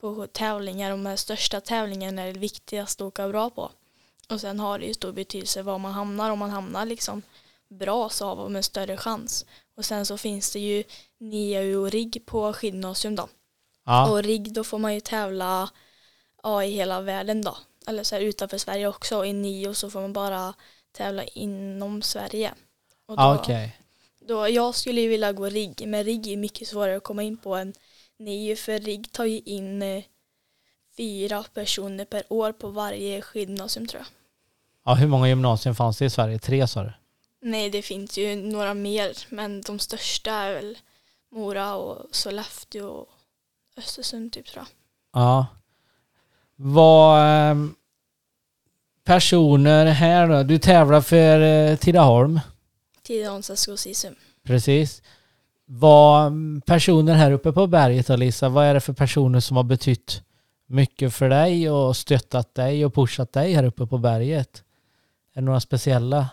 på 0.00 0.26
tävlingar, 0.26 0.90
de 0.90 1.06
här 1.06 1.16
största 1.16 1.60
tävlingarna 1.60 2.22
är 2.22 2.32
det 2.32 2.38
viktigaste 2.38 3.04
att 3.04 3.08
åka 3.08 3.28
bra 3.28 3.50
på. 3.50 3.70
Och 4.28 4.40
sen 4.40 4.60
har 4.60 4.78
det 4.78 4.86
ju 4.86 4.94
stor 4.94 5.12
betydelse 5.12 5.62
var 5.62 5.78
man 5.78 5.92
hamnar. 5.92 6.30
Om 6.30 6.38
man 6.38 6.50
hamnar 6.50 6.86
liksom 6.86 7.22
bra 7.68 8.08
så 8.08 8.26
har 8.26 8.36
man 8.36 8.56
en 8.56 8.62
större 8.62 8.96
chans. 8.96 9.46
Och 9.76 9.84
sen 9.84 10.06
så 10.06 10.18
finns 10.18 10.52
det 10.52 10.58
ju 10.58 10.84
NIA 11.18 11.78
och 11.78 11.90
RIG 11.90 12.22
på 12.26 12.52
skidgymnasium 12.52 13.16
då. 13.16 13.28
Ja. 13.84 14.10
Och 14.10 14.22
RIG 14.22 14.52
då 14.52 14.64
får 14.64 14.78
man 14.78 14.94
ju 14.94 15.00
tävla 15.00 15.70
ja, 16.42 16.64
i 16.64 16.70
hela 16.70 17.00
världen 17.00 17.42
då. 17.42 17.58
Eller 17.86 18.02
så 18.02 18.14
här 18.14 18.22
utanför 18.22 18.58
Sverige 18.58 18.88
också. 18.88 19.18
Och 19.18 19.26
i 19.26 19.32
NIO 19.32 19.74
så 19.74 19.90
får 19.90 20.00
man 20.00 20.12
bara 20.12 20.54
tävla 20.92 21.24
inom 21.24 22.02
Sverige. 22.02 22.54
Och 23.06 23.16
då, 23.16 23.22
Ja, 23.22 23.38
Okej. 23.38 23.76
Då, 24.28 24.48
jag 24.48 24.74
skulle 24.74 25.00
ju 25.00 25.08
vilja 25.08 25.32
gå 25.32 25.46
RIG. 25.46 25.88
Men 25.88 26.04
RIG 26.04 26.26
är 26.26 26.36
mycket 26.36 26.68
svårare 26.68 26.96
att 26.96 27.04
komma 27.04 27.22
in 27.22 27.36
på 27.36 27.54
än 27.56 27.74
NIO. 28.18 28.56
För 28.56 28.78
RIG 28.78 29.12
tar 29.12 29.24
ju 29.24 29.38
in 29.38 29.82
eh, 29.82 30.02
fyra 30.96 31.44
personer 31.54 32.04
per 32.04 32.22
år 32.28 32.52
på 32.52 32.68
varje 32.68 33.22
skidgymnasium 33.22 33.86
tror 33.86 34.00
jag. 34.00 34.06
Ja, 34.84 34.94
hur 34.94 35.06
många 35.06 35.28
gymnasier 35.28 35.74
fanns 35.74 35.98
det 35.98 36.04
i 36.04 36.10
Sverige? 36.10 36.38
Tre 36.38 36.68
sa 36.68 36.82
du? 36.82 36.92
Nej, 37.42 37.70
det 37.70 37.82
finns 37.82 38.18
ju 38.18 38.36
några 38.36 38.74
mer. 38.74 39.12
Men 39.28 39.60
de 39.60 39.78
största 39.78 40.32
är 40.32 40.54
väl 40.54 40.78
Mora 41.32 41.74
och 41.74 42.06
Sollefteå 42.10 42.86
och 42.86 43.08
Östersund 43.76 44.32
typ 44.32 44.46
tror 44.46 44.64
jag. 44.64 45.22
Ja. 45.22 45.46
Vad 46.56 47.20
ehm, 47.20 47.74
personer 49.04 49.86
här 49.86 50.28
då? 50.28 50.42
Du 50.42 50.58
tävlar 50.58 51.00
för 51.00 51.40
eh, 51.40 51.76
Tidaholm. 53.08 53.42
Tidaholms 53.42 53.60
SK 53.60 53.78
Sisum. 53.78 54.14
Precis. 54.42 55.02
Vad 55.66 56.32
personer 56.66 57.14
här 57.14 57.32
uppe 57.32 57.52
på 57.52 57.66
berget 57.66 58.10
Alisa, 58.10 58.48
vad 58.48 58.64
är 58.64 58.74
det 58.74 58.80
för 58.80 58.92
personer 58.92 59.40
som 59.40 59.56
har 59.56 59.64
betytt 59.64 60.22
mycket 60.66 61.14
för 61.14 61.28
dig 61.28 61.70
och 61.70 61.96
stöttat 61.96 62.54
dig 62.54 62.84
och 62.84 62.94
pushat 62.94 63.32
dig 63.32 63.52
här 63.52 63.64
uppe 63.64 63.86
på 63.86 63.98
berget? 63.98 64.64
Är 65.34 65.40
det 65.40 65.44
några 65.44 65.60
speciella? 65.60 66.28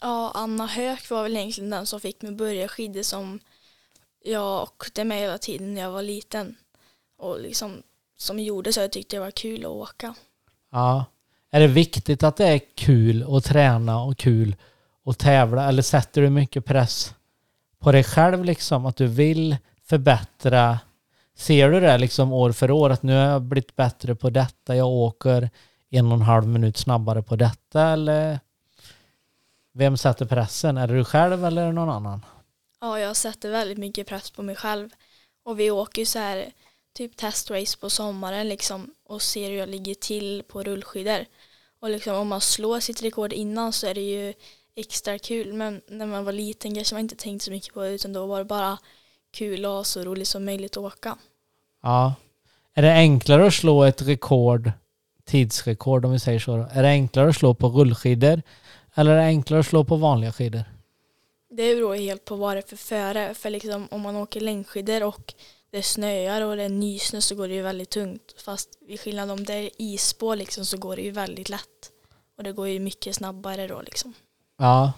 Ja, 0.00 0.30
Anna 0.34 0.66
Höök 0.66 1.10
var 1.10 1.22
väl 1.22 1.36
egentligen 1.36 1.70
den 1.70 1.86
som 1.86 2.00
fick 2.00 2.22
mig 2.22 2.32
börja 2.32 2.68
skidor 2.68 3.02
som 3.02 3.40
jag 4.24 4.62
åkte 4.62 5.04
med 5.04 5.18
hela 5.18 5.38
tiden 5.38 5.74
när 5.74 5.80
jag 5.80 5.90
var 5.90 6.02
liten. 6.02 6.56
Och 7.18 7.40
liksom 7.40 7.82
som 8.16 8.38
gjorde 8.38 8.72
så 8.72 8.80
jag 8.80 8.92
tyckte 8.92 9.16
det 9.16 9.20
var 9.20 9.30
kul 9.30 9.64
att 9.64 9.70
åka. 9.70 10.14
Ja. 10.72 11.04
Är 11.50 11.60
det 11.60 11.66
viktigt 11.66 12.22
att 12.22 12.36
det 12.36 12.46
är 12.46 12.60
kul 12.74 13.36
att 13.36 13.44
träna 13.44 14.02
och 14.02 14.18
kul 14.18 14.56
och 15.04 15.18
tävla 15.18 15.68
eller 15.68 15.82
sätter 15.82 16.22
du 16.22 16.30
mycket 16.30 16.64
press 16.64 17.14
på 17.78 17.92
dig 17.92 18.04
själv 18.04 18.44
liksom 18.44 18.86
att 18.86 18.96
du 18.96 19.06
vill 19.06 19.56
förbättra? 19.84 20.78
Ser 21.36 21.70
du 21.70 21.80
det 21.80 21.98
liksom 21.98 22.32
år 22.32 22.52
för 22.52 22.70
år 22.70 22.90
att 22.90 23.02
nu 23.02 23.12
har 23.12 23.22
jag 23.22 23.42
blivit 23.42 23.76
bättre 23.76 24.14
på 24.14 24.30
detta, 24.30 24.76
jag 24.76 24.88
åker 24.88 25.50
en 25.90 26.06
och 26.06 26.12
en 26.18 26.22
halv 26.22 26.46
minut 26.46 26.76
snabbare 26.76 27.22
på 27.22 27.36
detta 27.36 27.82
eller 27.82 28.40
vem 29.72 29.96
sätter 29.96 30.26
pressen? 30.26 30.76
Är 30.76 30.88
det 30.88 30.96
du 30.96 31.04
själv 31.04 31.44
eller 31.44 31.62
är 31.62 31.66
det 31.66 31.72
någon 31.72 31.90
annan? 31.90 32.24
Ja, 32.80 33.00
jag 33.00 33.16
sätter 33.16 33.50
väldigt 33.50 33.78
mycket 33.78 34.06
press 34.06 34.30
på 34.30 34.42
mig 34.42 34.56
själv. 34.56 34.88
Och 35.42 35.60
vi 35.60 35.70
åker 35.70 36.02
ju 36.02 36.06
så 36.06 36.18
här 36.18 36.52
typ 36.94 37.16
testrace 37.16 37.78
på 37.78 37.90
sommaren 37.90 38.48
liksom 38.48 38.94
och 39.04 39.22
ser 39.22 39.50
hur 39.50 39.56
jag 39.56 39.68
ligger 39.68 39.94
till 39.94 40.42
på 40.48 40.62
rullskidor. 40.62 41.24
Och 41.80 41.90
liksom 41.90 42.16
om 42.16 42.28
man 42.28 42.40
slår 42.40 42.80
sitt 42.80 43.02
rekord 43.02 43.32
innan 43.32 43.72
så 43.72 43.86
är 43.86 43.94
det 43.94 44.00
ju 44.00 44.34
extra 44.76 45.18
kul. 45.18 45.52
Men 45.52 45.80
när 45.88 46.06
man 46.06 46.24
var 46.24 46.32
liten 46.32 46.74
kanske 46.74 46.94
man 46.94 47.00
inte 47.00 47.16
tänkte 47.16 47.44
så 47.44 47.50
mycket 47.50 47.74
på 47.74 47.82
det 47.82 47.90
utan 47.90 48.12
då 48.12 48.26
var 48.26 48.38
det 48.38 48.44
bara 48.44 48.78
kul 49.30 49.66
och 49.66 49.86
så 49.86 50.04
roligt 50.04 50.28
som 50.28 50.44
möjligt 50.44 50.76
att 50.76 50.84
åka. 50.84 51.18
Ja. 51.82 52.14
Är 52.74 52.82
det 52.82 52.92
enklare 52.92 53.46
att 53.46 53.54
slå 53.54 53.84
ett 53.84 54.02
rekord, 54.02 54.72
tidsrekord 55.24 56.04
om 56.04 56.12
vi 56.12 56.18
säger 56.18 56.38
så? 56.38 56.68
Är 56.72 56.82
det 56.82 56.88
enklare 56.88 57.28
att 57.28 57.36
slå 57.36 57.54
på 57.54 57.68
rullskidor 57.68 58.42
eller 58.94 59.10
är 59.10 59.16
det 59.16 59.24
enklare 59.24 59.60
att 59.60 59.66
slå 59.66 59.84
på 59.84 59.96
vanliga 59.96 60.32
skidor? 60.32 60.64
Det 61.50 61.74
beror 61.74 61.94
helt 61.94 62.24
på 62.24 62.36
vad 62.36 62.56
det 62.56 62.60
är 62.60 62.68
för 62.68 62.76
före. 62.76 63.34
För 63.34 63.50
liksom 63.50 63.88
om 63.90 64.00
man 64.00 64.16
åker 64.16 64.40
längdskidor 64.40 65.02
och 65.02 65.34
det 65.70 65.82
snöar 65.82 66.42
och 66.42 66.56
det 66.56 66.62
är 66.62 66.68
nysnö 66.68 67.20
så 67.20 67.34
går 67.34 67.48
det 67.48 67.54
ju 67.54 67.62
väldigt 67.62 67.90
tungt. 67.90 68.34
Fast 68.44 68.68
vid 68.80 69.00
skillnad 69.00 69.30
om 69.30 69.44
det 69.44 69.54
är 69.54 69.70
isspår 69.78 70.36
liksom 70.36 70.64
så 70.64 70.78
går 70.78 70.96
det 70.96 71.02
ju 71.02 71.10
väldigt 71.10 71.48
lätt. 71.48 71.90
Och 72.36 72.44
det 72.44 72.52
går 72.52 72.68
ju 72.68 72.80
mycket 72.80 73.14
snabbare 73.14 73.66
då 73.66 73.82
liksom. 73.82 74.14
Ja. 74.60 74.92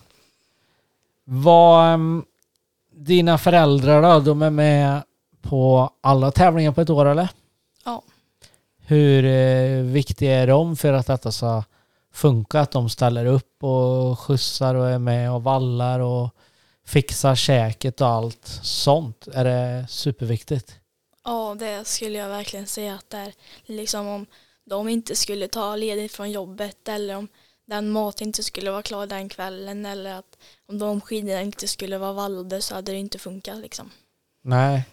Var 1.24 1.94
ehm, 1.94 2.24
dina 2.92 3.38
föräldrar 3.38 4.02
då, 4.02 4.20
de 4.20 4.42
är 4.42 4.50
med 4.50 5.02
på 5.42 5.90
alla 6.00 6.30
tävlingar 6.30 6.72
på 6.72 6.80
ett 6.80 6.90
år 6.90 7.06
eller? 7.06 7.28
Ja. 7.84 8.02
Hur 8.86 9.24
eh, 9.24 9.82
viktiga 9.82 10.34
är 10.34 10.46
de 10.46 10.76
för 10.76 10.92
att 10.92 11.06
detta 11.06 11.32
ska 11.32 11.62
funka? 12.12 12.60
Att 12.60 12.70
de 12.70 12.88
ställer 12.88 13.26
upp 13.26 13.64
och 13.64 14.18
skjutsar 14.18 14.74
och 14.74 14.90
är 14.90 14.98
med 14.98 15.32
och 15.32 15.42
vallar 15.42 16.00
och 16.00 16.30
fixar 16.86 17.34
käket 17.34 18.00
och 18.00 18.08
allt 18.08 18.46
sånt? 18.62 19.28
Är 19.32 19.44
det 19.44 19.86
superviktigt? 19.88 20.78
Ja, 21.24 21.56
det 21.58 21.84
skulle 21.84 22.18
jag 22.18 22.28
verkligen 22.28 22.66
säga 22.66 22.94
att 22.94 23.10
det 23.10 23.16
är. 23.16 23.32
Liksom 23.66 24.06
om 24.06 24.26
de 24.64 24.88
inte 24.88 25.16
skulle 25.16 25.48
ta 25.48 25.76
ledigt 25.76 26.12
från 26.12 26.30
jobbet 26.30 26.88
eller 26.88 27.16
om 27.16 27.28
den 27.64 27.90
maten 27.90 28.26
inte 28.26 28.42
skulle 28.42 28.70
vara 28.70 28.82
klar 28.82 29.06
den 29.06 29.28
kvällen 29.28 29.86
eller 29.86 30.14
att 30.14 30.38
om 30.68 30.78
de 30.78 31.00
skidorna 31.00 31.42
inte 31.42 31.68
skulle 31.68 31.98
vara 31.98 32.12
vallade 32.12 32.62
så 32.62 32.74
hade 32.74 32.92
det 32.92 32.98
inte 32.98 33.18
funkat 33.18 33.58
liksom. 33.58 33.90
Nej. 34.42 34.84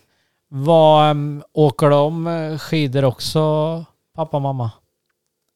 Vad, 0.47 1.11
ehm, 1.11 1.43
åker 1.51 1.89
de 1.89 2.27
eh, 2.27 2.57
skidor 2.57 3.05
också, 3.05 3.85
pappa 4.15 4.37
och 4.37 4.41
mamma? 4.41 4.71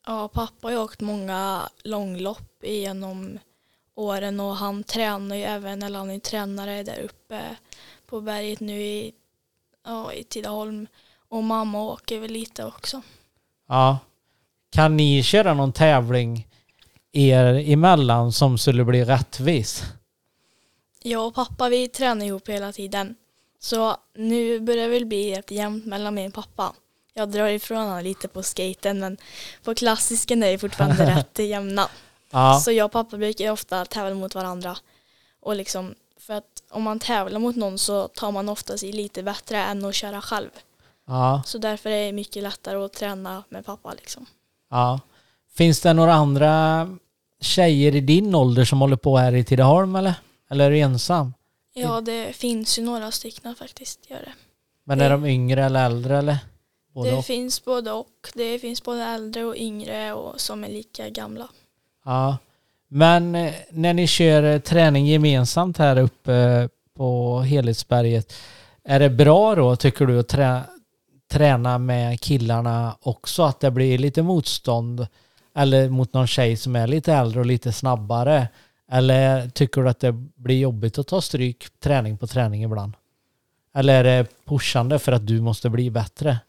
Ja, 0.05 0.27
pappa 0.27 0.67
har 0.67 0.71
ju 0.71 0.77
åkt 0.77 1.01
många 1.01 1.69
långlopp 1.83 2.63
genom 2.63 3.39
åren 3.95 4.39
och 4.39 4.55
han 4.55 4.83
tränar 4.83 5.35
ju 5.35 5.43
även, 5.43 5.83
eller 5.83 5.99
han 5.99 6.11
är 6.11 6.19
tränare 6.19 6.83
där 6.83 6.99
uppe 6.99 7.55
på 8.05 8.21
berget 8.21 8.59
nu 8.59 8.81
i, 8.81 9.13
ja, 9.85 10.13
i 10.13 10.23
Tidaholm. 10.23 10.87
Och 11.29 11.43
mamma 11.43 11.83
åker 11.83 12.19
väl 12.19 12.31
lite 12.31 12.65
också. 12.65 13.01
Ja. 13.67 13.97
Kan 14.71 14.97
ni 14.97 15.23
köra 15.23 15.53
någon 15.53 15.73
tävling 15.73 16.47
er 17.13 17.69
emellan 17.69 18.31
som 18.31 18.57
skulle 18.57 18.85
bli 18.85 19.05
rättvis? 19.05 19.83
Jag 21.03 21.27
och 21.27 21.35
pappa 21.35 21.69
vi 21.69 21.87
tränar 21.87 22.25
ihop 22.25 22.49
hela 22.49 22.71
tiden. 22.71 23.15
Så 23.59 23.97
nu 24.15 24.59
börjar 24.59 24.83
det 24.83 24.93
väl 24.93 25.05
bli 25.05 25.35
rätt 25.35 25.51
jämnt 25.51 25.85
mellan 25.85 26.13
mig 26.13 26.27
och 26.27 26.33
pappa. 26.33 26.73
Jag 27.13 27.29
drar 27.29 27.47
ifrån 27.47 27.77
honom 27.77 28.03
lite 28.03 28.27
på 28.27 28.43
skaten 28.43 28.99
men 28.99 29.17
på 29.63 29.75
klassisken 29.75 30.43
är 30.43 30.51
det 30.51 30.57
fortfarande 30.57 31.15
rätt 31.15 31.39
jämna. 31.39 31.89
Ja. 32.31 32.59
Så 32.59 32.71
jag 32.71 32.85
och 32.85 32.91
pappa 32.91 33.17
brukar 33.17 33.51
ofta 33.51 33.85
tävla 33.85 34.15
mot 34.15 34.35
varandra. 34.35 34.77
Och 35.39 35.55
liksom, 35.55 35.95
för 36.19 36.33
att 36.33 36.63
om 36.69 36.83
man 36.83 36.99
tävlar 36.99 37.39
mot 37.39 37.55
någon 37.55 37.77
så 37.77 38.07
tar 38.07 38.31
man 38.31 38.49
oftast 38.49 38.83
i 38.83 38.91
lite 38.91 39.23
bättre 39.23 39.57
än 39.57 39.85
att 39.85 39.95
köra 39.95 40.21
själv. 40.21 40.49
Ja. 41.07 41.43
Så 41.45 41.57
därför 41.57 41.89
är 41.89 42.05
det 42.05 42.11
mycket 42.11 42.43
lättare 42.43 42.85
att 42.85 42.93
träna 42.93 43.43
med 43.49 43.65
pappa 43.65 43.93
liksom. 43.93 44.25
Ja. 44.69 44.99
Finns 45.53 45.81
det 45.81 45.93
några 45.93 46.13
andra 46.13 46.87
tjejer 47.43 47.95
i 47.95 47.99
din 47.99 48.35
ålder 48.35 48.65
som 48.65 48.81
håller 48.81 48.95
på 48.95 49.17
här 49.17 49.35
i 49.35 49.43
Tidaholm 49.43 49.95
eller? 49.95 50.13
Eller 50.49 50.65
är 50.65 50.71
du 50.71 50.79
ensam? 50.79 51.33
Ja, 51.73 52.01
det 52.01 52.35
finns 52.35 52.79
ju 52.79 52.83
några 52.83 53.11
stycken 53.11 53.55
faktiskt, 53.55 54.09
gör 54.09 54.17
det. 54.17 54.33
Men 54.83 55.01
är 55.01 55.09
de 55.09 55.25
yngre 55.25 55.65
eller 55.65 55.85
äldre 55.85 56.17
eller? 56.17 56.37
Både 56.93 57.09
det 57.09 57.15
och. 57.15 57.25
finns 57.25 57.65
både 57.65 57.91
och. 57.91 58.27
Det 58.33 58.59
finns 58.59 58.83
både 58.83 59.03
äldre 59.03 59.45
och 59.45 59.55
yngre 59.57 60.13
och 60.13 60.41
som 60.41 60.63
är 60.63 60.69
lika 60.69 61.09
gamla. 61.09 61.47
Ja. 62.05 62.37
Men 62.87 63.35
eh, 63.35 63.53
när 63.69 63.93
ni 63.93 64.07
kör 64.07 64.43
eh, 64.43 64.59
träning 64.59 65.05
gemensamt 65.05 65.77
här 65.77 65.99
uppe 65.99 66.69
på 66.97 67.39
Helhetsberget, 67.39 68.33
är 68.83 68.99
det 68.99 69.09
bra 69.09 69.55
då 69.55 69.75
tycker 69.75 70.05
du 70.05 70.19
att 70.19 70.27
trä, 70.27 70.61
träna 71.31 71.77
med 71.77 72.21
killarna 72.21 72.97
också? 73.01 73.43
Att 73.43 73.59
det 73.59 73.71
blir 73.71 73.97
lite 73.97 74.21
motstånd? 74.21 75.07
Eller 75.55 75.89
mot 75.89 76.13
någon 76.13 76.27
tjej 76.27 76.57
som 76.57 76.75
är 76.75 76.87
lite 76.87 77.13
äldre 77.13 77.39
och 77.39 77.45
lite 77.45 77.71
snabbare? 77.71 78.47
Eller 78.91 79.49
tycker 79.49 79.81
du 79.81 79.89
att 79.89 79.99
det 79.99 80.11
blir 80.35 80.59
jobbigt 80.59 80.97
att 80.97 81.07
ta 81.07 81.21
stryk 81.21 81.79
träning 81.79 82.17
på 82.17 82.27
träning 82.27 82.63
ibland? 82.63 82.93
Eller 83.75 83.93
är 83.93 84.03
det 84.03 84.27
pushande 84.45 84.99
för 84.99 85.11
att 85.11 85.27
du 85.27 85.41
måste 85.41 85.69
bli 85.69 85.89
bättre? 85.89 86.39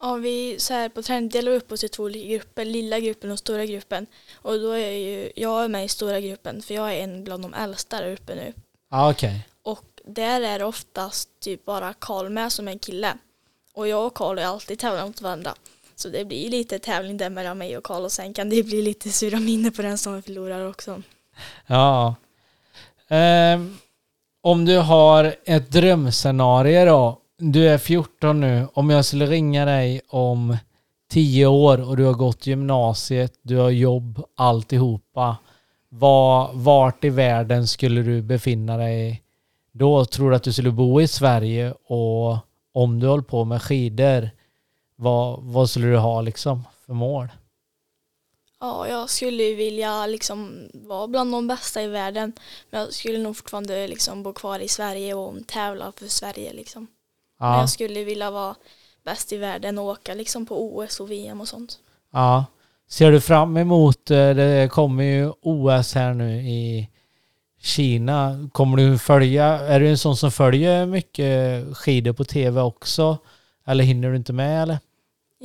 Ja, 0.00 0.14
vi 0.14 0.56
så 0.58 0.74
här 0.74 0.88
på 0.88 1.02
träning 1.02 1.28
delar 1.28 1.52
vi 1.52 1.58
upp 1.58 1.72
oss 1.72 1.84
i 1.84 1.88
två 1.88 2.08
grupper, 2.08 2.64
lilla 2.64 3.00
gruppen 3.00 3.30
och 3.30 3.38
stora 3.38 3.66
gruppen. 3.66 4.06
Och 4.34 4.60
då 4.60 4.70
är 4.70 4.90
ju 4.90 5.32
jag 5.36 5.64
är 5.64 5.68
med 5.68 5.84
i 5.84 5.88
stora 5.88 6.20
gruppen 6.20 6.62
för 6.62 6.74
jag 6.74 6.94
är 6.94 7.04
en 7.04 7.24
bland 7.24 7.42
de 7.42 7.54
äldsta 7.54 8.00
där 8.00 8.12
uppe 8.12 8.34
nu. 8.34 8.52
Ja, 8.90 9.10
okej. 9.10 9.48
Och 9.62 9.84
där 10.04 10.40
är 10.40 10.58
det 10.58 10.64
oftast 10.64 11.40
typ 11.40 11.64
bara 11.64 11.92
Karl 11.92 12.28
med 12.28 12.52
som 12.52 12.68
är 12.68 12.72
en 12.72 12.78
kille. 12.78 13.14
Och 13.74 13.88
jag 13.88 14.06
och 14.06 14.14
Karl 14.14 14.38
ju 14.38 14.44
alltid 14.44 14.78
tävlat 14.78 15.06
mot 15.06 15.20
varandra. 15.20 15.54
Så 15.96 16.08
det 16.08 16.24
blir 16.24 16.44
ju 16.44 16.50
lite 16.50 16.78
tävling 16.78 17.16
där 17.16 17.30
mellan 17.30 17.58
mig 17.58 17.76
och 17.76 17.84
Karl 17.84 18.04
och 18.04 18.12
sen 18.12 18.34
kan 18.34 18.50
det 18.50 18.62
bli 18.62 18.82
lite 18.82 19.10
sura 19.10 19.40
minnen 19.40 19.72
på 19.72 19.82
den 19.82 19.98
som 19.98 20.22
förlorar 20.22 20.68
också. 20.68 21.02
Ja. 21.66 22.14
Um, 23.08 23.78
om 24.40 24.64
du 24.64 24.78
har 24.78 25.34
ett 25.44 25.70
drömscenario 25.70 26.84
då. 26.84 27.18
Du 27.38 27.68
är 27.68 27.78
14 27.78 28.40
nu. 28.40 28.66
Om 28.72 28.90
jag 28.90 29.04
skulle 29.04 29.26
ringa 29.26 29.64
dig 29.64 30.00
om 30.08 30.56
10 31.10 31.46
år 31.46 31.88
och 31.88 31.96
du 31.96 32.04
har 32.04 32.14
gått 32.14 32.46
gymnasiet, 32.46 33.32
du 33.42 33.56
har 33.56 33.70
jobb, 33.70 34.22
alltihopa. 34.34 35.36
Var, 35.88 36.50
vart 36.52 37.04
i 37.04 37.08
världen 37.08 37.66
skulle 37.66 38.02
du 38.02 38.22
befinna 38.22 38.76
dig 38.76 39.22
då? 39.72 40.04
Tror 40.04 40.30
du 40.30 40.36
att 40.36 40.42
du 40.42 40.52
skulle 40.52 40.70
bo 40.70 41.00
i 41.00 41.08
Sverige 41.08 41.74
och 41.86 42.38
om 42.72 43.00
du 43.00 43.06
håller 43.06 43.22
på 43.22 43.44
med 43.44 43.62
skidor, 43.62 44.30
vad, 44.96 45.42
vad 45.42 45.70
skulle 45.70 45.86
du 45.86 45.96
ha 45.96 46.20
liksom 46.20 46.64
för 46.86 46.92
mål? 46.92 47.28
Ja, 48.60 48.88
jag 48.88 49.10
skulle 49.10 49.54
vilja 49.54 50.06
liksom 50.06 50.68
vara 50.74 51.06
bland 51.06 51.32
de 51.32 51.46
bästa 51.46 51.82
i 51.82 51.86
världen. 51.86 52.32
Men 52.70 52.80
jag 52.80 52.92
skulle 52.92 53.18
nog 53.18 53.36
fortfarande 53.36 53.88
liksom 53.88 54.22
bo 54.22 54.32
kvar 54.32 54.58
i 54.58 54.68
Sverige 54.68 55.14
och 55.14 55.46
tävla 55.46 55.92
för 55.92 56.06
Sverige 56.06 56.52
liksom. 56.52 56.86
Men 57.38 57.48
Ja, 57.48 57.60
jag 57.60 57.70
skulle 57.70 58.04
vilja 58.04 58.30
vara 58.30 58.54
bäst 59.04 59.32
i 59.32 59.36
världen 59.36 59.78
och 59.78 59.84
åka 59.84 60.14
liksom 60.14 60.46
på 60.46 60.76
OS 60.76 61.00
och 61.00 61.10
VM 61.10 61.40
och 61.40 61.48
sånt. 61.48 61.78
ja. 62.12 62.44
Ser 62.88 63.12
du 63.12 63.20
fram 63.20 63.56
emot, 63.56 64.10
eh, 64.10 64.30
det 64.30 64.70
kommer 64.72 65.04
ju 65.04 65.32
OS 65.42 65.94
här 65.94 66.14
nu 66.14 66.40
i 66.40 66.90
Kina. 67.60 68.48
Kommer 68.52 68.76
du 68.76 68.98
följa, 68.98 69.44
är 69.44 69.80
du 69.80 69.88
en 69.88 69.98
sån 69.98 70.16
som 70.16 70.30
följer 70.30 70.86
mycket 70.86 71.66
skidor 71.76 72.12
på 72.12 72.24
tv 72.24 72.60
också? 72.60 73.18
Eller 73.66 73.84
hinner 73.84 74.10
du 74.10 74.16
inte 74.16 74.32
med 74.32 74.62
eller? 74.62 74.78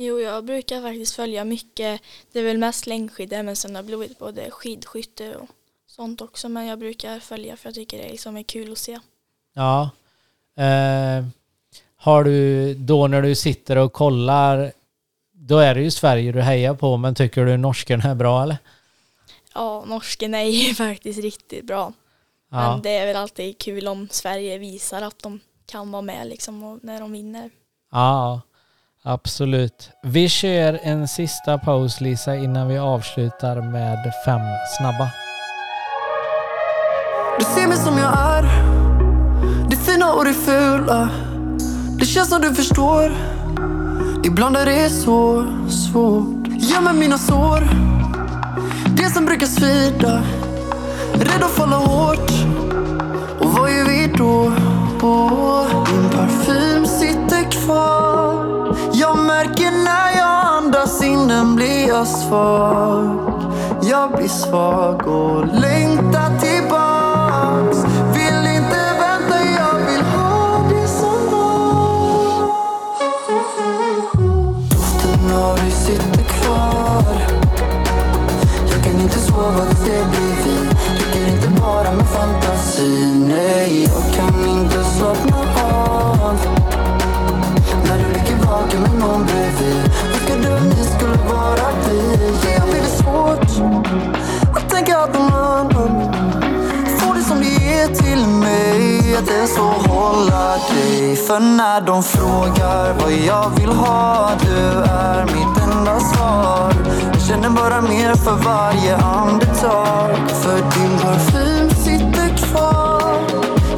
Jo, 0.04 0.20
jag 0.20 0.44
brukar 0.44 0.82
faktiskt 0.82 1.16
följa 1.16 1.44
mycket. 1.44 2.00
Det 2.32 2.38
är 2.38 2.44
väl 2.44 2.58
mest 2.58 2.86
längdskidor 2.86 3.42
men 3.42 3.56
sen 3.56 3.74
har 3.74 3.82
det 3.82 3.86
blivit 3.86 4.18
både 4.18 4.50
skidskytte 4.50 5.36
och 5.36 5.48
sånt 5.86 6.20
också. 6.20 6.48
Men 6.48 6.66
jag 6.66 6.78
brukar 6.78 7.18
följa 7.20 7.56
för 7.56 7.68
jag 7.68 7.74
tycker 7.74 7.98
det 7.98 8.08
liksom 8.08 8.36
är 8.36 8.42
kul 8.42 8.72
att 8.72 8.78
se. 8.78 9.00
Ja. 9.54 9.90
Eh, 10.56 11.24
har 11.96 12.24
du 12.24 12.74
då 12.74 13.06
när 13.06 13.22
du 13.22 13.34
sitter 13.34 13.76
och 13.76 13.92
kollar 13.92 14.72
då 15.32 15.58
är 15.58 15.74
det 15.74 15.82
ju 15.82 15.90
Sverige 15.90 16.32
du 16.32 16.40
hejar 16.40 16.74
på, 16.74 16.96
men 16.96 17.14
tycker 17.14 17.44
du 17.44 17.56
norsken 17.56 18.00
är 18.00 18.14
bra 18.14 18.42
eller? 18.42 18.56
Ja, 19.54 19.84
norsken 19.86 20.34
är 20.34 20.44
ju 20.44 20.74
faktiskt 20.74 21.22
riktigt 21.22 21.64
bra. 21.64 21.92
Ja, 22.50 22.72
Men 22.72 22.82
det 22.82 22.90
är 22.90 23.06
väl 23.06 23.16
alltid 23.16 23.58
kul 23.58 23.88
om 23.88 24.08
Sverige 24.10 24.58
visar 24.58 25.02
att 25.02 25.18
de 25.18 25.40
kan 25.66 25.92
vara 25.92 26.02
med 26.02 26.26
liksom 26.26 26.80
när 26.82 27.00
de 27.00 27.12
vinner. 27.12 27.50
ja 27.90 28.40
absolut. 29.04 29.90
Vi 30.02 30.28
kör 30.28 30.80
en 30.82 31.08
sista 31.08 31.58
paus 31.58 32.00
Lisa 32.00 32.36
innan 32.36 32.68
vi 32.68 32.78
avslutar 32.78 33.60
med 33.60 34.12
fem 34.24 34.40
snabba. 34.78 35.10
Du 37.38 37.44
ser 37.44 37.68
mig 37.68 37.76
som 37.76 37.98
jag 37.98 38.18
är. 38.18 38.42
Det 39.70 39.76
fina 39.76 40.12
och 40.12 40.24
det 40.24 40.34
fula. 40.34 41.08
Det 41.98 42.04
känns 42.04 42.28
som 42.28 42.40
du 42.40 42.54
förstår. 42.54 43.12
Ibland 44.24 44.56
är 44.56 44.66
det 44.66 44.90
så 44.90 45.46
svårt. 45.68 46.48
Gömmer 46.48 46.92
mina 46.92 47.18
sår. 47.18 47.68
Det 48.96 49.10
som 49.10 49.24
brukar 49.24 49.46
svida. 49.46 50.22
Rädd 51.14 51.42
att 51.42 51.50
falla 51.50 51.76
hårt. 51.76 52.30
Och 53.40 53.52
vad 53.52 53.70
gör 53.70 53.84
vi 53.84 54.12
då? 54.18 54.52
Din 55.90 56.10
parfym 56.10 56.86
sitter 56.86 57.50
kvar. 57.50 58.31
Jag 59.02 59.18
märker 59.18 59.70
när 59.70 60.16
jag 60.16 60.46
andas 60.56 61.02
in 61.02 61.28
den 61.28 61.56
blir 61.56 61.88
jag 61.88 62.06
svag 62.06 63.32
Jag 63.82 64.12
blir 64.12 64.28
svag 64.28 65.06
och 65.08 65.46
längtar 65.46 66.38
tillbaks. 66.38 67.78
Vill 68.14 68.54
inte 68.54 68.82
vänta, 69.00 69.38
jag 69.58 69.74
vill 69.90 70.02
ha 70.02 70.68
det 70.68 70.88
som 70.88 71.30
var. 71.32 72.46
Doften 74.70 75.34
av 75.34 75.56
dig 75.56 75.70
sitter 75.70 76.24
kvar. 76.24 77.04
Jag 78.70 78.84
kan 78.84 79.00
inte 79.00 79.18
sova 79.18 79.64
tills 79.66 79.84
det 79.84 80.04
blir 80.10 80.36
vi 80.44 80.68
Räcker 80.98 81.34
inte 81.34 81.60
bara 81.60 81.92
med 81.92 82.06
fantasi. 82.06 83.24
Nej, 83.28 83.82
jag 83.84 84.14
kan 84.14 84.48
inte 84.48 84.84
slappna 84.84 85.36
av 85.64 86.61
ligger 88.72 88.88
med 88.88 89.00
någon 89.00 89.26
bredvid. 89.26 89.90
Önskar 90.14 90.36
du 90.42 90.54
att 90.54 90.62
ni 90.62 90.84
skulle 90.84 91.16
vara 91.34 91.68
vi 91.88 92.54
Jag 92.54 92.68
blir 92.70 92.80
det 92.80 92.88
svårt. 92.88 93.68
Att 94.56 94.70
tänka 94.70 94.98
att 94.98 95.14
någon 95.14 95.32
annan 95.32 96.12
får 96.98 97.14
det 97.14 97.22
som 97.22 97.40
det 97.40 97.64
ger 97.64 97.86
till 97.86 98.26
mig. 98.26 99.16
Att 99.16 99.30
ens 99.30 99.56
få 99.56 99.62
hålla 99.62 100.50
dig. 100.50 101.16
För 101.16 101.40
när 101.40 101.80
de 101.80 102.02
frågar 102.02 102.94
vad 103.00 103.12
jag 103.12 103.50
vill 103.60 103.70
ha 103.70 104.30
Du 104.40 104.82
är 104.90 105.24
mitt 105.24 105.62
enda 105.62 106.00
svar. 106.00 106.74
Jag 107.12 107.22
känner 107.22 107.50
bara 107.50 107.80
mer 107.80 108.14
för 108.14 108.36
varje 108.44 108.96
andetag. 108.96 110.28
För 110.28 110.56
din 110.56 110.98
parfym 110.98 111.70
sitter 111.70 112.36
kvar. 112.36 113.20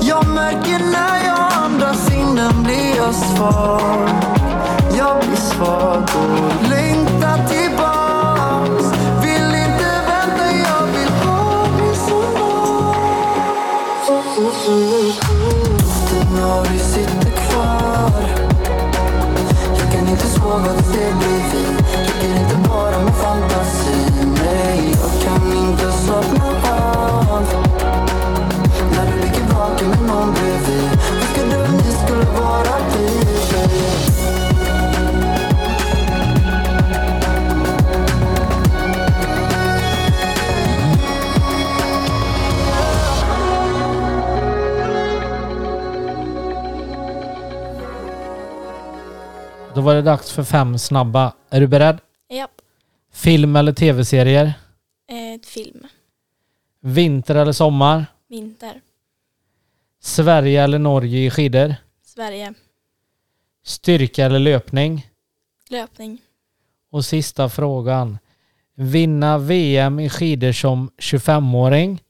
Jag 0.00 0.26
märker 0.26 0.78
när 0.78 1.26
jag 1.26 1.52
andas 1.64 2.10
in 2.12 2.36
den 2.36 2.62
blir 2.62 2.96
jag 2.96 3.14
svag. 3.14 4.33
Jag 5.04 5.20
blir 5.20 5.36
svag 5.36 6.02
och 6.02 6.70
var 49.84 49.94
det 49.94 50.02
dags 50.02 50.30
för 50.32 50.44
fem 50.44 50.78
snabba. 50.78 51.32
Är 51.50 51.60
du 51.60 51.66
beredd? 51.66 51.98
Japp, 52.28 52.60
Film 53.12 53.56
eller 53.56 53.72
tv-serier? 53.72 54.52
ett 55.08 55.46
film. 55.46 55.86
Vinter 56.80 57.34
eller 57.34 57.52
sommar? 57.52 58.06
Vinter. 58.28 58.80
Sverige 60.00 60.62
eller 60.62 60.78
Norge 60.78 61.18
i 61.26 61.30
skidor? 61.30 61.74
Sverige. 62.04 62.54
Styrka 63.64 64.24
eller 64.24 64.38
löpning? 64.38 65.06
Löpning. 65.70 66.18
Och 66.90 67.04
sista 67.04 67.48
frågan. 67.48 68.18
Vinna 68.74 69.38
VM 69.38 70.00
i 70.00 70.10
skidor 70.10 70.52
som 70.52 70.90
25-åring 70.98 72.02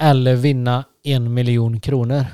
eller 0.00 0.36
vinna 0.36 0.84
en 1.02 1.34
miljon 1.34 1.80
kronor? 1.80 2.24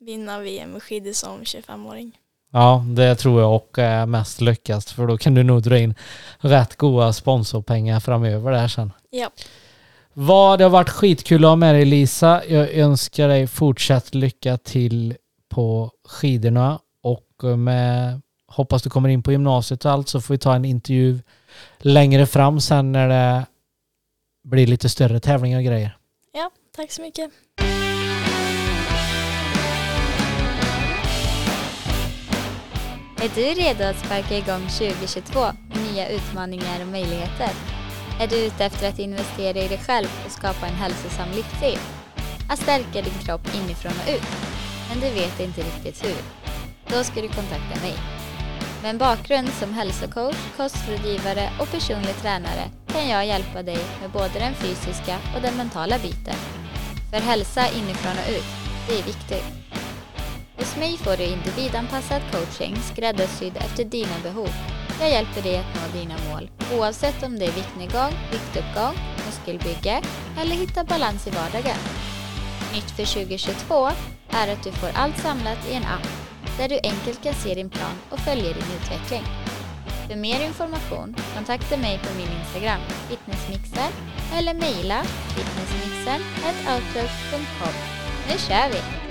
Vinna 0.00 0.38
VM 0.38 0.70
med 0.70 0.82
skidor 0.82 1.12
som 1.12 1.40
25-åring. 1.42 2.18
Ja, 2.52 2.84
det 2.86 3.14
tror 3.14 3.40
jag 3.40 3.54
och 3.54 3.78
är 3.78 4.06
mest 4.06 4.40
lyckas 4.40 4.92
för 4.92 5.06
då 5.06 5.18
kan 5.18 5.34
du 5.34 5.42
nog 5.42 5.62
dra 5.62 5.78
in 5.78 5.94
rätt 6.38 6.76
goda 6.76 7.12
sponsorpengar 7.12 8.00
framöver 8.00 8.52
där 8.52 8.68
sen. 8.68 8.92
Japp. 9.10 9.32
Vad 10.12 10.58
det 10.58 10.64
har 10.64 10.70
varit 10.70 10.88
skitkul 10.88 11.44
att 11.44 11.48
ha 11.48 11.56
med 11.56 11.74
dig 11.74 11.84
Lisa. 11.84 12.42
Jag 12.48 12.74
önskar 12.74 13.28
dig 13.28 13.46
fortsatt 13.46 14.14
lycka 14.14 14.56
till 14.56 15.16
på 15.48 15.90
skidorna 16.08 16.78
och 17.02 17.58
med 17.58 18.20
hoppas 18.46 18.82
du 18.82 18.90
kommer 18.90 19.08
in 19.08 19.22
på 19.22 19.32
gymnasiet 19.32 19.84
och 19.84 19.90
allt 19.90 20.08
så 20.08 20.20
får 20.20 20.34
vi 20.34 20.38
ta 20.38 20.54
en 20.54 20.64
intervju 20.64 21.20
längre 21.78 22.26
fram 22.26 22.60
sen 22.60 22.92
när 22.92 23.08
det 23.08 23.46
blir 24.44 24.66
lite 24.66 24.88
större 24.88 25.20
tävlingar 25.20 25.58
och 25.58 25.64
grejer. 25.64 25.96
Ja, 26.32 26.50
tack 26.76 26.92
så 26.92 27.02
mycket. 27.02 27.30
Är 33.22 33.30
du 33.34 33.62
redo 33.62 33.84
att 33.84 34.06
sparka 34.06 34.38
igång 34.38 34.68
2022 34.68 35.40
med 35.68 35.78
nya 35.92 36.08
utmaningar 36.08 36.80
och 36.80 36.86
möjligheter? 36.86 37.50
Är 38.20 38.26
du 38.26 38.36
ute 38.36 38.64
efter 38.64 38.88
att 38.88 38.98
investera 38.98 39.58
i 39.58 39.68
dig 39.68 39.78
själv 39.78 40.08
och 40.26 40.32
skapa 40.32 40.66
en 40.66 40.74
hälsosam 40.74 41.28
livsstil? 41.30 41.78
Att 42.48 42.58
stärka 42.58 43.02
din 43.02 43.18
kropp 43.24 43.40
inifrån 43.54 43.92
och 43.92 44.14
ut? 44.14 44.30
Men 44.88 45.00
du 45.00 45.10
vet 45.10 45.40
inte 45.40 45.60
riktigt 45.60 46.04
hur? 46.04 46.16
Då 46.96 47.04
ska 47.04 47.20
du 47.20 47.28
kontakta 47.28 47.80
mig. 47.82 47.94
Med 48.82 48.90
en 48.90 48.98
bakgrund 48.98 49.48
som 49.48 49.74
hälsocoach, 49.74 50.36
kostrådgivare 50.56 51.50
och 51.60 51.70
personlig 51.70 52.16
tränare 52.22 52.64
kan 52.86 53.08
jag 53.08 53.26
hjälpa 53.26 53.62
dig 53.62 53.78
med 54.00 54.10
både 54.10 54.38
den 54.38 54.54
fysiska 54.54 55.16
och 55.36 55.42
den 55.42 55.56
mentala 55.56 55.98
biten. 55.98 56.36
För 57.10 57.20
hälsa 57.20 57.68
inifrån 57.68 58.16
och 58.24 58.30
ut, 58.30 58.50
det 58.88 58.98
är 58.98 59.02
viktigt. 59.02 59.44
Hos 60.60 60.76
mig 60.76 60.96
får 60.96 61.16
du 61.16 61.24
individanpassad 61.24 62.22
coaching 62.32 62.76
skräddarsydd 62.76 63.56
efter 63.56 63.84
dina 63.84 64.18
behov. 64.22 64.48
Jag 65.00 65.10
hjälper 65.10 65.42
dig 65.42 65.58
att 65.58 65.74
nå 65.74 65.80
dina 66.00 66.14
mål 66.30 66.50
oavsett 66.78 67.22
om 67.22 67.38
det 67.38 67.44
är 67.44 67.52
viktnedgång, 67.52 68.12
viktuppgång, 68.32 68.94
muskelbygge 69.26 70.02
eller 70.40 70.56
hitta 70.56 70.84
balans 70.84 71.26
i 71.26 71.30
vardagen. 71.30 71.76
Nytt 72.74 72.90
för 72.90 73.04
2022 73.04 73.88
är 74.30 74.52
att 74.52 74.64
du 74.64 74.72
får 74.72 74.90
allt 74.94 75.18
samlat 75.18 75.68
i 75.70 75.74
en 75.74 75.84
app 75.84 76.08
där 76.58 76.68
du 76.68 76.78
enkelt 76.82 77.22
kan 77.22 77.34
se 77.34 77.54
din 77.54 77.70
plan 77.70 77.94
och 78.10 78.18
följa 78.18 78.52
din 78.52 78.72
utveckling. 78.80 79.22
För 80.08 80.16
mer 80.16 80.46
information 80.46 81.16
kontakta 81.34 81.76
mig 81.76 81.98
på 81.98 82.14
min 82.16 82.28
Instagram, 82.40 82.80
fitnessmixer, 83.08 83.88
eller 84.36 84.54
mejla 84.54 85.02
fitnessmixern.outlook.com. 85.34 87.74
Nu 88.28 88.38
kör 88.38 88.68
vi! 88.72 89.09